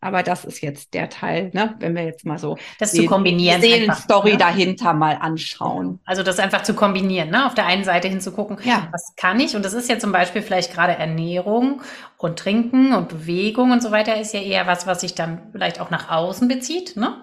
Aber 0.00 0.22
das 0.22 0.44
ist 0.44 0.60
jetzt 0.60 0.94
der 0.94 1.08
Teil, 1.10 1.50
ne? 1.52 1.74
wenn 1.80 1.94
wir 1.94 2.04
jetzt 2.04 2.24
mal 2.24 2.38
so 2.38 2.56
das 2.78 2.92
die, 2.92 3.00
zu 3.00 3.06
kombinieren, 3.06 3.60
die 3.60 3.68
Seelenstory 3.68 4.32
ne? 4.32 4.36
dahinter 4.38 4.92
mal 4.92 5.16
anschauen. 5.20 6.00
Also 6.04 6.22
das 6.22 6.38
einfach 6.38 6.62
zu 6.62 6.74
kombinieren, 6.74 7.30
ne? 7.30 7.46
auf 7.46 7.54
der 7.54 7.66
einen 7.66 7.84
Seite 7.84 8.08
hinzugucken, 8.08 8.58
ja. 8.62 8.88
was 8.92 9.14
kann 9.16 9.40
ich? 9.40 9.56
Und 9.56 9.64
das 9.64 9.74
ist 9.74 9.88
ja 9.88 9.98
zum 9.98 10.12
Beispiel 10.12 10.42
vielleicht 10.42 10.72
gerade 10.72 10.94
Ernährung 10.94 11.82
und 12.16 12.38
Trinken 12.38 12.94
und 12.94 13.08
Bewegung 13.08 13.72
und 13.72 13.82
so 13.82 13.90
weiter 13.90 14.20
ist 14.20 14.34
ja 14.34 14.40
eher 14.40 14.66
was, 14.66 14.86
was 14.86 15.00
sich 15.00 15.14
dann 15.14 15.48
vielleicht 15.52 15.80
auch 15.80 15.90
nach 15.90 16.10
außen 16.10 16.46
bezieht. 16.46 16.96
Ne? 16.96 17.16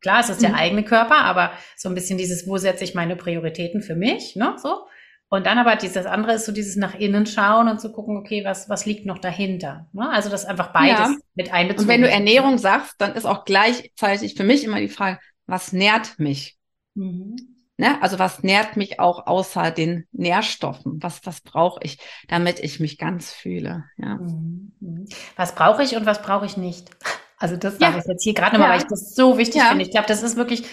Klar, 0.00 0.20
es 0.20 0.30
ist 0.30 0.42
der 0.42 0.50
mhm. 0.50 0.56
eigene 0.56 0.84
Körper, 0.84 1.18
aber 1.18 1.50
so 1.76 1.88
ein 1.88 1.94
bisschen 1.94 2.16
dieses, 2.16 2.46
wo 2.46 2.56
setze 2.56 2.84
ich 2.84 2.94
meine 2.94 3.16
Prioritäten 3.16 3.82
für 3.82 3.96
mich, 3.96 4.34
ne? 4.34 4.54
So. 4.56 4.86
Und 5.32 5.46
dann 5.46 5.58
aber 5.58 5.76
dieses 5.76 6.06
andere 6.06 6.34
ist 6.34 6.44
so 6.44 6.50
dieses 6.50 6.74
nach 6.74 6.96
innen 6.96 7.24
schauen 7.24 7.68
und 7.68 7.80
zu 7.80 7.92
gucken, 7.92 8.16
okay, 8.16 8.44
was, 8.44 8.68
was 8.68 8.84
liegt 8.84 9.06
noch 9.06 9.18
dahinter? 9.18 9.86
Ne? 9.92 10.10
Also 10.10 10.28
das 10.28 10.44
einfach 10.44 10.72
beides 10.72 10.98
ja. 10.98 11.14
mit 11.36 11.52
einbezogen. 11.52 11.84
Und 11.84 11.88
wenn 11.88 12.02
du 12.02 12.10
Ernährung 12.10 12.58
sagst, 12.58 12.96
dann 12.98 13.14
ist 13.14 13.26
auch 13.26 13.44
gleichzeitig 13.44 14.34
für 14.34 14.42
mich 14.42 14.64
immer 14.64 14.80
die 14.80 14.88
Frage, 14.88 15.20
was 15.46 15.72
nährt 15.72 16.18
mich? 16.18 16.58
Mhm. 16.94 17.36
Ne? 17.76 18.02
Also 18.02 18.18
was 18.18 18.42
nährt 18.42 18.76
mich 18.76 18.98
auch 18.98 19.28
außer 19.28 19.70
den 19.70 20.08
Nährstoffen? 20.10 21.00
Was, 21.00 21.24
was 21.24 21.42
brauche 21.42 21.78
ich, 21.84 21.98
damit 22.26 22.58
ich 22.58 22.80
mich 22.80 22.98
ganz 22.98 23.32
fühle? 23.32 23.84
Ja. 23.98 24.16
Mhm. 24.16 24.72
mhm. 24.80 25.06
Was 25.36 25.54
brauche 25.54 25.84
ich 25.84 25.94
und 25.94 26.06
was 26.06 26.22
brauche 26.22 26.44
ich 26.46 26.56
nicht? 26.56 26.90
Also 27.42 27.56
das 27.56 27.78
sage 27.78 27.94
ja. 27.94 27.98
ich 28.00 28.04
jetzt 28.06 28.22
hier 28.22 28.34
gerade 28.34 28.52
nochmal, 28.52 28.68
ja. 28.68 28.74
weil 28.74 28.82
ich 28.82 28.88
das 28.90 29.14
so 29.14 29.38
wichtig 29.38 29.62
finde. 29.62 29.82
Ich 29.82 29.90
glaube, 29.90 30.06
das 30.06 30.22
ist 30.22 30.36
wirklich 30.36 30.64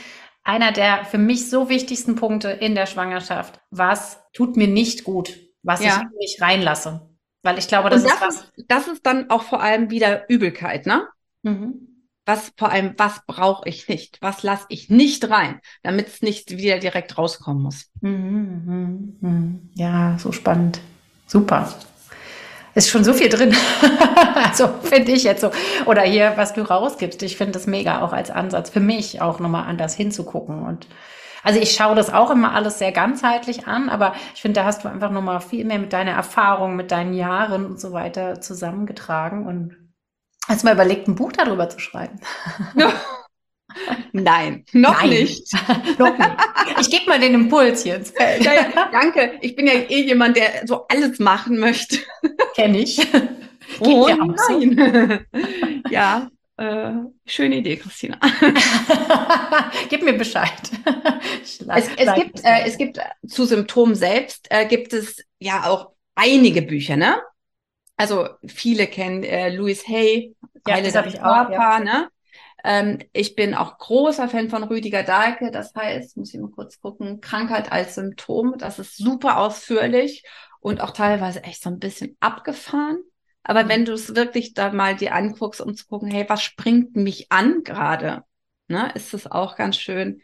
einer 0.48 0.72
der 0.72 1.06
für 1.06 1.18
mich 1.18 1.50
so 1.50 1.70
wichtigsten 1.70 2.16
Punkte 2.16 2.50
in 2.50 2.74
der 2.74 2.86
Schwangerschaft. 2.86 3.60
Was 3.70 4.20
tut 4.34 4.56
mir 4.56 4.68
nicht 4.68 5.04
gut, 5.04 5.38
was 5.62 5.84
ja. 5.84 6.02
ich 6.02 6.20
nicht 6.20 6.42
reinlasse? 6.42 7.10
Weil 7.44 7.60
ich 7.60 7.68
glaube, 7.68 7.90
das, 7.90 8.04
das 8.04 8.14
ist 8.14 8.22
was. 8.22 8.36
Ist, 8.36 8.66
das 8.68 8.88
ist 8.88 9.06
dann 9.06 9.30
auch 9.30 9.44
vor 9.44 9.62
allem 9.62 9.90
wieder 9.90 10.30
Übelkeit, 10.30 10.86
ne? 10.86 11.08
Mhm. 11.44 12.06
Was 12.26 12.52
vor 12.58 12.72
allem, 12.72 12.94
was 12.98 13.26
brauche 13.26 13.68
ich 13.70 13.88
nicht? 13.88 14.22
Was 14.22 14.44
lasse 14.44 14.66
ich 14.70 14.90
nicht 14.90 15.30
rein, 15.30 15.60
damit 15.84 16.08
es 16.08 16.22
nicht 16.22 16.52
wieder 16.52 16.80
direkt 16.80 17.18
rauskommen 17.18 17.64
muss? 17.64 17.90
Mhm, 18.02 18.64
mhm, 18.66 19.18
mhm. 19.22 19.70
ja, 19.76 20.18
so 20.18 20.32
spannend. 20.32 20.80
Super 21.26 21.74
ist 22.78 22.90
schon 22.90 23.04
so 23.04 23.14
viel 23.14 23.30
drin. 23.30 23.56
also 24.36 24.70
finde 24.84 25.12
ich 25.12 25.24
jetzt 25.24 25.42
so. 25.42 25.52
Oder 25.86 26.04
hier, 26.04 26.34
was 26.36 26.54
du 26.54 26.62
rausgibst. 26.62 27.24
Ich 27.24 27.36
finde 27.36 27.54
das 27.54 27.66
mega 27.66 28.02
auch 28.02 28.14
als 28.14 28.30
Ansatz 28.30 28.70
für 28.70 28.80
mich 28.80 29.20
auch 29.20 29.40
nochmal 29.40 29.66
anders 29.68 29.96
hinzugucken. 29.96 30.62
Und 30.62 30.88
also 31.44 31.60
ich 31.60 31.72
schaue 31.72 31.96
das 31.96 32.14
auch 32.14 32.30
immer 32.30 32.54
alles 32.54 32.78
sehr 32.78 32.92
ganzheitlich 32.92 33.68
an, 33.68 33.90
aber 33.90 34.14
ich 34.36 34.42
finde, 34.42 34.60
da 34.60 34.66
hast 34.66 34.84
du 34.84 34.90
einfach 34.90 35.10
nochmal 35.10 35.42
viel 35.42 35.66
mehr 35.66 35.80
mit 35.80 35.92
deiner 35.92 36.12
Erfahrung, 36.12 36.76
mit 36.76 36.92
deinen 36.92 37.14
Jahren 37.14 37.66
und 37.66 37.80
so 37.80 37.94
weiter 37.94 38.42
zusammengetragen 38.42 39.48
und 39.48 39.76
hast 40.48 40.64
mal 40.64 40.74
überlegt, 40.74 41.08
ein 41.08 41.16
Buch 41.16 41.32
darüber 41.32 41.70
zu 41.70 41.80
schreiben. 41.80 42.20
Nein, 44.12 44.66
noch 44.74 45.02
Nein. 45.02 45.10
nicht. 45.10 45.54
noch 45.98 46.18
nicht. 46.18 46.32
Ich 46.82 46.90
gebe 46.90 47.10
mal 47.10 47.20
den 47.20 47.34
Impuls 47.34 47.84
Feld. 47.84 48.12
Ja, 48.16 48.54
ja, 48.54 48.90
danke. 48.92 49.38
Ich 49.42 49.56
bin 49.56 49.68
ja 49.68 49.74
eh 49.74 50.04
jemand, 50.04 50.38
der 50.38 50.66
so 50.66 50.86
alles 50.88 51.20
machen 51.20 51.60
möchte. 51.60 51.98
Kenne 52.56 52.80
ich. 52.80 53.00
Oh 53.82 54.08
nein. 54.08 55.26
ja, 55.90 56.30
äh, 56.56 56.92
schöne 57.26 57.58
Idee, 57.58 57.76
Christina. 57.76 58.18
Gib 59.90 60.04
mir 60.04 60.14
Bescheid. 60.14 60.54
es, 61.44 61.60
es, 61.98 62.16
gibt, 62.16 62.46
äh, 62.46 62.64
es 62.66 62.78
gibt 62.78 62.98
zu 63.28 63.44
Symptomen 63.44 63.94
selbst, 63.96 64.48
äh, 64.52 64.66
gibt 64.68 64.94
es 64.94 65.22
ja 65.40 65.66
auch 65.66 65.90
einige 66.16 66.62
Bücher, 66.62 66.96
ne? 66.96 67.22
Also 67.98 68.30
viele 68.48 68.88
kennen 68.88 69.24
äh, 69.24 69.54
Louis 69.54 69.86
Hay, 69.86 70.34
ja, 70.68 70.82
das 70.82 70.96
habe 70.96 71.08
ich 71.08 71.22
auch. 71.22 71.50
Ja. 71.50 71.80
Ne? 71.80 72.10
Ähm, 72.64 73.00
ich 73.14 73.36
bin 73.36 73.54
auch 73.54 73.78
großer 73.78 74.30
Fan 74.30 74.50
von 74.50 74.64
Rüdiger 74.64 75.04
Dahlke. 75.04 75.52
Das 75.52 75.74
heißt, 75.76 76.18
muss 76.18 76.34
ich 76.34 76.40
mal 76.40 76.52
kurz 76.52 76.80
gucken, 76.80 77.22
Krankheit 77.22 77.72
als 77.72 77.96
Symptom. 77.96 78.56
Das 78.58 78.80
ist 78.80 78.98
super 78.98 79.38
ausführlich 79.38 80.24
und 80.60 80.82
auch 80.82 80.92
teilweise 80.92 81.44
echt 81.44 81.62
so 81.64 81.70
ein 81.70 81.80
bisschen 81.80 82.18
abgefahren. 82.20 83.00
Aber 83.44 83.70
wenn 83.70 83.86
du 83.86 83.94
es 83.94 84.16
wirklich 84.16 84.54
da 84.54 84.74
mal 84.74 84.96
dir 84.96 85.16
anguckst, 85.16 85.62
um 85.62 85.76
zu 85.76 85.86
gucken, 85.88 86.12
hey, 86.12 86.26
was 86.28 86.44
springt 86.44 86.96
mich 86.96 87.32
an 87.32 87.64
gerade, 87.64 88.24
ne, 88.68 88.92
ist 88.94 89.14
es 89.14 89.30
auch 89.30 89.56
ganz 89.56 89.78
schön. 89.78 90.22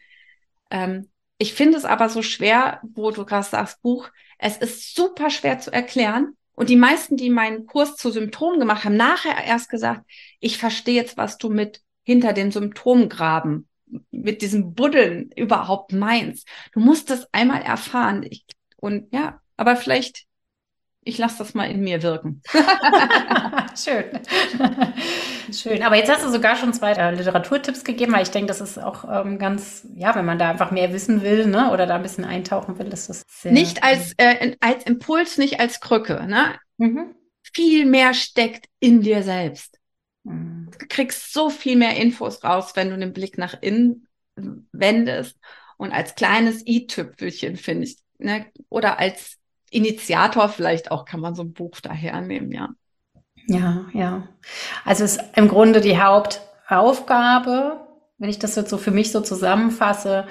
Ähm, 0.70 1.10
ich 1.38 1.54
finde 1.54 1.78
es 1.78 1.86
aber 1.86 2.10
so 2.10 2.22
schwer, 2.22 2.82
wo 2.84 3.12
du 3.12 3.26
gerade 3.26 3.48
sagst, 3.48 3.82
Buch, 3.82 4.10
es 4.38 4.58
ist 4.58 4.96
super 4.96 5.30
schwer 5.30 5.60
zu 5.60 5.72
erklären. 5.72 6.36
Und 6.56 6.70
die 6.70 6.76
meisten, 6.76 7.18
die 7.18 7.30
meinen 7.30 7.66
Kurs 7.66 7.96
zu 7.96 8.12
Symptomen 8.12 8.60
gemacht 8.60 8.84
haben, 8.84 8.96
nachher 8.98 9.44
erst 9.44 9.70
gesagt, 9.70 10.02
ich 10.40 10.58
verstehe 10.58 10.96
jetzt, 10.96 11.18
was 11.18 11.38
du 11.38 11.50
mit 11.50 11.82
hinter 12.04 12.34
dem 12.34 12.52
Symptomgraben, 12.52 13.68
mit 14.12 14.42
diesem 14.42 14.74
Buddeln 14.74 15.32
überhaupt 15.36 15.94
meinst. 15.94 16.48
Du 16.74 16.80
musst 16.80 17.10
das 17.10 17.28
einmal 17.32 17.62
erfahren. 17.62 18.26
Ich, 18.30 18.46
und 18.78 19.14
ja, 19.14 19.40
aber 19.58 19.76
vielleicht, 19.76 20.26
ich 21.04 21.18
lasse 21.18 21.38
das 21.40 21.54
mal 21.54 21.70
in 21.70 21.82
mir 21.82 22.02
wirken. 22.02 22.42
Schön. 23.76 24.06
Schön. 25.52 25.84
Aber 25.84 25.96
jetzt 25.96 26.12
hast 26.12 26.26
du 26.26 26.30
sogar 26.32 26.56
schon 26.56 26.74
zwei 26.74 26.94
äh, 26.94 27.14
Literaturtipps 27.14 27.84
gegeben, 27.84 28.14
weil 28.14 28.24
ich 28.24 28.32
denke, 28.32 28.48
das 28.48 28.62
ist 28.62 28.78
auch 28.78 29.06
ähm, 29.10 29.38
ganz, 29.38 29.88
ja, 29.96 30.16
wenn 30.16 30.26
man 30.26 30.40
da 30.40 30.50
einfach 30.50 30.72
mehr 30.72 30.94
wissen 30.94 31.22
will, 31.22 31.46
ne, 31.48 31.72
oder 31.72 31.86
da 31.86 31.96
ein 31.96 32.04
bisschen 32.04 32.26
eintauchen 32.26 32.80
will, 32.80 32.88
ist 32.88 33.10
das 33.10 33.24
sehr. 33.28 33.52
Nicht 33.52 33.84
als, 33.84 34.14
äh, 34.18 34.56
als 34.60 34.86
Impuls, 34.86 35.38
nicht 35.38 35.60
als 35.60 35.80
Krücke, 35.80 36.26
ne? 36.26 36.56
Mhm. 36.78 37.16
Viel 37.54 37.86
mehr 37.86 38.14
steckt 38.14 38.66
in 38.80 39.02
dir 39.02 39.22
selbst. 39.22 39.80
Kriegst 40.78 41.34
so 41.34 41.50
viel 41.50 41.76
mehr 41.76 41.96
Infos 41.98 42.44
raus, 42.44 42.72
wenn 42.76 42.90
du 42.90 42.98
den 42.98 43.14
Blick 43.14 43.38
nach 43.38 43.56
innen 43.62 44.08
wendest. 44.72 45.38
Und 45.78 45.92
als 45.92 46.16
kleines 46.16 46.66
i-Tüpfelchen, 46.66 47.58
finde 47.58 47.86
ich, 47.86 47.98
ne? 48.18 48.46
oder 48.70 49.00
als 49.00 49.38
Initiator 49.70 50.50
vielleicht 50.50 50.92
auch 50.92 51.06
kann 51.06 51.20
man 51.20 51.36
so 51.36 51.44
ein 51.44 51.54
Buch 51.54 51.80
dahernehmen, 51.82 52.52
ja. 52.52 52.70
Ja, 53.48 53.86
ja. 53.94 54.28
Also 54.86 55.04
es 55.04 55.18
ist 55.18 55.24
im 55.36 55.48
Grunde 55.48 55.82
die 55.82 56.02
Hauptaufgabe, 56.02 57.86
wenn 58.18 58.30
ich 58.30 58.40
das 58.40 58.56
jetzt 58.56 58.70
so 58.70 58.78
für 58.78 58.92
mich 58.92 59.12
so 59.12 59.20
zusammenfasse, 59.22 60.28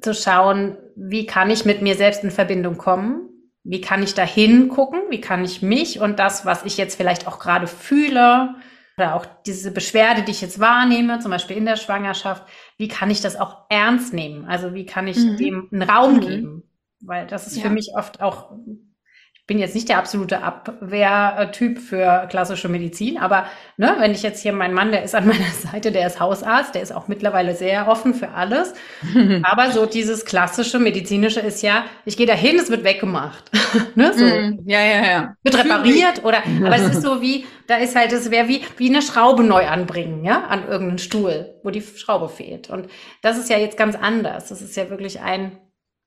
zu 0.00 0.14
schauen, 0.14 0.76
wie 0.96 1.26
kann 1.26 1.50
ich 1.50 1.64
mit 1.64 1.82
mir 1.82 1.94
selbst 1.94 2.24
in 2.24 2.30
Verbindung 2.30 2.76
kommen? 2.76 3.28
Wie 3.62 3.80
kann 3.80 4.02
ich 4.02 4.14
da 4.14 4.22
hingucken? 4.22 5.00
Wie 5.10 5.20
kann 5.20 5.44
ich 5.44 5.62
mich 5.62 6.00
und 6.00 6.18
das, 6.18 6.44
was 6.44 6.64
ich 6.64 6.76
jetzt 6.76 6.96
vielleicht 6.96 7.26
auch 7.26 7.38
gerade 7.38 7.66
fühle, 7.66 8.54
oder 9.00 9.14
auch 9.14 9.24
diese 9.46 9.72
Beschwerde, 9.72 10.22
die 10.22 10.32
ich 10.32 10.42
jetzt 10.42 10.60
wahrnehme, 10.60 11.20
zum 11.20 11.30
Beispiel 11.30 11.56
in 11.56 11.64
der 11.64 11.76
Schwangerschaft, 11.76 12.46
wie 12.76 12.88
kann 12.88 13.10
ich 13.10 13.22
das 13.22 13.34
auch 13.34 13.64
ernst 13.70 14.12
nehmen? 14.12 14.44
Also 14.44 14.74
wie 14.74 14.84
kann 14.84 15.08
ich 15.08 15.16
mhm. 15.16 15.36
dem 15.38 15.68
einen 15.72 15.82
Raum 15.82 16.16
mhm. 16.16 16.20
geben? 16.20 16.62
Weil 17.00 17.26
das 17.26 17.46
ist 17.46 17.56
ja. 17.56 17.62
für 17.62 17.70
mich 17.70 17.92
oft 17.96 18.20
auch, 18.20 18.52
bin 19.50 19.58
jetzt 19.58 19.74
nicht 19.74 19.88
der 19.88 19.98
absolute 19.98 20.44
Abwehrtyp 20.44 21.80
für 21.80 22.28
klassische 22.30 22.68
Medizin, 22.68 23.18
aber 23.18 23.46
ne, 23.78 23.96
wenn 23.98 24.12
ich 24.12 24.22
jetzt 24.22 24.40
hier 24.40 24.52
mein 24.52 24.72
Mann, 24.72 24.92
der 24.92 25.02
ist 25.02 25.16
an 25.16 25.26
meiner 25.26 25.50
Seite, 25.50 25.90
der 25.90 26.06
ist 26.06 26.20
Hausarzt, 26.20 26.76
der 26.76 26.82
ist 26.82 26.92
auch 26.92 27.08
mittlerweile 27.08 27.56
sehr 27.56 27.88
offen 27.88 28.14
für 28.14 28.28
alles. 28.28 28.74
aber 29.42 29.72
so 29.72 29.86
dieses 29.86 30.24
klassische 30.24 30.78
medizinische 30.78 31.40
ist 31.40 31.62
ja, 31.62 31.84
ich 32.04 32.16
gehe 32.16 32.28
dahin, 32.28 32.60
es 32.60 32.70
wird 32.70 32.84
weggemacht. 32.84 33.50
ne, 33.96 34.12
so. 34.14 34.24
Mm, 34.24 34.60
ja, 34.66 34.84
ja, 34.84 35.04
ja. 35.04 35.34
Wird 35.42 35.58
repariert 35.58 36.22
oder, 36.22 36.44
aber 36.64 36.76
es 36.76 36.94
ist 36.94 37.02
so 37.02 37.20
wie, 37.20 37.44
da 37.66 37.78
ist 37.78 37.96
halt, 37.96 38.12
es 38.12 38.30
wäre 38.30 38.46
wie, 38.46 38.60
wie 38.76 38.88
eine 38.88 39.02
Schraube 39.02 39.42
neu 39.42 39.66
anbringen, 39.66 40.24
ja, 40.24 40.44
an 40.44 40.68
irgendeinen 40.68 40.98
Stuhl, 40.98 41.56
wo 41.64 41.70
die 41.70 41.82
Schraube 41.82 42.28
fehlt. 42.28 42.70
Und 42.70 42.88
das 43.20 43.36
ist 43.36 43.50
ja 43.50 43.58
jetzt 43.58 43.76
ganz 43.76 43.96
anders. 43.96 44.46
Das 44.46 44.62
ist 44.62 44.76
ja 44.76 44.90
wirklich 44.90 45.20
ein, 45.20 45.58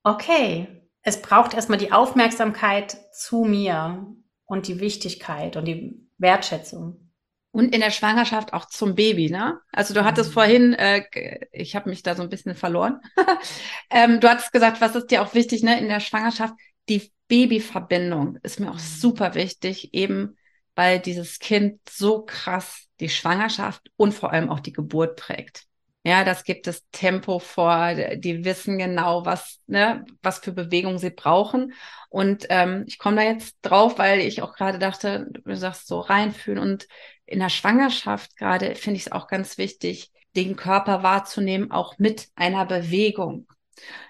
okay, 0.06 0.83
es 1.04 1.22
braucht 1.22 1.54
erstmal 1.54 1.78
die 1.78 1.92
Aufmerksamkeit 1.92 2.98
zu 3.14 3.44
mir 3.44 4.08
und 4.46 4.68
die 4.68 4.80
Wichtigkeit 4.80 5.56
und 5.56 5.66
die 5.66 6.00
Wertschätzung. 6.18 7.12
Und 7.52 7.76
in 7.76 7.82
der 7.82 7.92
Schwangerschaft 7.92 8.54
auch 8.54 8.66
zum 8.66 8.96
Baby, 8.96 9.30
ne? 9.30 9.60
Also 9.72 9.94
du 9.94 10.04
hattest 10.04 10.32
mhm. 10.32 10.34
vorhin, 10.34 10.74
äh, 10.74 11.04
ich 11.52 11.76
habe 11.76 11.90
mich 11.90 12.02
da 12.02 12.16
so 12.16 12.24
ein 12.24 12.30
bisschen 12.30 12.56
verloren. 12.56 13.00
ähm, 13.92 14.20
du 14.20 14.28
hattest 14.28 14.52
gesagt, 14.52 14.82
was 14.82 14.96
ist 14.96 15.12
dir 15.12 15.22
auch 15.22 15.36
wichtig, 15.36 15.62
ne? 15.62 15.80
In 15.80 15.88
der 15.88 16.00
Schwangerschaft, 16.00 16.56
die 16.90 17.12
Babyverbindung 17.28 18.38
ist 18.42 18.60
mir 18.60 18.72
auch 18.72 18.76
mhm. 18.76 18.80
super 18.80 19.36
wichtig, 19.36 19.94
eben 19.94 20.36
weil 20.76 21.00
dieses 21.00 21.38
Kind 21.40 21.80
so 21.88 22.24
krass 22.26 22.88
die 23.00 23.10
Schwangerschaft 23.10 23.92
und 23.96 24.14
vor 24.14 24.32
allem 24.32 24.50
auch 24.50 24.60
die 24.60 24.74
Geburt 24.74 25.18
prägt. 25.18 25.66
Ja, 26.06 26.26
das 26.26 26.44
gibt 26.44 26.68
das 26.68 26.84
Tempo 26.92 27.40
vor. 27.40 27.94
Die 28.16 28.44
wissen 28.44 28.78
genau, 28.78 29.26
was, 29.26 29.62
ne, 29.68 30.06
was 30.22 30.40
für 30.40 30.52
Bewegung 30.52 30.98
sie 30.98 31.12
brauchen. 31.12 31.74
Und 32.10 32.46
ähm, 32.50 32.84
ich 32.88 32.98
komme 32.98 33.18
da 33.18 33.24
jetzt 33.24 33.56
drauf, 33.62 33.98
weil 33.98 34.20
ich 34.20 34.42
auch 34.42 34.54
gerade 34.54 34.80
dachte, 34.80 35.28
du 35.32 35.56
sagst 35.56 35.88
so 35.88 36.02
reinfühlen. 36.02 36.60
Und 36.60 36.88
in 37.26 37.40
der 37.40 37.50
Schwangerschaft 37.50 38.36
gerade 38.36 38.76
finde 38.76 38.98
ich 38.98 39.06
es 39.06 39.12
auch 39.14 39.28
ganz 39.28 39.58
wichtig, 39.58 40.12
den 40.36 40.58
Körper 40.58 41.04
wahrzunehmen, 41.04 41.72
auch 41.72 41.98
mit 42.00 42.28
einer 42.36 42.66
Bewegung. 42.66 43.48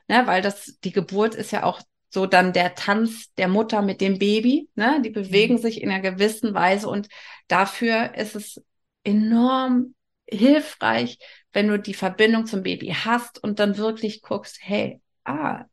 Ne, 0.07 0.23
weil 0.25 0.41
das, 0.41 0.79
die 0.83 0.91
Geburt 0.91 1.35
ist 1.35 1.51
ja 1.51 1.63
auch 1.63 1.81
so 2.09 2.25
dann 2.25 2.53
der 2.53 2.75
Tanz 2.75 3.33
der 3.35 3.47
Mutter 3.47 3.81
mit 3.81 4.01
dem 4.01 4.19
Baby. 4.19 4.69
Ne? 4.75 5.01
Die 5.03 5.09
bewegen 5.09 5.55
mhm. 5.55 5.59
sich 5.59 5.81
in 5.81 5.89
einer 5.89 6.01
gewissen 6.01 6.53
Weise 6.53 6.87
und 6.87 7.07
dafür 7.47 8.15
ist 8.15 8.35
es 8.35 8.63
enorm 9.03 9.95
hilfreich, 10.29 11.17
wenn 11.53 11.67
du 11.67 11.79
die 11.79 11.93
Verbindung 11.93 12.45
zum 12.45 12.63
Baby 12.63 12.89
hast 12.89 13.41
und 13.43 13.59
dann 13.59 13.77
wirklich 13.77 14.21
guckst, 14.21 14.59
hey, 14.61 15.01
ah, 15.23 15.65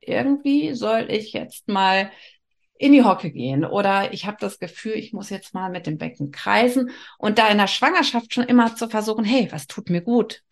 irgendwie 0.00 0.74
soll 0.74 1.06
ich 1.10 1.32
jetzt 1.32 1.68
mal 1.68 2.10
in 2.78 2.92
die 2.92 3.04
Hocke 3.04 3.30
gehen 3.30 3.64
oder 3.64 4.12
ich 4.12 4.26
habe 4.26 4.36
das 4.40 4.58
Gefühl, 4.58 4.92
ich 4.92 5.12
muss 5.12 5.30
jetzt 5.30 5.54
mal 5.54 5.70
mit 5.70 5.86
dem 5.86 5.98
Becken 5.98 6.30
kreisen 6.30 6.90
und 7.18 7.38
da 7.38 7.48
in 7.48 7.58
der 7.58 7.68
Schwangerschaft 7.68 8.34
schon 8.34 8.44
immer 8.44 8.74
zu 8.76 8.88
versuchen, 8.88 9.24
hey, 9.24 9.48
was 9.50 9.66
tut 9.66 9.88
mir 9.88 10.02
gut? 10.02 10.42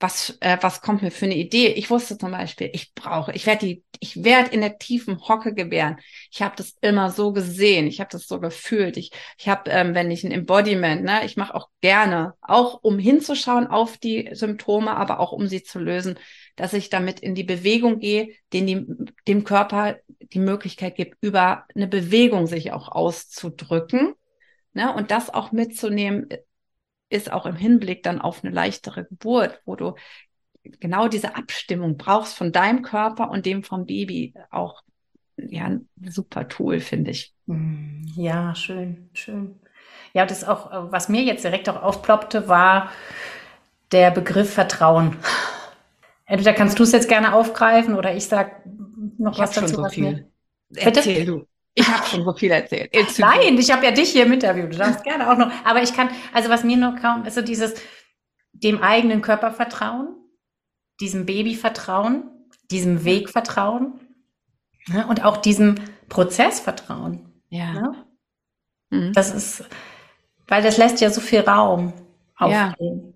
Was, 0.00 0.36
äh, 0.40 0.58
was 0.60 0.82
kommt 0.82 1.02
mir 1.02 1.10
für 1.10 1.24
eine 1.24 1.36
Idee? 1.36 1.68
Ich 1.68 1.88
wusste 1.88 2.18
zum 2.18 2.32
Beispiel, 2.32 2.68
ich 2.72 2.94
brauche, 2.94 3.32
ich 3.32 3.46
werde 3.46 3.66
die, 3.66 3.84
ich 4.00 4.22
werde 4.24 4.50
in 4.50 4.60
der 4.60 4.78
tiefen 4.78 5.20
Hocke 5.28 5.54
gebären. 5.54 5.98
Ich 6.30 6.42
habe 6.42 6.54
das 6.56 6.74
immer 6.80 7.10
so 7.10 7.32
gesehen, 7.32 7.86
ich 7.86 8.00
habe 8.00 8.10
das 8.10 8.26
so 8.26 8.40
gefühlt. 8.40 8.96
Ich, 8.96 9.12
ich 9.38 9.48
habe, 9.48 9.70
ähm, 9.70 9.94
wenn 9.94 10.10
ich 10.10 10.24
ein 10.24 10.32
Embodiment, 10.32 11.04
ne, 11.04 11.24
ich 11.24 11.36
mache 11.36 11.54
auch 11.54 11.68
gerne, 11.80 12.34
auch 12.42 12.80
um 12.82 12.98
hinzuschauen 12.98 13.66
auf 13.68 13.96
die 13.96 14.30
Symptome, 14.32 14.96
aber 14.96 15.20
auch 15.20 15.32
um 15.32 15.46
sie 15.46 15.62
zu 15.62 15.78
lösen, 15.78 16.18
dass 16.56 16.72
ich 16.72 16.90
damit 16.90 17.20
in 17.20 17.34
die 17.34 17.44
Bewegung 17.44 18.00
gehe, 18.00 18.34
den 18.52 18.66
die, 18.66 18.86
dem 19.28 19.44
Körper 19.44 19.96
die 20.18 20.40
Möglichkeit 20.40 20.96
gibt, 20.96 21.16
über 21.22 21.64
eine 21.74 21.86
Bewegung 21.86 22.46
sich 22.46 22.72
auch 22.72 22.88
auszudrücken. 22.88 24.14
Ne, 24.76 24.92
und 24.92 25.12
das 25.12 25.32
auch 25.32 25.52
mitzunehmen, 25.52 26.28
ist 27.08 27.32
auch 27.32 27.46
im 27.46 27.56
Hinblick 27.56 28.02
dann 28.02 28.20
auf 28.20 28.44
eine 28.44 28.52
leichtere 28.52 29.04
Geburt, 29.04 29.60
wo 29.64 29.76
du 29.76 29.94
genau 30.80 31.08
diese 31.08 31.36
Abstimmung 31.36 31.96
brauchst 31.96 32.36
von 32.36 32.52
deinem 32.52 32.82
Körper 32.82 33.30
und 33.30 33.46
dem 33.46 33.62
vom 33.62 33.86
Baby 33.86 34.34
auch 34.50 34.82
ja 35.36 35.64
ein 35.64 35.88
super 36.06 36.48
Tool, 36.48 36.80
finde 36.80 37.10
ich. 37.10 37.34
Hm, 37.46 38.10
ja, 38.16 38.54
schön, 38.54 39.10
schön. 39.12 39.58
Ja, 40.12 40.24
das 40.26 40.44
auch, 40.44 40.92
was 40.92 41.08
mir 41.08 41.22
jetzt 41.22 41.44
direkt 41.44 41.68
auch 41.68 41.82
aufploppte, 41.82 42.48
war 42.48 42.90
der 43.92 44.10
Begriff 44.10 44.54
Vertrauen. 44.54 45.16
Entweder 46.26 46.54
kannst 46.54 46.78
du 46.78 46.84
es 46.84 46.92
jetzt 46.92 47.08
gerne 47.08 47.34
aufgreifen 47.34 47.94
oder 47.94 48.14
ich 48.14 48.26
sag 48.26 48.64
noch 49.18 49.34
ich 49.34 49.38
was 49.40 49.52
dazu. 49.52 49.74
So 49.74 49.88
viel. 49.88 50.30
Erzähl 50.74 51.26
du. 51.26 51.46
Ich 51.74 51.88
habe 51.88 52.06
schon 52.06 52.24
so 52.24 52.32
viel 52.32 52.52
erzählt. 52.52 52.94
Nein, 53.18 53.58
ich 53.58 53.70
habe 53.72 53.84
ja 53.84 53.90
dich 53.90 54.10
hier 54.10 54.26
im 54.26 54.32
Interview. 54.32 54.68
Du 54.68 54.76
darfst 54.76 55.02
gerne 55.02 55.30
auch 55.30 55.36
noch. 55.36 55.50
Aber 55.64 55.82
ich 55.82 55.92
kann, 55.92 56.08
also 56.32 56.48
was 56.48 56.62
mir 56.62 56.76
nur 56.76 56.94
kaum 56.94 57.24
ist 57.24 57.34
so 57.34 57.42
dieses 57.42 57.74
dem 58.52 58.80
eigenen 58.80 59.20
Körper 59.20 59.50
vertrauen, 59.50 60.16
diesem 61.00 61.26
Baby 61.26 61.56
vertrauen, 61.56 62.30
diesem 62.70 63.04
Weg 63.04 63.28
vertrauen 63.28 64.00
ne? 64.86 65.06
und 65.08 65.24
auch 65.24 65.38
diesem 65.38 65.74
Prozess 66.08 66.60
vertrauen. 66.60 67.42
Ja. 67.48 67.72
Ne? 67.72 68.06
Mhm. 68.90 69.12
Das 69.12 69.34
ist, 69.34 69.64
weil 70.46 70.62
das 70.62 70.76
lässt 70.76 71.00
ja 71.00 71.10
so 71.10 71.20
viel 71.20 71.40
Raum 71.40 71.92
aufgehen. 72.36 73.02
Ja. 73.06 73.14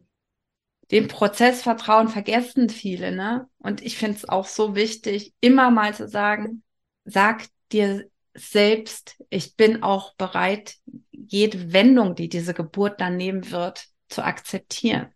Dem 0.90 1.06
Prozess 1.06 1.62
vertrauen 1.62 2.08
vergessen 2.08 2.70
viele, 2.70 3.12
ne? 3.12 3.46
Und 3.58 3.82
ich 3.82 3.98
finde 3.98 4.16
es 4.16 4.28
auch 4.28 4.46
so 4.46 4.74
wichtig, 4.74 5.34
immer 5.40 5.70
mal 5.70 5.94
zu 5.94 6.08
sagen, 6.08 6.62
sag 7.04 7.44
dir 7.72 8.08
selbst, 8.38 9.16
ich 9.30 9.56
bin 9.56 9.82
auch 9.82 10.14
bereit, 10.14 10.76
jede 11.10 11.72
Wendung, 11.72 12.14
die 12.14 12.28
diese 12.28 12.54
Geburt 12.54 13.00
dann 13.00 13.16
nehmen 13.16 13.50
wird, 13.50 13.86
zu 14.08 14.24
akzeptieren. 14.24 15.08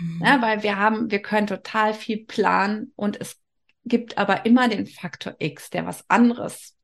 Mhm. 0.00 0.22
Ja, 0.24 0.42
weil 0.42 0.62
wir 0.62 0.78
haben, 0.78 1.10
wir 1.10 1.20
können 1.20 1.46
total 1.46 1.94
viel 1.94 2.24
planen 2.24 2.92
und 2.96 3.20
es 3.20 3.40
gibt 3.84 4.18
aber 4.18 4.46
immer 4.46 4.68
den 4.68 4.86
Faktor 4.86 5.34
X, 5.38 5.70
der 5.70 5.86
was 5.86 6.04
anderes 6.08 6.74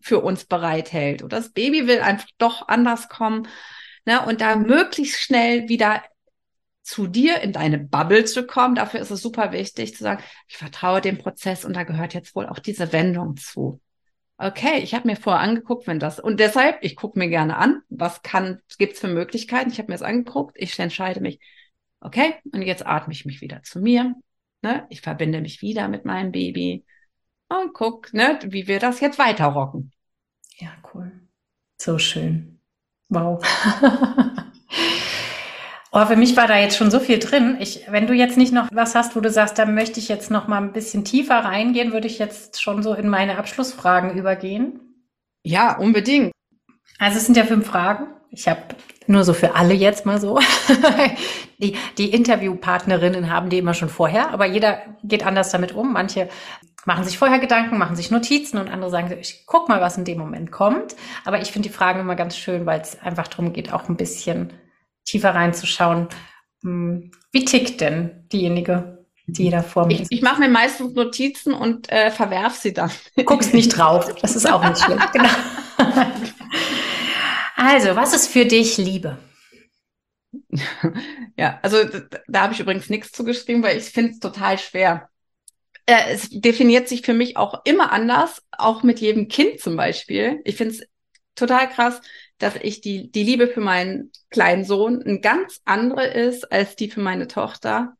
für 0.00 0.20
uns 0.20 0.44
bereithält. 0.44 1.22
Oder 1.22 1.38
das 1.38 1.52
Baby 1.52 1.86
will 1.86 2.00
einfach 2.00 2.28
doch 2.38 2.68
anders 2.68 3.08
kommen. 3.08 3.48
Ne, 4.04 4.24
und 4.26 4.40
da 4.40 4.56
möglichst 4.56 5.20
schnell 5.20 5.68
wieder 5.68 6.02
zu 6.82 7.06
dir 7.06 7.40
in 7.40 7.52
deine 7.52 7.78
Bubble 7.78 8.24
zu 8.24 8.44
kommen. 8.44 8.74
Dafür 8.74 9.00
ist 9.00 9.12
es 9.12 9.22
super 9.22 9.52
wichtig 9.52 9.94
zu 9.96 10.02
sagen, 10.02 10.22
ich 10.48 10.56
vertraue 10.56 11.00
dem 11.00 11.18
Prozess 11.18 11.64
und 11.64 11.74
da 11.74 11.84
gehört 11.84 12.12
jetzt 12.12 12.34
wohl 12.34 12.46
auch 12.46 12.58
diese 12.58 12.92
Wendung 12.92 13.36
zu 13.36 13.80
okay, 14.42 14.80
ich 14.80 14.94
habe 14.94 15.06
mir 15.06 15.16
vorher 15.16 15.42
angeguckt, 15.42 15.86
wenn 15.86 16.00
das 16.00 16.18
und 16.18 16.40
deshalb, 16.40 16.78
ich 16.82 16.96
gucke 16.96 17.18
mir 17.18 17.28
gerne 17.28 17.56
an, 17.56 17.82
was 17.88 18.22
kann, 18.22 18.60
gibt's 18.78 19.00
für 19.00 19.08
Möglichkeiten. 19.08 19.70
Ich 19.70 19.78
habe 19.78 19.88
mir 19.88 19.94
das 19.94 20.02
angeguckt, 20.02 20.56
ich 20.58 20.78
entscheide 20.78 21.20
mich, 21.20 21.40
okay, 22.00 22.34
und 22.52 22.62
jetzt 22.62 22.84
atme 22.86 23.12
ich 23.12 23.24
mich 23.24 23.40
wieder 23.40 23.62
zu 23.62 23.80
mir. 23.80 24.14
Ne? 24.62 24.86
Ich 24.90 25.00
verbinde 25.00 25.40
mich 25.40 25.62
wieder 25.62 25.88
mit 25.88 26.04
meinem 26.04 26.32
Baby 26.32 26.84
und 27.48 27.72
guck, 27.72 28.12
ne, 28.12 28.38
wie 28.44 28.66
wir 28.66 28.80
das 28.80 29.00
jetzt 29.00 29.18
weiter 29.18 29.46
rocken. 29.46 29.92
Ja, 30.58 30.72
cool. 30.92 31.12
So 31.80 31.98
schön. 31.98 32.60
Wow. 33.08 33.42
Oh, 35.94 36.06
für 36.06 36.16
mich 36.16 36.34
war 36.38 36.46
da 36.46 36.56
jetzt 36.56 36.78
schon 36.78 36.90
so 36.90 37.00
viel 37.00 37.18
drin. 37.18 37.58
Ich, 37.60 37.84
wenn 37.90 38.06
du 38.06 38.14
jetzt 38.14 38.38
nicht 38.38 38.50
noch 38.54 38.68
was 38.72 38.94
hast, 38.94 39.14
wo 39.14 39.20
du 39.20 39.28
sagst, 39.28 39.58
da 39.58 39.66
möchte 39.66 40.00
ich 40.00 40.08
jetzt 40.08 40.30
noch 40.30 40.48
mal 40.48 40.56
ein 40.56 40.72
bisschen 40.72 41.04
tiefer 41.04 41.36
reingehen, 41.36 41.92
würde 41.92 42.06
ich 42.06 42.18
jetzt 42.18 42.62
schon 42.62 42.82
so 42.82 42.94
in 42.94 43.08
meine 43.08 43.36
Abschlussfragen 43.36 44.16
übergehen. 44.16 44.80
Ja, 45.44 45.76
unbedingt. 45.76 46.32
Also 46.98 47.18
es 47.18 47.26
sind 47.26 47.36
ja 47.36 47.44
fünf 47.44 47.66
Fragen. 47.66 48.06
Ich 48.30 48.48
habe 48.48 48.62
nur 49.06 49.22
so 49.24 49.34
für 49.34 49.54
alle 49.54 49.74
jetzt 49.74 50.06
mal 50.06 50.18
so. 50.18 50.40
die, 51.58 51.76
die 51.98 52.10
Interviewpartnerinnen 52.10 53.30
haben 53.30 53.50
die 53.50 53.58
immer 53.58 53.74
schon 53.74 53.90
vorher, 53.90 54.30
aber 54.30 54.46
jeder 54.46 54.78
geht 55.04 55.26
anders 55.26 55.50
damit 55.50 55.72
um. 55.72 55.92
Manche 55.92 56.30
machen 56.86 57.04
sich 57.04 57.18
vorher 57.18 57.38
Gedanken, 57.38 57.76
machen 57.76 57.96
sich 57.96 58.10
Notizen 58.10 58.56
und 58.56 58.70
andere 58.70 58.90
sagen, 58.90 59.14
ich 59.20 59.44
guck 59.44 59.68
mal, 59.68 59.82
was 59.82 59.98
in 59.98 60.06
dem 60.06 60.16
Moment 60.16 60.52
kommt. 60.52 60.96
Aber 61.26 61.42
ich 61.42 61.52
finde 61.52 61.68
die 61.68 61.74
Fragen 61.74 62.00
immer 62.00 62.16
ganz 62.16 62.34
schön, 62.34 62.64
weil 62.64 62.80
es 62.80 62.98
einfach 63.02 63.28
darum 63.28 63.52
geht, 63.52 63.74
auch 63.74 63.90
ein 63.90 63.96
bisschen 63.98 64.54
tiefer 65.04 65.34
reinzuschauen. 65.34 66.08
Hm, 66.62 67.10
wie 67.32 67.44
tickt 67.44 67.80
denn 67.80 68.28
diejenige, 68.32 69.06
die 69.26 69.50
da 69.50 69.62
vor 69.62 69.86
mir 69.86 69.94
ich, 69.94 70.00
ist? 70.02 70.12
Ich 70.12 70.22
mache 70.22 70.40
mir 70.40 70.48
meistens 70.48 70.94
Notizen 70.94 71.54
und 71.54 71.90
äh, 71.90 72.10
verwerf 72.10 72.54
sie 72.56 72.72
dann. 72.72 72.90
Guckst 73.24 73.54
nicht 73.54 73.76
drauf, 73.76 74.14
das 74.20 74.36
ist 74.36 74.50
auch 74.50 74.64
nicht 74.64 74.82
schlimm. 74.82 75.00
Genau. 75.12 75.28
Also, 77.56 77.94
was 77.94 78.12
ist 78.12 78.28
für 78.28 78.44
dich 78.44 78.76
Liebe? 78.76 79.18
Ja, 81.36 81.58
also 81.62 81.84
da, 81.84 82.18
da 82.26 82.40
habe 82.42 82.54
ich 82.54 82.60
übrigens 82.60 82.90
nichts 82.90 83.12
zugeschrieben, 83.12 83.62
weil 83.62 83.78
ich 83.78 83.84
finde 83.84 84.12
es 84.12 84.18
total 84.18 84.58
schwer. 84.58 85.08
Äh, 85.86 86.12
es 86.12 86.28
definiert 86.30 86.88
sich 86.88 87.02
für 87.02 87.14
mich 87.14 87.36
auch 87.36 87.62
immer 87.64 87.92
anders, 87.92 88.42
auch 88.50 88.82
mit 88.82 89.00
jedem 89.00 89.28
Kind 89.28 89.60
zum 89.60 89.76
Beispiel. 89.76 90.40
Ich 90.44 90.56
finde 90.56 90.74
es 90.74 90.82
total 91.34 91.68
krass, 91.68 92.00
dass 92.42 92.56
ich 92.56 92.80
die, 92.80 93.10
die 93.10 93.22
Liebe 93.22 93.46
für 93.46 93.60
meinen 93.60 94.10
kleinen 94.30 94.64
Sohn 94.64 95.02
ein 95.02 95.20
ganz 95.20 95.60
andere 95.64 96.06
ist 96.06 96.50
als 96.50 96.76
die 96.76 96.90
für 96.90 97.00
meine 97.00 97.28
Tochter. 97.28 97.96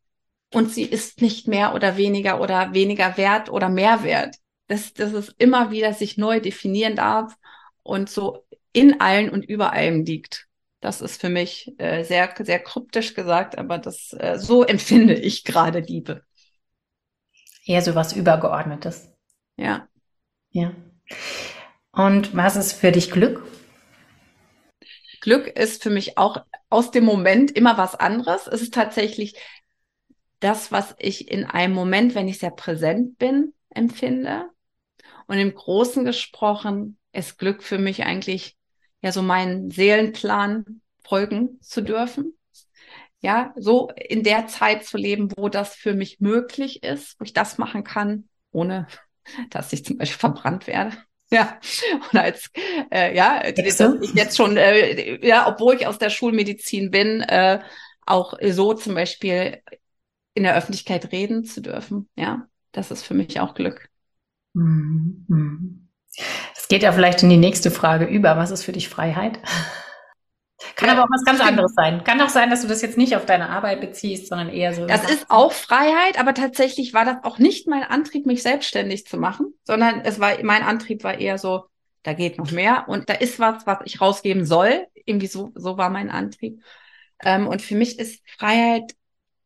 Und 0.53 0.71
sie 0.71 0.83
ist 0.83 1.23
nicht 1.23 1.49
mehr 1.49 1.75
oder 1.75 1.97
weniger 1.97 2.41
oder 2.41 2.75
weniger 2.75 3.17
wert 3.17 3.51
oder 3.51 3.69
mehr 3.69 4.03
wert. 4.03 4.37
Dass, 4.67 4.93
dass 4.93 5.13
es 5.13 5.29
immer 5.39 5.71
wieder 5.71 5.93
sich 5.93 6.19
neu 6.19 6.41
definieren 6.41 6.97
darf 6.97 7.35
und 7.83 8.11
so 8.11 8.45
in 8.73 9.01
allen 9.01 9.31
und 9.31 9.45
über 9.45 9.73
allem 9.73 10.05
liegt. 10.05 10.47
Das 10.81 11.01
ist 11.01 11.21
für 11.21 11.29
mich 11.29 11.73
äh, 11.79 12.03
sehr, 12.03 12.35
sehr 12.41 12.59
kryptisch 12.59 13.15
gesagt, 13.15 13.57
aber 13.57 13.79
das 13.79 14.13
äh, 14.19 14.39
so 14.39 14.65
empfinde 14.65 15.15
ich 15.15 15.45
gerade 15.45 15.79
Liebe. 15.79 16.25
Eher 17.65 17.83
so 17.83 17.95
was 17.95 18.13
Übergeordnetes. 18.13 19.13
Ja. 19.57 19.89
Ja. 20.51 20.75
Und 21.93 22.37
was 22.37 22.57
ist 22.57 22.73
für 22.73 22.91
dich 22.91 23.11
Glück? 23.11 23.45
Glück 25.23 25.47
ist 25.47 25.85
für 25.85 25.91
mich 25.91 26.19
auch 26.19 26.45
aus 26.69 26.91
dem 26.91 27.05
Moment 27.05 27.53
immer 27.53 27.79
was 27.79 27.95
anderes. 27.95 28.49
Es 28.49 28.61
ist 28.61 28.75
tatsächlich 28.75 29.37
das, 30.41 30.73
was 30.73 30.97
ich 30.99 31.31
in 31.31 31.45
einem 31.45 31.75
Moment, 31.75 32.17
wenn 32.17 32.27
ich 32.27 32.41
sehr 32.41 32.51
präsent 32.51 33.19
bin, 33.19 33.55
empfinde. 33.71 34.51
Und 35.29 35.39
im 35.39 35.55
Großen 35.55 36.05
gesprochen 36.05 36.99
ist 37.13 37.39
Glück 37.39 37.63
für 37.63 37.79
mich 37.79 38.03
eigentlich 38.03 38.57
ja 39.01 39.13
so 39.13 39.23
meinen 39.23 39.71
Seelenplan 39.71 40.81
folgen 41.05 41.61
zu 41.61 41.83
dürfen. 41.83 42.37
Ja, 43.21 43.55
so 43.57 43.91
in 43.95 44.25
der 44.25 44.49
Zeit 44.49 44.85
zu 44.85 44.97
leben, 44.97 45.29
wo 45.37 45.49
das 45.49 45.77
für 45.77 45.95
mich 45.95 46.19
möglich 46.19 46.83
ist, 46.83 47.21
wo 47.21 47.25
ich 47.25 47.33
das 47.33 47.59
machen 47.59 47.85
kann, 47.85 48.29
ohne 48.51 48.89
dass 49.51 49.73
ich 49.73 49.85
zum 49.85 49.99
Beispiel 49.99 50.19
verbrannt 50.19 50.67
werde. 50.67 50.97
Ja, 51.37 51.59
und 52.13 52.19
als, 52.19 52.51
äh, 52.91 53.17
ja, 53.17 53.51
dass 53.53 53.81
ich 54.03 54.15
jetzt 54.15 54.37
schon, 54.37 54.59
äh, 54.59 55.27
ja, 55.27 55.49
obwohl 55.49 55.77
ich 55.77 55.87
aus 55.87 55.99
der 55.99 56.11
Schulmedizin 56.11 56.91
bin, 56.91 57.23
äh, 57.23 57.61
auch 58.05 58.35
so 58.51 58.75
zum 58.75 58.95
Beispiel 58.95 59.63
in 60.35 60.43
der 60.43 60.57
Öffentlichkeit 60.57 61.11
reden 61.11 61.45
zu 61.45 61.63
dürfen. 61.63 62.09
Ja, 62.17 62.47
das 62.73 62.91
ist 62.91 63.03
für 63.03 63.15
mich 63.15 63.41
auch 63.41 63.55
Glück. 63.55 63.89
Mhm. 64.53 65.89
Es 66.55 66.69
geht 66.69 66.83
ja 66.83 66.93
vielleicht 66.93 67.23
in 67.23 67.31
die 67.31 67.39
nächste 67.39 67.71
Frage 67.71 68.05
über. 68.05 68.37
Was 68.37 68.51
ist 68.51 68.65
für 68.65 68.73
dich 68.73 68.89
Freiheit? 68.89 69.39
Kann 70.77 70.91
aber 70.91 71.05
auch 71.05 71.11
was 71.11 71.25
ganz 71.25 71.41
anderes 71.41 71.75
sein. 71.75 72.03
Kann 72.05 72.21
auch 72.21 72.29
sein, 72.29 72.51
dass 72.51 72.63
du 72.63 72.69
das 72.69 72.83
jetzt 72.83 72.97
nicht 72.97 73.17
auf 73.17 73.27
deine 73.27 73.51
Arbeit 73.51 73.81
beziehst, 73.81 74.29
sondern 74.29 74.49
eher 74.49 74.75
so. 74.75 74.87
Das 74.87 75.09
ist 75.11 75.27
auch 75.31 75.53
Freiheit, 75.53 76.19
aber 76.19 76.35
tatsächlich 76.35 76.95
war 76.95 77.05
das 77.05 77.17
auch 77.23 77.39
nicht 77.39 77.69
mein 77.69 77.85
Antrieb, 77.85 78.27
mich 78.27 78.43
selbstständig 78.43 79.07
zu 79.07 79.17
machen, 79.17 79.55
sondern 79.65 80.01
es 80.01 80.21
war, 80.21 80.43
mein 80.43 80.63
Antrieb 80.63 81.05
war 81.05 81.19
eher 81.19 81.39
so, 81.39 81.65
da 82.03 82.15
geht 82.15 82.39
noch 82.39 82.51
mehr 82.51 82.89
und 82.89 83.09
da 83.09 83.15
ist 83.15 83.39
was, 83.39 83.67
was 83.67 83.79
ich 83.85 84.01
rausgeben 84.01 84.45
soll. 84.45 84.87
Irgendwie 85.05 85.29
so, 85.29 85.53
so 85.55 85.77
war 85.77 85.91
mein 85.91 86.11
Antrieb. 86.11 86.63
Ähm, 87.23 87.47
und 87.47 87.63
für 87.63 87.75
mich 87.75 87.99
ist 87.99 88.23
Freiheit 88.29 88.93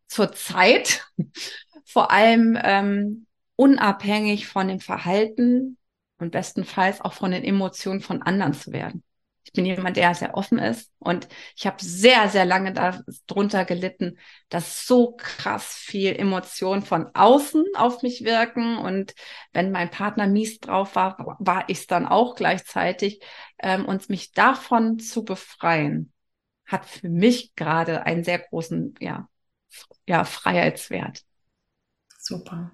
zur 0.06 0.32
Zeit 0.32 1.06
vor 1.84 2.10
allem 2.10 2.58
ähm, 2.62 3.26
unabhängig 3.56 4.46
von 4.46 4.68
dem 4.68 4.80
Verhalten 4.80 5.78
und 6.18 6.32
bestenfalls 6.32 7.00
auch 7.00 7.12
von 7.12 7.30
den 7.30 7.44
Emotionen 7.44 8.00
von 8.00 8.22
anderen 8.22 8.54
zu 8.54 8.72
werden. 8.72 9.02
Ich 9.46 9.52
bin 9.52 9.64
jemand, 9.64 9.96
der 9.96 10.14
sehr 10.14 10.34
offen 10.36 10.58
ist 10.58 10.92
und 10.98 11.28
ich 11.56 11.66
habe 11.66 11.76
sehr, 11.82 12.28
sehr 12.28 12.44
lange 12.44 12.72
darunter 12.72 13.64
gelitten, 13.64 14.18
dass 14.48 14.86
so 14.86 15.12
krass 15.16 15.74
viel 15.74 16.14
Emotionen 16.16 16.82
von 16.82 17.08
außen 17.14 17.64
auf 17.76 18.02
mich 18.02 18.24
wirken 18.24 18.76
und 18.76 19.14
wenn 19.52 19.70
mein 19.70 19.90
Partner 19.90 20.26
mies 20.26 20.60
drauf 20.60 20.96
war, 20.96 21.36
war 21.38 21.64
ich 21.68 21.78
es 21.78 21.86
dann 21.86 22.06
auch 22.06 22.34
gleichzeitig 22.34 23.20
ähm, 23.60 23.84
und 23.86 24.10
mich 24.10 24.32
davon 24.32 24.98
zu 24.98 25.24
befreien, 25.24 26.12
hat 26.66 26.84
für 26.86 27.08
mich 27.08 27.54
gerade 27.54 28.04
einen 28.04 28.24
sehr 28.24 28.40
großen, 28.40 28.94
ja, 29.00 29.28
ja, 30.06 30.24
Freiheitswert. 30.24 31.24
Super. 32.18 32.72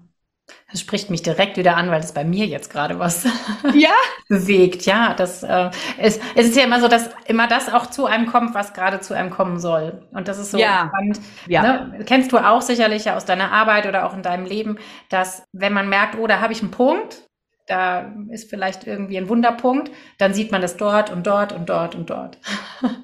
Das 0.73 0.81
spricht 0.81 1.11
mich 1.11 1.21
direkt 1.21 1.55
wieder 1.55 1.77
an, 1.77 1.91
weil 1.91 1.99
es 1.99 2.13
bei 2.13 2.23
mir 2.23 2.47
jetzt 2.47 2.71
gerade 2.71 2.97
was 2.97 3.25
ja? 3.75 3.91
bewegt. 4.27 4.87
Ja, 4.87 5.13
das 5.13 5.43
äh, 5.43 5.69
es, 5.99 6.19
es 6.33 6.47
ist 6.47 6.57
ja 6.57 6.63
immer 6.63 6.81
so, 6.81 6.87
dass 6.87 7.11
immer 7.27 7.47
das 7.47 7.71
auch 7.71 7.85
zu 7.85 8.07
einem 8.07 8.25
kommt, 8.25 8.55
was 8.55 8.73
gerade 8.73 8.99
zu 8.99 9.13
einem 9.13 9.29
kommen 9.29 9.59
soll. 9.59 10.01
Und 10.11 10.27
das 10.27 10.39
ist 10.39 10.49
so 10.49 10.57
ja. 10.57 10.89
spannend. 10.89 11.19
Ja. 11.47 11.61
Ne? 11.61 11.99
Kennst 12.05 12.31
du 12.31 12.39
auch 12.39 12.63
sicherlich 12.63 13.05
ja 13.05 13.15
aus 13.15 13.25
deiner 13.25 13.51
Arbeit 13.51 13.85
oder 13.85 14.03
auch 14.05 14.15
in 14.15 14.23
deinem 14.23 14.45
Leben, 14.45 14.79
dass 15.09 15.43
wenn 15.53 15.73
man 15.73 15.89
merkt, 15.89 16.17
oh, 16.17 16.25
da 16.25 16.41
habe 16.41 16.53
ich 16.53 16.61
einen 16.63 16.71
Punkt, 16.71 17.29
da 17.67 18.11
ist 18.29 18.49
vielleicht 18.49 18.87
irgendwie 18.87 19.17
ein 19.17 19.29
Wunderpunkt, 19.29 19.91
dann 20.17 20.33
sieht 20.33 20.51
man 20.51 20.61
das 20.61 20.75
dort 20.75 21.11
und 21.11 21.25
dort 21.27 21.53
und 21.53 21.69
dort 21.69 21.95
und 21.95 22.09
dort. 22.09 22.39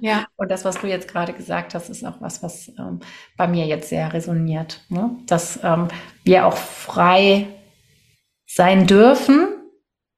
Ja. 0.02 0.26
Und 0.36 0.52
das, 0.52 0.66
was 0.66 0.82
du 0.82 0.88
jetzt 0.88 1.08
gerade 1.08 1.32
gesagt 1.32 1.74
hast, 1.74 1.90
ist 1.90 2.06
auch 2.06 2.20
was, 2.20 2.44
was 2.44 2.70
ähm, 2.78 3.00
bei 3.38 3.48
mir 3.48 3.66
jetzt 3.66 3.88
sehr 3.88 4.12
resoniert. 4.12 4.82
Ne? 4.90 5.12
Dass 5.26 5.58
ähm, 5.64 5.88
wir 6.26 6.46
auch 6.46 6.58
frei 6.58 7.48
sein 8.52 8.88
dürfen, 8.88 9.48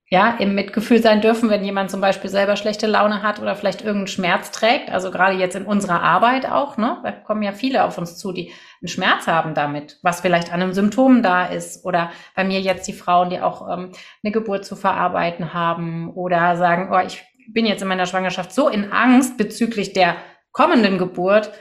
ja, 0.09 0.35
im 0.39 0.55
Mitgefühl 0.55 1.01
sein 1.01 1.21
dürfen, 1.21 1.49
wenn 1.49 1.63
jemand 1.63 1.91
zum 1.91 2.01
Beispiel 2.01 2.29
selber 2.29 2.55
schlechte 2.55 2.87
Laune 2.87 3.23
hat 3.23 3.41
oder 3.41 3.55
vielleicht 3.55 3.81
irgendeinen 3.81 4.07
Schmerz 4.07 4.51
trägt. 4.51 4.89
Also 4.89 5.11
gerade 5.11 5.35
jetzt 5.35 5.55
in 5.55 5.65
unserer 5.65 6.01
Arbeit 6.01 6.49
auch, 6.49 6.77
ne? 6.77 6.99
Da 7.03 7.11
kommen 7.11 7.43
ja 7.43 7.51
viele 7.51 7.83
auf 7.83 7.97
uns 7.97 8.17
zu, 8.17 8.31
die 8.31 8.51
einen 8.81 8.87
Schmerz 8.87 9.27
haben 9.27 9.53
damit, 9.53 9.99
was 10.01 10.21
vielleicht 10.21 10.51
an 10.51 10.61
einem 10.61 10.73
Symptom 10.73 11.23
da 11.23 11.45
ist. 11.45 11.85
Oder 11.85 12.11
bei 12.35 12.43
mir 12.43 12.59
jetzt 12.59 12.87
die 12.87 12.93
Frauen, 12.93 13.29
die 13.29 13.41
auch 13.41 13.69
ähm, 13.69 13.91
eine 14.23 14.31
Geburt 14.31 14.65
zu 14.65 14.75
verarbeiten 14.75 15.53
haben 15.53 16.09
oder 16.13 16.57
sagen, 16.57 16.89
oh, 16.93 17.05
ich 17.05 17.23
bin 17.53 17.65
jetzt 17.65 17.81
in 17.81 17.87
meiner 17.87 18.05
Schwangerschaft 18.05 18.53
so 18.53 18.69
in 18.69 18.91
Angst 18.91 19.37
bezüglich 19.37 19.93
der 19.93 20.15
kommenden 20.51 20.97
Geburt. 20.97 21.51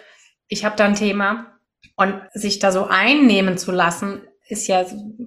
Ich 0.49 0.65
habe 0.65 0.77
da 0.77 0.85
ein 0.85 0.95
Thema. 0.95 1.47
Und 1.97 2.21
sich 2.33 2.59
da 2.61 2.73
so 2.73 2.87
einnehmen 2.89 3.59
zu 3.59 3.73
lassen, 3.73 4.23
ist 4.51 4.67
ja 4.67 4.85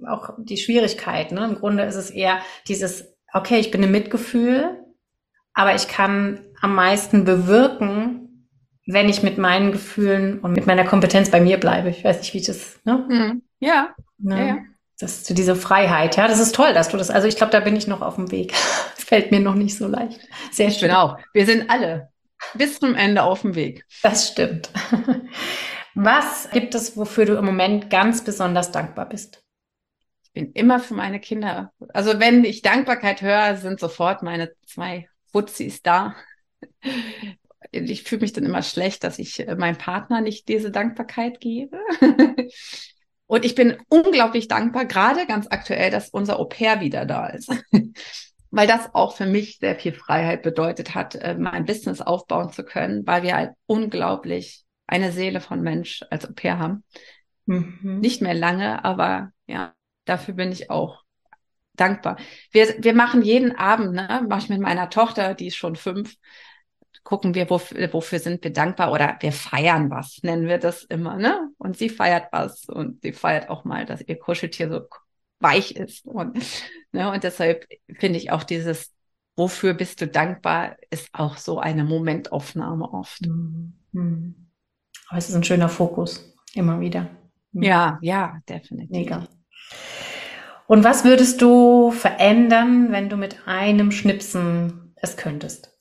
auch 0.08 0.30
die 0.38 0.56
Schwierigkeit. 0.56 1.32
Ne? 1.32 1.44
Im 1.44 1.54
Grunde 1.56 1.84
ist 1.84 1.96
es 1.96 2.10
eher 2.10 2.38
dieses 2.68 3.14
okay, 3.34 3.58
ich 3.58 3.70
bin 3.70 3.82
im 3.82 3.90
Mitgefühl, 3.90 4.80
aber 5.52 5.74
ich 5.74 5.88
kann 5.88 6.40
am 6.62 6.74
meisten 6.74 7.24
bewirken, 7.24 8.48
wenn 8.86 9.08
ich 9.08 9.22
mit 9.22 9.36
meinen 9.36 9.72
Gefühlen 9.72 10.40
und 10.40 10.52
mit 10.52 10.66
meiner 10.66 10.84
Kompetenz 10.84 11.30
bei 11.30 11.40
mir 11.40 11.58
bleibe. 11.58 11.90
Ich 11.90 12.04
weiß 12.04 12.18
nicht, 12.18 12.32
wie 12.32 12.38
ich 12.38 12.46
das, 12.46 12.80
ne? 12.84 13.04
Mhm. 13.08 13.42
Ja. 13.58 13.94
Ne? 14.18 14.38
ja, 14.38 14.46
ja. 14.46 14.58
Das 15.00 15.18
ist 15.18 15.36
diese 15.36 15.56
Freiheit, 15.56 16.16
ja, 16.16 16.28
das 16.28 16.38
ist 16.38 16.54
toll, 16.54 16.72
dass 16.72 16.88
du 16.88 16.96
das, 16.96 17.10
also 17.10 17.26
ich 17.26 17.36
glaube, 17.36 17.50
da 17.50 17.58
bin 17.58 17.74
ich 17.74 17.88
noch 17.88 18.00
auf 18.00 18.14
dem 18.14 18.30
Weg. 18.30 18.54
Es 18.96 19.08
fällt 19.08 19.32
mir 19.32 19.40
noch 19.40 19.54
nicht 19.54 19.76
so 19.76 19.86
leicht. 19.86 20.18
Sehr 20.50 20.70
schön. 20.70 20.88
Genau. 20.88 21.18
Wir 21.34 21.44
sind 21.44 21.68
alle 21.68 22.08
bis 22.54 22.80
zum 22.80 22.94
Ende 22.94 23.22
auf 23.22 23.42
dem 23.42 23.54
Weg. 23.54 23.84
Das 24.02 24.28
stimmt. 24.28 24.70
Was 25.94 26.50
gibt 26.50 26.74
es, 26.74 26.96
wofür 26.96 27.24
du 27.24 27.36
im 27.36 27.44
Moment 27.44 27.90
ganz 27.90 28.24
besonders 28.24 28.72
dankbar 28.72 29.08
bist? 29.08 29.44
bin 30.34 30.52
immer 30.52 30.80
für 30.80 30.94
meine 30.94 31.20
Kinder. 31.20 31.72
Also 31.94 32.18
wenn 32.20 32.44
ich 32.44 32.60
Dankbarkeit 32.60 33.22
höre, 33.22 33.56
sind 33.56 33.80
sofort 33.80 34.22
meine 34.22 34.52
zwei 34.66 35.08
Wutzis 35.32 35.80
da. 35.80 36.14
Ich 37.70 38.02
fühle 38.02 38.22
mich 38.22 38.32
dann 38.32 38.44
immer 38.44 38.62
schlecht, 38.62 39.04
dass 39.04 39.18
ich 39.18 39.46
äh, 39.46 39.54
meinem 39.54 39.78
Partner 39.78 40.20
nicht 40.20 40.48
diese 40.48 40.70
Dankbarkeit 40.70 41.40
gebe. 41.40 41.78
Und 43.26 43.44
ich 43.44 43.54
bin 43.54 43.78
unglaublich 43.88 44.48
dankbar, 44.48 44.84
gerade 44.84 45.26
ganz 45.26 45.46
aktuell, 45.48 45.90
dass 45.90 46.10
unser 46.10 46.38
Au 46.38 46.44
pair 46.44 46.80
wieder 46.80 47.06
da 47.06 47.28
ist. 47.28 47.50
Weil 48.50 48.66
das 48.66 48.94
auch 48.94 49.16
für 49.16 49.26
mich 49.26 49.58
sehr 49.58 49.76
viel 49.76 49.92
Freiheit 49.92 50.42
bedeutet 50.42 50.94
hat, 50.94 51.14
äh, 51.14 51.34
mein 51.38 51.64
Business 51.64 52.00
aufbauen 52.00 52.52
zu 52.52 52.64
können, 52.64 53.04
weil 53.06 53.24
wir 53.24 53.34
halt 53.34 53.52
unglaublich 53.66 54.63
eine 54.86 55.12
Seele 55.12 55.40
von 55.40 55.62
Mensch 55.62 56.02
als 56.10 56.28
Au 56.28 56.32
pair 56.32 56.58
haben. 56.58 56.84
Mhm. 57.46 58.00
Nicht 58.00 58.22
mehr 58.22 58.34
lange, 58.34 58.84
aber 58.84 59.32
ja, 59.46 59.74
dafür 60.04 60.34
bin 60.34 60.52
ich 60.52 60.70
auch 60.70 61.02
dankbar. 61.74 62.16
Wir, 62.50 62.76
wir 62.78 62.94
machen 62.94 63.22
jeden 63.22 63.56
Abend, 63.56 63.92
ne, 63.92 64.24
mache 64.28 64.40
ich 64.40 64.48
mit 64.48 64.60
meiner 64.60 64.90
Tochter, 64.90 65.34
die 65.34 65.48
ist 65.48 65.56
schon 65.56 65.76
fünf, 65.76 66.16
gucken 67.02 67.34
wir, 67.34 67.50
wofür, 67.50 67.92
wofür 67.92 68.18
sind 68.18 68.42
wir 68.44 68.52
dankbar 68.52 68.92
oder 68.92 69.16
wir 69.20 69.32
feiern 69.32 69.90
was, 69.90 70.20
nennen 70.22 70.46
wir 70.46 70.58
das 70.58 70.84
immer, 70.84 71.16
ne? 71.16 71.50
Und 71.58 71.76
sie 71.76 71.88
feiert 71.88 72.28
was 72.32 72.64
und 72.66 73.02
sie 73.02 73.12
feiert 73.12 73.50
auch 73.50 73.64
mal, 73.64 73.84
dass 73.84 74.00
ihr 74.00 74.18
Kuscheltier 74.18 74.70
so 74.70 74.88
weich 75.40 75.76
ist. 75.76 76.06
Und, 76.06 76.38
ne, 76.92 77.10
und 77.10 77.24
deshalb 77.24 77.66
finde 77.98 78.18
ich 78.18 78.30
auch 78.30 78.44
dieses, 78.44 78.94
wofür 79.36 79.74
bist 79.74 80.00
du 80.00 80.06
dankbar, 80.06 80.76
ist 80.90 81.10
auch 81.12 81.36
so 81.36 81.58
eine 81.58 81.84
Momentaufnahme 81.84 82.90
oft. 82.90 83.26
Mhm. 83.92 84.44
Aber 85.08 85.18
es 85.18 85.28
ist 85.28 85.34
ein 85.34 85.44
schöner 85.44 85.68
Fokus, 85.68 86.34
immer 86.54 86.80
wieder. 86.80 87.08
Mhm. 87.52 87.62
Ja, 87.62 87.98
ja, 88.02 88.40
definitiv. 88.48 88.90
Mega. 88.90 89.28
Und 90.66 90.82
was 90.82 91.04
würdest 91.04 91.42
du 91.42 91.90
verändern, 91.90 92.90
wenn 92.90 93.08
du 93.08 93.16
mit 93.16 93.46
einem 93.46 93.90
Schnipsen 93.90 94.94
es 94.96 95.16
könntest? 95.16 95.76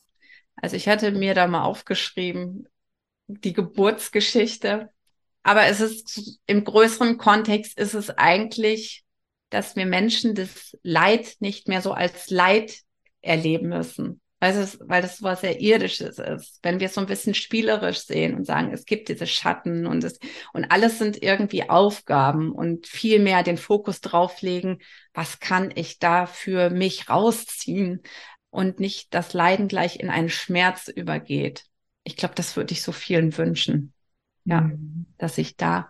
Also 0.55 0.75
ich 0.75 0.87
hatte 0.87 1.11
mir 1.11 1.33
da 1.33 1.47
mal 1.47 1.63
aufgeschrieben, 1.63 2.67
die 3.27 3.53
Geburtsgeschichte. 3.53 4.89
Aber 5.41 5.65
es 5.65 5.81
ist 5.81 6.39
im 6.45 6.63
größeren 6.63 7.17
Kontext 7.17 7.77
ist 7.77 7.93
es 7.93 8.09
eigentlich, 8.09 9.03
dass 9.49 9.75
wir 9.75 9.85
Menschen 9.85 10.35
das 10.35 10.77
Leid 10.83 11.35
nicht 11.39 11.67
mehr 11.67 11.81
so 11.81 11.91
als 11.91 12.29
Leid 12.29 12.79
erleben 13.21 13.69
müssen 13.69 14.21
weil, 14.43 14.57
es, 14.57 14.77
weil 14.81 15.01
das 15.01 15.23
was 15.23 15.39
sehr 15.39 15.61
Irdisches 15.61 16.19
ist. 16.19 16.59
Wenn 16.61 16.81
wir 16.81 16.87
es 16.87 16.95
so 16.95 16.99
ein 16.99 17.07
bisschen 17.07 17.33
spielerisch 17.33 17.99
sehen 17.99 18.35
und 18.35 18.43
sagen, 18.43 18.73
es 18.73 18.83
gibt 18.83 19.07
diese 19.07 19.25
Schatten 19.25 19.87
und 19.87 20.03
es, 20.03 20.19
und 20.51 20.65
alles 20.65 20.99
sind 20.99 21.23
irgendwie 21.23 21.69
Aufgaben 21.69 22.51
und 22.51 22.85
viel 22.85 23.19
mehr 23.19 23.43
den 23.43 23.55
Fokus 23.57 24.01
drauflegen, 24.01 24.81
was 25.13 25.39
kann 25.39 25.71
ich 25.73 25.97
da 25.99 26.25
für 26.25 26.69
mich 26.69 27.09
rausziehen? 27.09 28.01
und 28.49 28.79
nicht 28.79 29.15
das 29.15 29.33
Leiden 29.33 29.67
gleich 29.67 29.99
in 29.99 30.11
einen 30.11 30.29
Schmerz 30.29 30.87
übergeht. 30.87 31.65
Ich 32.03 32.15
glaube, 32.15 32.35
das 32.35 32.55
würde 32.55 32.73
ich 32.73 32.83
so 32.83 32.91
vielen 32.91 33.35
wünschen. 33.35 33.93
Ja, 34.45 34.61
mhm. 34.61 35.07
dass 35.17 35.39
ich 35.39 35.57
da 35.57 35.89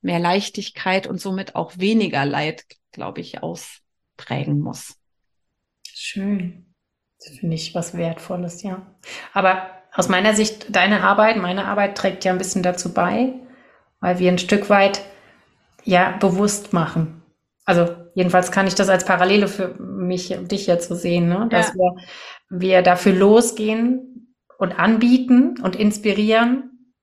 mehr 0.00 0.20
Leichtigkeit 0.20 1.08
und 1.08 1.20
somit 1.20 1.56
auch 1.56 1.76
weniger 1.78 2.24
Leid, 2.24 2.66
glaube 2.92 3.20
ich, 3.20 3.42
ausprägen 3.42 4.60
muss. 4.60 4.96
Schön. 5.92 6.75
Das 7.26 7.38
finde 7.38 7.56
ich 7.56 7.74
was 7.74 7.96
Wertvolles, 7.96 8.62
ja. 8.62 8.82
Aber 9.32 9.62
aus 9.92 10.08
meiner 10.08 10.34
Sicht, 10.34 10.74
deine 10.74 11.02
Arbeit, 11.02 11.36
meine 11.38 11.64
Arbeit 11.64 11.96
trägt 11.96 12.24
ja 12.24 12.32
ein 12.32 12.38
bisschen 12.38 12.62
dazu 12.62 12.92
bei, 12.94 13.32
weil 14.00 14.18
wir 14.18 14.30
ein 14.30 14.38
Stück 14.38 14.70
weit 14.70 15.00
ja 15.84 16.16
bewusst 16.18 16.72
machen. 16.72 17.22
Also 17.64 17.88
jedenfalls 18.14 18.52
kann 18.52 18.68
ich 18.68 18.76
das 18.76 18.88
als 18.88 19.04
Parallele 19.04 19.48
für 19.48 19.74
mich 19.80 20.36
und 20.36 20.52
dich 20.52 20.66
jetzt 20.66 20.88
so 20.88 20.94
sehen, 20.94 21.28
ne? 21.28 21.48
dass 21.50 21.68
ja. 21.68 21.74
wir, 21.74 21.96
wir 22.48 22.82
dafür 22.82 23.12
losgehen 23.12 24.36
und 24.58 24.78
anbieten 24.78 25.56
und 25.62 25.74
inspirieren, 25.74 26.94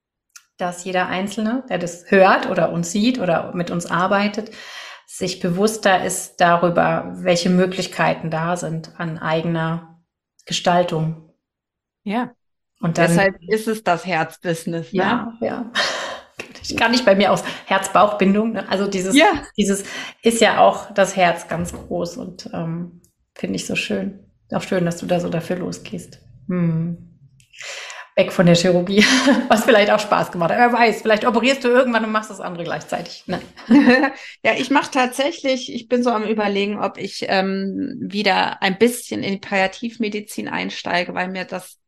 dass 0.57 0.86
jeder 0.86 1.07
Einzelne, 1.07 1.65
der 1.69 1.80
das 1.80 2.09
hört 2.11 2.49
oder 2.49 2.71
uns 2.71 2.91
sieht 2.91 3.19
oder 3.19 3.53
mit 3.53 3.71
uns 3.71 3.88
arbeitet, 3.88 4.51
sich 5.05 5.41
bewusster 5.41 6.05
ist 6.05 6.39
darüber, 6.39 7.11
welche 7.15 7.49
Möglichkeiten 7.49 8.30
da 8.30 8.55
sind 8.55 8.91
an 8.97 9.17
eigener 9.17 9.93
Gestaltung. 10.46 11.30
Ja. 12.04 12.34
Und 12.80 12.98
dann, 12.98 13.08
deshalb 13.08 13.41
ist 13.48 13.68
es 13.68 13.84
das 13.84 14.06
Herzbusiness. 14.06 14.91
Ne? 14.91 15.00
Ja, 15.00 15.38
ja. 15.41 15.72
Ich 16.62 16.76
kann 16.78 16.91
nicht 16.91 17.06
bei 17.06 17.16
mir 17.16 17.32
aus 17.32 17.44
Herz-Bauch-Bindung. 17.66 18.54
Ne? 18.54 18.70
Also 18.70 18.88
dieses, 18.88 19.16
ja. 19.16 19.44
dieses 19.58 19.84
ist 20.22 20.41
ja 20.41 20.60
auch 20.60 20.94
das 20.94 21.16
Herz 21.16 21.48
ganz 21.48 21.74
groß 21.74 22.18
und 22.18 22.50
ähm, 22.54 23.02
finde 23.36 23.56
ich 23.56 23.66
so 23.66 23.76
schön. 23.76 24.20
Auch 24.52 24.62
schön, 24.62 24.86
dass 24.86 24.98
du 24.98 25.06
da 25.06 25.20
so 25.20 25.30
dafür 25.30 25.58
losgehst. 25.58 26.20
Hm. 26.48 27.12
Weg 28.16 28.32
von 28.32 28.45
der 28.45 28.55
Chirurgie, 28.55 29.03
was 29.47 29.66
vielleicht 29.66 29.89
auch 29.91 29.99
Spaß 29.99 30.32
gemacht 30.32 30.51
hat. 30.51 30.59
Wer 30.59 30.74
weiß, 30.74 31.01
vielleicht 31.01 31.26
operierst 31.26 31.64
du 31.64 31.70
irgendwann 31.70 32.05
und 32.05 32.11
machst 32.11 32.30
das 32.30 32.39
andere 32.39 32.64
gleichzeitig. 32.64 33.24
Ne? 33.26 33.41
ja, 34.43 34.53
ich 34.55 34.70
mache 34.70 34.91
tatsächlich, 34.91 35.74
ich 35.74 35.88
bin 35.88 36.03
so 36.03 36.11
am 36.11 36.24
Überlegen, 36.24 36.80
ob 36.80 36.97
ich 36.97 37.26
ähm, 37.28 37.95
wieder 37.99 38.61
ein 38.61 38.78
bisschen 38.78 39.24
in 39.24 39.34
die 39.34 39.39
Palliativmedizin 39.39 40.47
einsteige, 40.47 41.16
weil 41.16 41.30
mir 41.30 41.45
das 41.45 41.80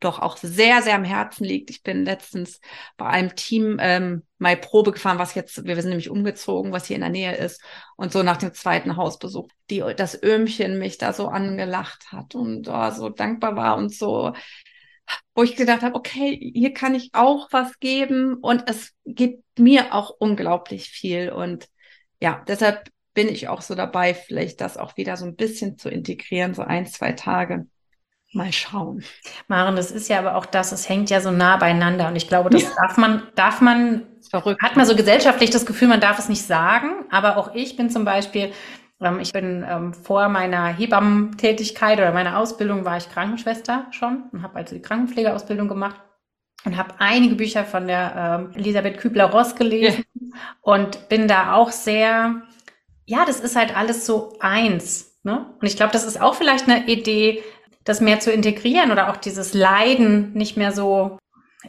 doch 0.00 0.18
auch 0.18 0.36
sehr, 0.36 0.82
sehr 0.82 0.94
am 0.94 1.04
Herzen 1.04 1.44
liegt. 1.44 1.70
Ich 1.70 1.82
bin 1.82 2.04
letztens 2.04 2.60
bei 2.96 3.06
einem 3.06 3.34
Team 3.34 3.78
ähm, 3.80 4.22
mal 4.38 4.56
Probe 4.56 4.92
gefahren, 4.92 5.18
was 5.18 5.34
jetzt, 5.34 5.64
wir 5.64 5.76
sind 5.76 5.90
nämlich 5.90 6.10
umgezogen, 6.10 6.72
was 6.72 6.86
hier 6.86 6.96
in 6.96 7.02
der 7.02 7.10
Nähe 7.10 7.36
ist. 7.36 7.62
Und 7.96 8.12
so 8.12 8.22
nach 8.22 8.36
dem 8.36 8.52
zweiten 8.52 8.96
Hausbesuch, 8.96 9.48
die 9.70 9.82
das 9.96 10.20
Öhmchen 10.22 10.78
mich 10.78 10.98
da 10.98 11.12
so 11.12 11.28
angelacht 11.28 12.12
hat 12.12 12.34
und 12.34 12.68
oh, 12.68 12.90
so 12.90 13.08
dankbar 13.08 13.56
war 13.56 13.76
und 13.76 13.94
so, 13.94 14.32
wo 15.34 15.42
ich 15.42 15.56
gedacht 15.56 15.82
habe, 15.82 15.94
okay, 15.94 16.52
hier 16.54 16.74
kann 16.74 16.94
ich 16.94 17.10
auch 17.12 17.48
was 17.50 17.78
geben 17.80 18.34
und 18.34 18.68
es 18.68 18.92
gibt 19.04 19.58
mir 19.58 19.94
auch 19.94 20.10
unglaublich 20.18 20.88
viel. 20.88 21.30
Und 21.30 21.68
ja, 22.20 22.42
deshalb 22.46 22.90
bin 23.14 23.28
ich 23.28 23.48
auch 23.48 23.62
so 23.62 23.74
dabei, 23.74 24.14
vielleicht 24.14 24.60
das 24.60 24.76
auch 24.76 24.96
wieder 24.96 25.16
so 25.16 25.24
ein 25.24 25.36
bisschen 25.36 25.78
zu 25.78 25.88
integrieren, 25.88 26.54
so 26.54 26.62
ein, 26.62 26.86
zwei 26.86 27.12
Tage. 27.12 27.66
Mal 28.34 28.52
schauen. 28.52 29.04
Maren, 29.46 29.76
das 29.76 29.90
ist 29.90 30.08
ja 30.08 30.18
aber 30.18 30.36
auch 30.36 30.46
das, 30.46 30.72
es 30.72 30.88
hängt 30.88 31.10
ja 31.10 31.20
so 31.20 31.30
nah 31.30 31.58
beieinander. 31.58 32.08
Und 32.08 32.16
ich 32.16 32.28
glaube, 32.28 32.48
das 32.48 32.62
ja. 32.62 32.70
darf 32.80 32.96
man, 32.96 33.28
darf 33.34 33.60
man, 33.60 34.06
Verrückt. 34.30 34.62
hat 34.62 34.74
man 34.74 34.86
so 34.86 34.96
gesellschaftlich 34.96 35.50
das 35.50 35.66
Gefühl, 35.66 35.88
man 35.88 36.00
darf 36.00 36.18
es 36.18 36.30
nicht 36.30 36.42
sagen. 36.42 37.04
Aber 37.10 37.36
auch 37.36 37.54
ich 37.54 37.76
bin 37.76 37.90
zum 37.90 38.06
Beispiel, 38.06 38.52
ich 39.20 39.32
bin 39.32 39.64
ähm, 39.68 39.94
vor 39.94 40.28
meiner 40.28 40.66
Hebammentätigkeit 40.66 41.98
oder 41.98 42.12
meiner 42.12 42.38
Ausbildung 42.38 42.84
war 42.84 42.96
ich 42.96 43.10
Krankenschwester 43.10 43.86
schon 43.90 44.24
und 44.32 44.42
habe 44.42 44.56
also 44.56 44.74
die 44.74 44.82
Krankenpflegeausbildung 44.82 45.68
gemacht 45.68 45.96
und 46.64 46.76
habe 46.76 46.94
einige 46.98 47.34
Bücher 47.34 47.64
von 47.64 47.86
der 47.86 48.48
ähm, 48.52 48.52
Elisabeth 48.54 48.98
Kübler-Ross 48.98 49.56
gelesen 49.56 50.04
ja. 50.14 50.36
und 50.60 51.08
bin 51.08 51.28
da 51.28 51.54
auch 51.54 51.70
sehr, 51.70 52.42
ja, 53.06 53.24
das 53.24 53.40
ist 53.40 53.56
halt 53.56 53.76
alles 53.76 54.06
so 54.06 54.36
eins. 54.40 55.18
Ne? 55.24 55.46
Und 55.60 55.66
ich 55.66 55.76
glaube, 55.76 55.92
das 55.92 56.04
ist 56.04 56.20
auch 56.20 56.34
vielleicht 56.34 56.68
eine 56.68 56.86
Idee, 56.86 57.42
das 57.84 58.00
mehr 58.00 58.20
zu 58.20 58.30
integrieren 58.32 58.92
oder 58.92 59.10
auch 59.10 59.16
dieses 59.16 59.54
Leiden 59.54 60.32
nicht 60.34 60.56
mehr 60.56 60.72
so, 60.72 61.18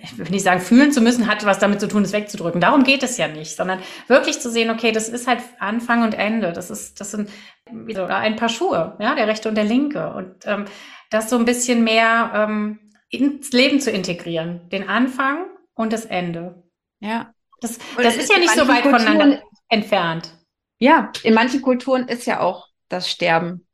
ich 0.04 0.18
will 0.18 0.30
nicht 0.30 0.44
sagen, 0.44 0.60
fühlen 0.60 0.92
zu 0.92 1.00
müssen, 1.00 1.28
hat 1.28 1.46
was 1.46 1.60
damit 1.60 1.80
zu 1.80 1.88
tun, 1.88 2.04
es 2.04 2.12
wegzudrücken. 2.12 2.60
Darum 2.60 2.84
geht 2.84 3.04
es 3.04 3.18
ja 3.18 3.30
nicht, 3.30 3.56
sondern 3.56 3.80
wirklich 4.08 4.40
zu 4.42 4.52
sehen, 4.52 4.70
okay, 4.70 4.92
das 4.92 5.08
ist 5.08 5.28
halt 5.28 5.40
Anfang 5.60 6.04
und 6.04 6.14
Ende. 6.14 6.52
Das 6.52 6.70
ist, 6.70 7.00
das 7.00 7.12
sind 7.12 7.30
oder 7.72 8.18
ein 8.18 8.36
paar 8.36 8.50
Schuhe, 8.50 8.98
ja, 9.00 9.16
der 9.16 9.28
rechte 9.28 9.48
und 9.48 9.56
der 9.56 9.64
linke. 9.64 10.14
Und 10.14 10.36
ähm, 10.46 10.66
das 11.10 11.30
so 11.30 11.38
ein 11.38 11.46
bisschen 11.46 11.86
mehr 11.86 12.32
ähm, 12.36 12.80
ins 13.10 13.52
Leben 13.54 13.80
zu 13.80 13.92
integrieren. 13.92 14.70
Den 14.70 14.90
Anfang 14.90 15.46
und 15.74 15.94
das 15.94 16.06
Ende. 16.06 16.64
Ja. 17.00 17.34
Das, 17.62 17.80
das 17.96 18.18
ist 18.18 18.30
ja 18.30 18.40
nicht 18.40 18.54
so 18.54 18.68
weit 18.68 18.84
Kulturen, 18.84 19.06
voneinander 19.06 19.44
entfernt. 19.70 20.38
Ja, 20.80 21.14
in 21.24 21.34
manchen 21.34 21.62
Kulturen 21.62 22.10
ist 22.10 22.26
ja 22.26 22.42
auch 22.42 22.68
das 22.90 23.10
Sterben, 23.10 23.66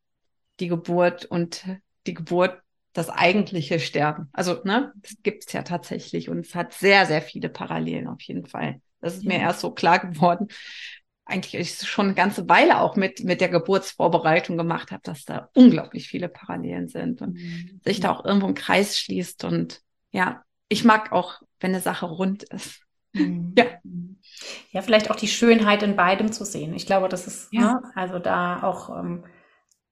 die 0.59 0.67
Geburt 0.67 1.25
und 1.25 1.65
die 2.05 2.13
Geburt 2.13 2.61
das 2.93 3.09
eigentliche 3.09 3.79
Sterben. 3.79 4.29
Also, 4.33 4.59
ne, 4.63 4.91
das 4.95 5.15
gibt 5.23 5.45
es 5.47 5.53
ja 5.53 5.63
tatsächlich 5.63 6.29
und 6.29 6.39
es 6.39 6.55
hat 6.55 6.73
sehr, 6.73 7.05
sehr 7.05 7.21
viele 7.21 7.49
Parallelen 7.49 8.07
auf 8.07 8.21
jeden 8.21 8.45
Fall. 8.45 8.81
Das 9.01 9.15
ist 9.15 9.23
ja. 9.23 9.29
mir 9.29 9.39
erst 9.39 9.61
so 9.61 9.71
klar 9.71 9.99
geworden. 9.99 10.47
Eigentlich 11.25 11.53
ich 11.53 11.87
schon 11.87 12.07
eine 12.07 12.15
ganze 12.15 12.49
Weile 12.49 12.79
auch 12.79 12.95
mit, 12.95 13.23
mit 13.23 13.39
der 13.39 13.49
Geburtsvorbereitung 13.49 14.57
gemacht 14.57 14.91
habe, 14.91 15.01
dass 15.03 15.25
da 15.25 15.49
unglaublich 15.53 16.07
viele 16.07 16.27
Parallelen 16.27 16.87
sind 16.87 17.21
und 17.21 17.35
mhm. 17.35 17.79
sich 17.83 17.99
da 17.99 18.11
auch 18.11 18.25
irgendwo 18.25 18.47
ein 18.47 18.55
Kreis 18.55 18.97
schließt. 18.97 19.43
Und 19.43 19.81
ja, 20.11 20.43
ich 20.69 20.83
mag 20.83 21.11
auch, 21.11 21.41
wenn 21.59 21.71
eine 21.71 21.81
Sache 21.81 22.07
rund 22.07 22.43
ist. 22.43 22.81
Mhm. 23.13 23.53
Ja. 23.57 23.65
Ja, 24.71 24.81
vielleicht 24.81 25.11
auch 25.11 25.15
die 25.15 25.27
Schönheit 25.27 25.83
in 25.83 25.97
beidem 25.97 26.31
zu 26.31 26.45
sehen. 26.45 26.73
Ich 26.73 26.85
glaube, 26.85 27.09
das 27.09 27.27
ist, 27.27 27.51
ja. 27.51 27.73
ne, 27.73 27.91
also 27.95 28.19
da 28.19 28.63
auch 28.63 28.97
ähm, 28.97 29.25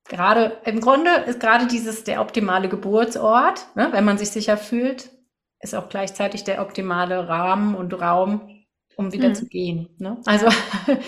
gerade, 0.09 0.57
im 0.65 0.81
Grunde 0.81 1.11
ist 1.27 1.39
gerade 1.39 1.67
dieses 1.67 2.03
der 2.03 2.21
optimale 2.21 2.69
Geburtsort, 2.69 3.67
ne, 3.75 3.89
wenn 3.91 4.05
man 4.05 4.17
sich 4.17 4.29
sicher 4.29 4.57
fühlt, 4.57 5.09
ist 5.59 5.75
auch 5.75 5.89
gleichzeitig 5.89 6.43
der 6.43 6.61
optimale 6.61 7.27
Rahmen 7.27 7.75
und 7.75 7.93
Raum, 7.93 8.65
um 8.95 9.11
wieder 9.11 9.29
mhm. 9.29 9.35
zu 9.35 9.47
gehen. 9.47 9.89
Ne? 9.97 10.19
Also 10.25 10.47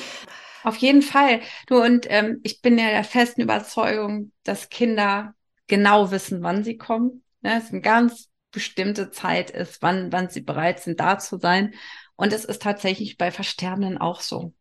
auf 0.64 0.76
jeden 0.78 1.02
Fall. 1.02 1.42
Du 1.68 1.82
und 1.82 2.06
ähm, 2.10 2.40
ich 2.44 2.62
bin 2.62 2.78
ja 2.78 2.90
der 2.90 3.04
festen 3.04 3.42
Überzeugung, 3.42 4.32
dass 4.44 4.70
Kinder 4.70 5.34
genau 5.68 6.12
wissen, 6.12 6.42
wann 6.42 6.64
sie 6.64 6.78
kommen. 6.78 7.24
Ne? 7.42 7.58
Es 7.58 7.72
eine 7.72 7.82
ganz 7.82 8.30
bestimmte 8.52 9.12
Zeit 9.12 9.52
ist, 9.52 9.82
wann, 9.82 10.12
wann 10.12 10.30
sie 10.30 10.42
bereit 10.42 10.80
sind, 10.80 11.00
da 11.00 11.20
zu 11.20 11.38
sein. 11.38 11.74
Und 12.16 12.34
es 12.34 12.46
ist 12.46 12.62
tatsächlich 12.62 13.18
bei 13.18 13.32
Versterbenden 13.32 13.98
auch 13.98 14.22
so. 14.22 14.54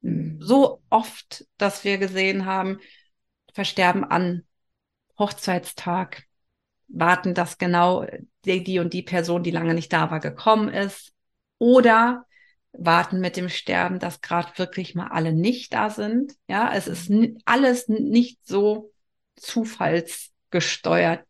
Mhm. 0.00 0.38
So 0.40 0.82
oft, 0.90 1.46
dass 1.58 1.84
wir 1.84 1.98
gesehen 1.98 2.46
haben, 2.46 2.80
versterben 3.54 4.04
an 4.04 4.42
Hochzeitstag, 5.18 6.24
warten, 6.88 7.32
dass 7.34 7.56
genau 7.56 8.04
die, 8.44 8.62
die 8.62 8.78
und 8.80 8.92
die 8.92 9.02
Person, 9.02 9.42
die 9.42 9.50
lange 9.50 9.74
nicht 9.74 9.92
da 9.92 10.10
war, 10.10 10.20
gekommen 10.20 10.68
ist. 10.68 11.12
Oder 11.58 12.26
warten 12.72 13.20
mit 13.20 13.36
dem 13.36 13.48
Sterben, 13.48 14.00
dass 14.00 14.20
gerade 14.20 14.58
wirklich 14.58 14.94
mal 14.94 15.08
alle 15.08 15.32
nicht 15.32 15.72
da 15.72 15.88
sind. 15.88 16.34
Ja, 16.48 16.72
es 16.74 16.88
ist 16.88 17.10
alles 17.44 17.88
nicht 17.88 18.44
so 18.44 18.92
zufallsgesteuert, 19.36 21.26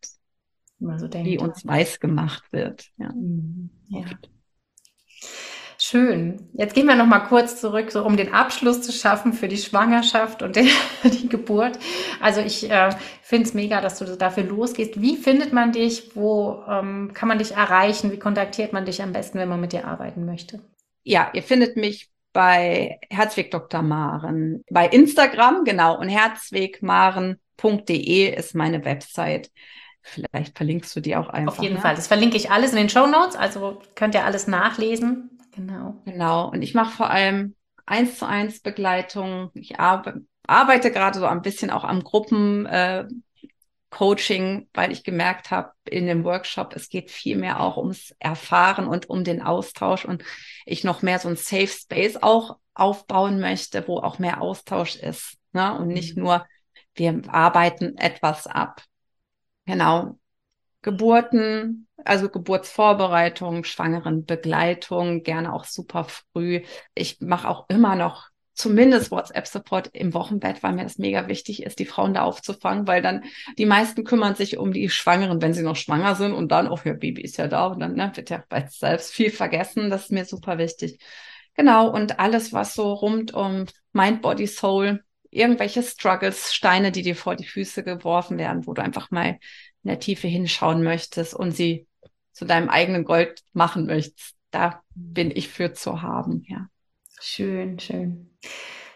so 0.79 1.13
wie 1.13 1.39
uns 1.39 1.67
weiß 1.67 2.01
gemacht 2.01 2.45
wird. 2.53 2.89
Ja. 2.97 3.13
Mhm. 3.13 3.71
ja. 3.89 4.05
Schön. 5.79 6.49
Jetzt 6.55 6.75
gehen 6.75 6.87
wir 6.87 6.95
noch 6.95 7.07
mal 7.07 7.21
kurz 7.21 7.61
zurück, 7.61 7.91
so 7.91 8.05
um 8.05 8.17
den 8.17 8.33
Abschluss 8.33 8.83
zu 8.83 8.93
schaffen 8.93 9.33
für 9.33 9.49
die 9.49 9.57
Schwangerschaft 9.57 10.43
und 10.43 10.55
die, 10.57 10.71
die 11.05 11.29
Geburt. 11.29 11.79
Also 12.21 12.41
ich 12.41 12.71
äh, 12.71 12.91
finde 13.23 13.49
es 13.49 13.55
mega, 13.55 13.81
dass 13.81 13.99
du 13.99 14.05
dafür 14.17 14.45
losgehst. 14.45 15.01
Wie 15.01 15.17
findet 15.17 15.53
man 15.53 15.73
dich? 15.73 16.15
Wo 16.15 16.63
ähm, 16.69 17.13
kann 17.15 17.29
man 17.29 17.39
dich 17.39 17.53
erreichen? 17.53 18.13
Wie 18.13 18.19
kontaktiert 18.19 18.73
man 18.73 18.85
dich 18.85 19.03
am 19.03 19.13
besten, 19.13 19.39
wenn 19.39 19.49
man 19.49 19.61
mit 19.61 19.73
dir 19.73 19.87
arbeiten 19.87 20.25
möchte? 20.25 20.61
Ja, 21.03 21.31
ihr 21.33 21.43
findet 21.43 21.77
mich 21.77 22.11
bei 22.33 23.01
Herzweg 23.11 23.51
Dr. 23.51 23.83
Maren, 23.83 24.65
bei 24.69 24.87
Instagram, 24.89 25.65
genau, 25.65 25.99
und 25.99 26.09
herzwegmaren.de 26.09 28.37
ist 28.37 28.55
meine 28.55 28.85
Website. 28.85 29.51
Vielleicht 30.03 30.57
verlinkst 30.57 30.95
du 30.95 31.01
die 31.01 31.17
auch 31.17 31.29
einfach. 31.29 31.59
Auf 31.59 31.63
jeden 31.63 31.77
ne? 31.77 31.81
Fall. 31.81 31.95
Das 31.95 32.09
verlinke 32.09 32.37
ich 32.37 32.51
alles 32.51 32.73
in 32.73 32.77
den 32.77 32.91
Show 32.91 33.07
Notes, 33.07 33.37
also 33.37 33.81
könnt 33.95 34.15
ihr 34.15 34.25
alles 34.25 34.47
nachlesen. 34.49 35.34
Genau. 35.55 36.01
Genau. 36.05 36.51
Und 36.51 36.63
ich 36.63 36.75
mache 36.75 36.97
vor 36.97 37.11
allem 37.11 37.55
eins 37.87 38.19
zu 38.19 38.27
eins 38.27 38.61
Begleitung. 38.61 39.51
Ich 39.55 39.79
arbe 39.79 40.23
arbeite 40.47 40.91
gerade 40.91 41.19
so 41.19 41.27
ein 41.27 41.43
bisschen 41.43 41.71
auch 41.71 41.85
am 41.85 42.05
Gruppen. 42.05 42.67
Äh, 42.67 43.07
Coaching, 43.95 44.69
weil 44.75 44.91
ich 44.91 45.05
gemerkt 45.05 45.53
habe 45.53 45.71
in 45.89 46.09
dem 46.09 46.25
Workshop, 46.25 46.75
es 46.75 46.89
geht 46.89 47.13
viel 47.13 47.37
mehr 47.37 47.61
auch 47.61 47.77
ums 47.77 48.13
Erfahren 48.19 48.89
und 48.89 49.09
um 49.09 49.23
den 49.23 49.41
Austausch 49.41 50.05
und 50.05 50.25
ich 50.67 50.83
noch 50.83 51.03
mehr 51.03 51.21
so 51.21 51.29
ein 51.29 51.37
Safe 51.37 51.69
Space 51.69 52.17
auch 52.21 52.59
aufbauen 52.75 53.39
möchte, 53.39 53.87
wo 53.87 53.99
auch 53.99 54.19
mehr 54.19 54.43
Austausch 54.43 54.97
ist 54.97 55.39
ne? 55.53 55.79
und 55.79 55.87
nicht 55.87 56.17
mhm. 56.17 56.25
nur 56.25 56.47
wir 56.97 57.23
arbeiten 57.29 57.97
etwas 57.97 58.49
ab. 58.49 58.83
genau, 59.65 60.19
Geburten, 60.83 61.87
also 62.05 62.29
Geburtsvorbereitung, 62.29 63.65
Schwangerenbegleitung, 63.65 65.23
gerne 65.23 65.53
auch 65.53 65.65
super 65.65 66.07
früh. 66.33 66.63
Ich 66.95 67.21
mache 67.21 67.49
auch 67.49 67.67
immer 67.69 67.97
noch 67.97 68.29
zumindest 68.55 69.11
WhatsApp-Support 69.11 69.91
im 69.93 70.15
Wochenbett, 70.15 70.63
weil 70.63 70.75
mir 70.75 70.85
das 70.85 70.99
mega 70.99 71.27
wichtig 71.29 71.65
ist, 71.65 71.79
die 71.79 71.87
Frauen 71.87 72.15
da 72.15 72.23
aufzufangen, 72.23 72.87
weil 72.87 73.03
dann 73.03 73.25
die 73.59 73.67
meisten 73.67 74.05
kümmern 74.05 74.37
sich 74.37 74.59
um 74.59 74.73
die 74.73 74.89
Schwangeren, 74.89 75.43
wenn 75.43 75.55
sie 75.55 75.63
noch 75.63 75.77
schwanger 75.77 76.15
sind 76.15 76.33
und 76.33 76.53
dann, 76.53 76.69
oh, 76.69 76.79
ihr 76.85 76.95
Baby 76.95 77.23
ist 77.23 77.37
ja 77.37 77.49
da 77.49 77.67
und 77.67 77.81
dann 77.81 77.95
ne, 77.95 78.13
wird 78.15 78.31
ja 78.31 78.45
bei 78.49 78.67
selbst 78.69 79.13
viel 79.13 79.31
vergessen. 79.31 79.91
Das 79.91 80.05
ist 80.05 80.13
mir 80.13 80.25
super 80.25 80.59
wichtig. 80.59 80.99
Genau, 81.57 81.89
und 81.89 82.19
alles, 82.21 82.53
was 82.53 82.75
so 82.75 82.93
rund 82.93 83.35
um 83.35 83.67
Mind, 83.93 84.23
Body, 84.23 84.47
Soul, 84.47 85.03
irgendwelche 85.31 85.83
Struggles, 85.83 86.53
Steine, 86.55 86.93
die 86.93 87.03
dir 87.03 87.17
vor 87.17 87.37
die 87.37 87.47
Füße 87.47 87.83
geworfen 87.83 88.39
werden, 88.39 88.67
wo 88.67 88.73
du 88.73 88.83
einfach 88.83 89.11
mal 89.11 89.39
in 89.83 89.89
der 89.89 89.99
Tiefe 89.99 90.29
hinschauen 90.29 90.83
möchtest 90.83 91.35
und 91.35 91.53
sie 91.53 91.87
zu 92.35 92.45
deinem 92.45 92.69
eigenen 92.69 93.05
Gold 93.05 93.43
machen 93.53 93.87
möchtest. 93.87 94.35
Da 94.51 94.83
bin 94.95 95.31
ich 95.31 95.49
für 95.49 95.73
zu 95.73 96.03
haben, 96.03 96.45
ja. 96.47 96.69
Schön, 97.21 97.79
schön. 97.79 98.31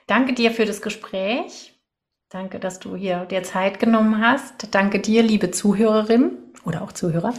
Danke 0.07 0.35
dir 0.35 0.51
für 0.51 0.67
das 0.67 0.83
Gespräch. 0.83 1.75
Danke, 2.29 2.59
dass 2.59 2.79
du 2.79 2.95
hier 2.95 3.25
dir 3.25 3.43
Zeit 3.43 3.81
genommen 3.81 4.21
hast. 4.21 4.75
Danke 4.75 5.01
dir, 5.01 5.23
liebe 5.23 5.51
Zuhörerin 5.51 6.37
oder 6.65 6.83
auch 6.83 6.93
Zuhörer, 6.93 7.33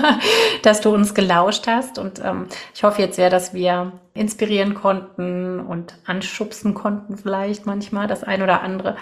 dass 0.62 0.80
du 0.80 0.92
uns 0.92 1.14
gelauscht 1.14 1.68
hast. 1.68 1.98
Und 1.98 2.18
ähm, 2.18 2.46
ich 2.74 2.82
hoffe 2.82 3.00
jetzt 3.00 3.14
sehr, 3.16 3.30
dass 3.30 3.54
wir 3.54 3.92
inspirieren 4.12 4.74
konnten 4.74 5.60
und 5.60 5.94
anschubsen 6.04 6.74
konnten, 6.74 7.16
vielleicht 7.16 7.66
manchmal 7.66 8.08
das 8.08 8.24
ein 8.24 8.42
oder 8.42 8.62
andere 8.62 8.96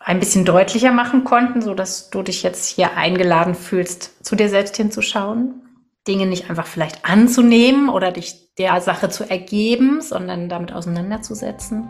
ein 0.00 0.18
bisschen 0.18 0.44
deutlicher 0.44 0.92
machen 0.92 1.24
konnten, 1.24 1.62
so 1.62 1.74
dass 1.74 2.10
du 2.10 2.22
dich 2.22 2.42
jetzt 2.42 2.66
hier 2.66 2.96
eingeladen 2.96 3.54
fühlst, 3.54 4.24
zu 4.24 4.36
dir 4.36 4.48
selbst 4.48 4.76
hinzuschauen, 4.76 5.62
Dinge 6.06 6.26
nicht 6.26 6.50
einfach 6.50 6.66
vielleicht 6.66 7.04
anzunehmen 7.04 7.88
oder 7.88 8.12
dich 8.12 8.54
der 8.58 8.80
Sache 8.80 9.08
zu 9.08 9.28
ergeben, 9.28 10.00
sondern 10.00 10.48
damit 10.48 10.72
auseinanderzusetzen. 10.72 11.88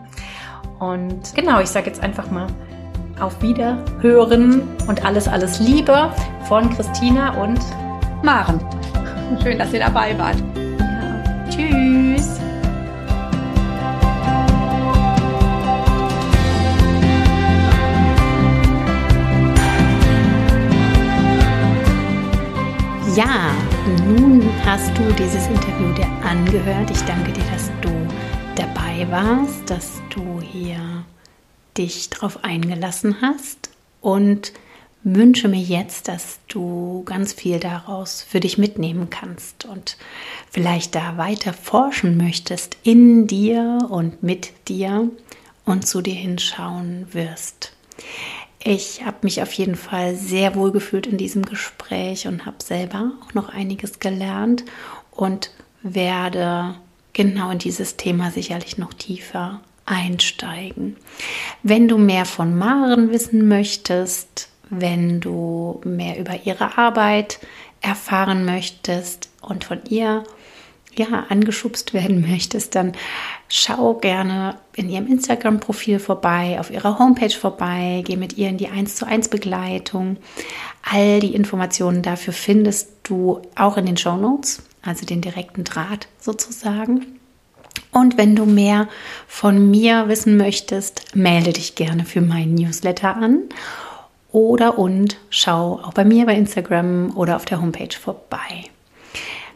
Und 0.79 1.35
genau, 1.35 1.59
ich 1.59 1.69
sage 1.69 1.87
jetzt 1.87 2.01
einfach 2.01 2.31
mal 2.31 2.47
auf 3.19 3.41
Wiederhören 3.41 4.63
und 4.87 5.05
alles, 5.05 5.27
alles 5.27 5.59
Liebe 5.59 6.11
von 6.47 6.69
Christina 6.75 7.41
und 7.41 7.59
Maren. 8.23 8.59
Schön, 9.41 9.57
dass 9.57 9.73
ihr 9.73 9.79
dabei 9.79 10.17
wart. 10.17 10.37
Ja. 10.79 11.49
Tschüss. 11.49 12.39
Ja, 23.15 23.55
nun 23.85 24.41
hast 24.65 24.97
du 24.97 25.03
dieses 25.13 25.47
Interview 25.47 25.93
dir 25.93 26.07
angehört. 26.27 26.89
Ich 26.89 27.01
danke 27.01 27.31
dir, 27.31 27.43
dass 27.51 27.69
du 27.81 27.89
dabei 28.55 29.05
warst, 29.11 29.69
dass 29.69 30.01
du 30.09 30.41
hier 30.41 31.05
dich 31.77 32.09
darauf 32.09 32.43
eingelassen 32.43 33.17
hast 33.21 33.69
und 34.01 34.53
wünsche 35.03 35.47
mir 35.47 35.61
jetzt, 35.61 36.07
dass 36.07 36.39
du 36.47 37.03
ganz 37.05 37.33
viel 37.33 37.59
daraus 37.59 38.23
für 38.23 38.39
dich 38.39 38.57
mitnehmen 38.57 39.11
kannst 39.11 39.65
und 39.65 39.97
vielleicht 40.49 40.95
da 40.95 41.17
weiter 41.17 41.53
forschen 41.53 42.17
möchtest 42.17 42.77
in 42.83 43.27
dir 43.27 43.87
und 43.89 44.23
mit 44.23 44.51
dir 44.67 45.09
und 45.63 45.85
zu 45.87 46.01
dir 46.01 46.15
hinschauen 46.15 47.07
wirst. 47.11 47.73
Ich 48.67 49.05
habe 49.05 49.17
mich 49.21 49.43
auf 49.43 49.53
jeden 49.53 49.75
Fall 49.75 50.15
sehr 50.15 50.55
wohl 50.55 50.71
gefühlt 50.71 51.05
in 51.05 51.19
diesem 51.19 51.45
Gespräch 51.45 52.27
und 52.27 52.47
habe 52.47 52.63
selber 52.63 53.11
auch 53.21 53.35
noch 53.35 53.49
einiges 53.49 53.99
gelernt 53.99 54.65
und 55.11 55.51
werde 55.83 56.73
genau 57.13 57.51
in 57.51 57.59
dieses 57.59 57.95
Thema 57.95 58.31
sicherlich 58.31 58.79
noch 58.79 58.91
tiefer 58.95 59.61
einsteigen. 59.85 60.97
Wenn 61.61 61.87
du 61.87 61.99
mehr 61.99 62.25
von 62.25 62.57
Maren 62.57 63.11
wissen 63.11 63.47
möchtest, 63.47 64.49
wenn 64.71 65.21
du 65.21 65.79
mehr 65.85 66.17
über 66.17 66.33
ihre 66.43 66.79
Arbeit 66.79 67.39
erfahren 67.81 68.45
möchtest 68.45 69.29
und 69.41 69.63
von 69.63 69.81
ihr 69.89 70.23
ja, 70.99 71.25
angeschubst 71.29 71.93
werden 71.93 72.21
möchtest, 72.29 72.75
dann 72.75 72.93
schau 73.47 73.95
gerne 73.95 74.57
in 74.75 74.89
ihrem 74.89 75.07
Instagram-Profil 75.07 75.99
vorbei, 75.99 76.57
auf 76.59 76.71
ihrer 76.71 76.99
Homepage 76.99 77.29
vorbei, 77.29 78.03
geh 78.05 78.17
mit 78.17 78.37
ihr 78.37 78.49
in 78.49 78.57
die 78.57 78.69
1 78.69 78.95
zu 78.95 79.07
1 79.07 79.29
Begleitung. 79.29 80.17
All 80.83 81.19
die 81.19 81.35
Informationen 81.35 82.01
dafür 82.01 82.33
findest 82.33 82.89
du 83.03 83.41
auch 83.55 83.77
in 83.77 83.85
den 83.85 83.97
Show 83.97 84.15
Notes, 84.17 84.63
also 84.81 85.05
den 85.05 85.21
direkten 85.21 85.63
Draht 85.63 86.07
sozusagen. 86.19 87.05
Und 87.91 88.17
wenn 88.17 88.35
du 88.35 88.45
mehr 88.45 88.89
von 89.25 89.71
mir 89.71 90.09
wissen 90.09 90.37
möchtest, 90.37 91.15
melde 91.15 91.53
dich 91.53 91.75
gerne 91.75 92.05
für 92.05 92.21
meinen 92.21 92.55
Newsletter 92.55 93.15
an 93.15 93.43
oder 94.35 94.77
und 94.77 95.15
schau 95.29 95.79
auch 95.81 95.93
bei 95.93 96.03
mir 96.03 96.25
bei 96.25 96.35
Instagram 96.35 97.15
oder 97.15 97.37
auf 97.37 97.45
der 97.45 97.61
Homepage 97.61 97.95
vorbei. 97.97 98.65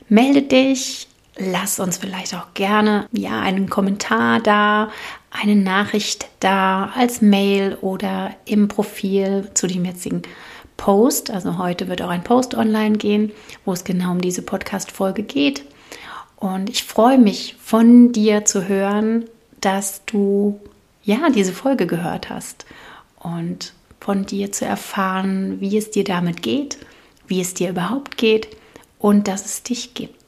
Melde 0.07 0.41
dich, 0.41 1.08
lass 1.39 1.79
uns 1.79 1.97
vielleicht 1.97 2.35
auch 2.35 2.53
gerne 2.53 3.07
ja 3.11 3.39
einen 3.39 3.69
Kommentar 3.69 4.39
da, 4.41 4.91
eine 5.31 5.55
Nachricht 5.55 6.27
da 6.39 6.91
als 6.95 7.21
Mail 7.21 7.77
oder 7.81 8.31
im 8.45 8.67
Profil 8.67 9.49
zu 9.53 9.67
dem 9.67 9.85
jetzigen 9.85 10.21
Post. 10.77 11.31
Also 11.31 11.57
heute 11.57 11.87
wird 11.87 12.01
auch 12.01 12.09
ein 12.09 12.23
Post 12.23 12.55
online 12.55 12.97
gehen, 12.97 13.31
wo 13.65 13.73
es 13.73 13.83
genau 13.83 14.11
um 14.11 14.21
diese 14.21 14.41
Podcast-Folge 14.41 15.23
geht. 15.23 15.63
Und 16.35 16.69
ich 16.69 16.83
freue 16.83 17.17
mich 17.17 17.55
von 17.61 18.11
dir 18.11 18.45
zu 18.45 18.67
hören, 18.67 19.25
dass 19.61 20.05
du 20.05 20.59
ja 21.03 21.29
diese 21.29 21.53
Folge 21.53 21.85
gehört 21.85 22.29
hast 22.29 22.65
und 23.19 23.73
von 23.99 24.25
dir 24.25 24.51
zu 24.51 24.65
erfahren, 24.65 25.59
wie 25.59 25.77
es 25.77 25.91
dir 25.91 26.05
damit 26.05 26.41
geht, 26.41 26.77
wie 27.27 27.41
es 27.41 27.53
dir 27.53 27.69
überhaupt 27.69 28.17
geht 28.17 28.47
und 28.99 29.27
dass 29.27 29.45
es 29.45 29.63
dich 29.63 29.93
gibt. 29.93 30.18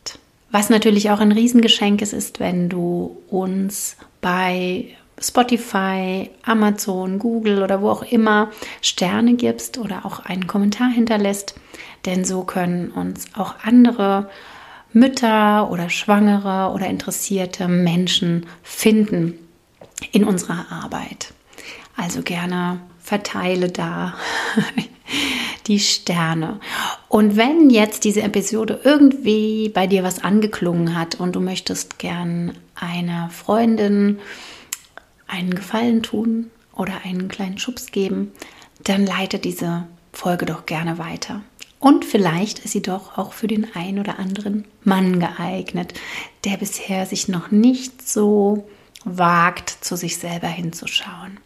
Was 0.52 0.70
natürlich 0.70 1.10
auch 1.12 1.20
ein 1.20 1.32
Riesengeschenk 1.32 2.02
ist, 2.02 2.14
ist, 2.14 2.39
wenn 2.39 2.68
du 2.70 3.18
uns 3.30 3.95
bei 4.20 4.88
Spotify, 5.20 6.30
Amazon, 6.43 7.20
Google 7.20 7.64
oder 7.64 7.82
wo 7.82 7.89
auch 7.89 8.04
immer 8.04 8.52
Sterne 8.82 9.36
gibst 9.36 9.78
oder 9.78 10.06
auch 10.06 10.20
einen 10.20 10.47
Kommentar 10.47 10.89
hinterlässt. 10.89 11.56
Denn 12.06 12.26
so 12.26 12.43
können 12.43 12.89
uns 12.89 13.26
auch 13.36 13.56
andere 13.64 14.30
Mütter 14.93 15.70
oder 15.72 15.89
Schwangere 15.89 16.74
oder 16.74 16.88
interessierte 16.88 17.68
Menschen 17.68 18.47
finden 18.64 19.36
in 20.12 20.24
unserer 20.24 20.66
Arbeit. 20.72 21.34
Also 21.95 22.24
gerne 22.24 22.82
verteile 22.99 23.70
da 23.70 24.16
die 25.68 25.80
Sterne. 25.80 26.59
Und 27.07 27.36
wenn 27.38 27.70
jetzt 27.70 28.03
diese 28.03 28.22
Episode 28.22 28.82
irgendwie 28.84 29.70
bei 29.70 29.88
dir 29.88 30.03
was 30.03 30.24
angeklungen 30.24 30.97
hat 30.97 31.16
und 31.16 31.36
du 31.36 31.39
möchtest 31.39 31.99
gern 31.99 32.53
einer 32.76 33.30
Freundin 33.30 34.20
einen 35.28 35.53
Gefallen 35.53 36.03
tun 36.03 36.51
oder 36.76 36.93
einen 37.03 37.28
kleinen 37.28 37.57
Schubs 37.57 37.91
geben, 37.91 38.32
dann 38.84 39.05
leite 39.05 39.39
diese 39.39 39.86
Folge 40.12 40.45
doch 40.45 40.66
gerne 40.66 40.97
weiter. 40.97 41.41
Und 41.80 42.05
vielleicht 42.05 42.59
ist 42.59 42.72
sie 42.72 42.82
doch 42.82 43.18
auch 43.18 43.34
für 43.34 43.47
den 43.47 43.74
einen 43.76 43.99
oder 43.99 44.20
anderen 44.20 44.66
Mann 44.84 45.20
geeignet, 45.20 45.93
der 46.43 46.57
bisher 46.57 47.07
sich 47.07 47.28
noch 47.28 47.49
nicht 47.49 48.07
so 48.07 48.70
wagt, 49.03 49.70
zu 49.70 49.95
sich 49.95 50.18
selber 50.18 50.47
hinzuschauen. 50.47 51.39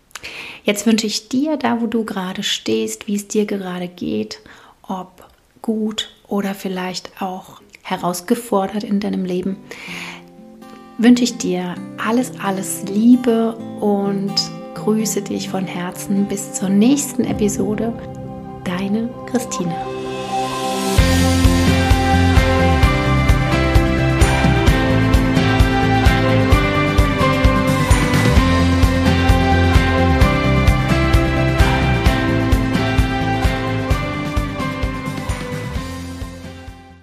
Jetzt 0.63 0.85
wünsche 0.85 1.07
ich 1.07 1.29
dir, 1.29 1.57
da 1.57 1.81
wo 1.81 1.87
du 1.87 2.05
gerade 2.05 2.43
stehst, 2.43 3.07
wie 3.07 3.15
es 3.15 3.27
dir 3.27 3.45
gerade 3.45 3.87
geht, 3.87 4.39
ob 4.87 5.27
gut 5.61 6.09
oder 6.27 6.53
vielleicht 6.55 7.21
auch 7.21 7.61
herausgefordert 7.83 8.83
in 8.83 8.99
deinem 8.99 9.25
Leben, 9.25 9.57
wünsche 10.97 11.23
ich 11.23 11.37
dir 11.37 11.75
alles, 11.97 12.31
alles 12.39 12.83
Liebe 12.83 13.55
und 13.79 14.33
grüße 14.75 15.21
dich 15.21 15.49
von 15.49 15.65
Herzen 15.65 16.27
bis 16.27 16.53
zur 16.53 16.69
nächsten 16.69 17.23
Episode. 17.23 17.93
Deine 18.63 19.09
Christine. 19.27 19.75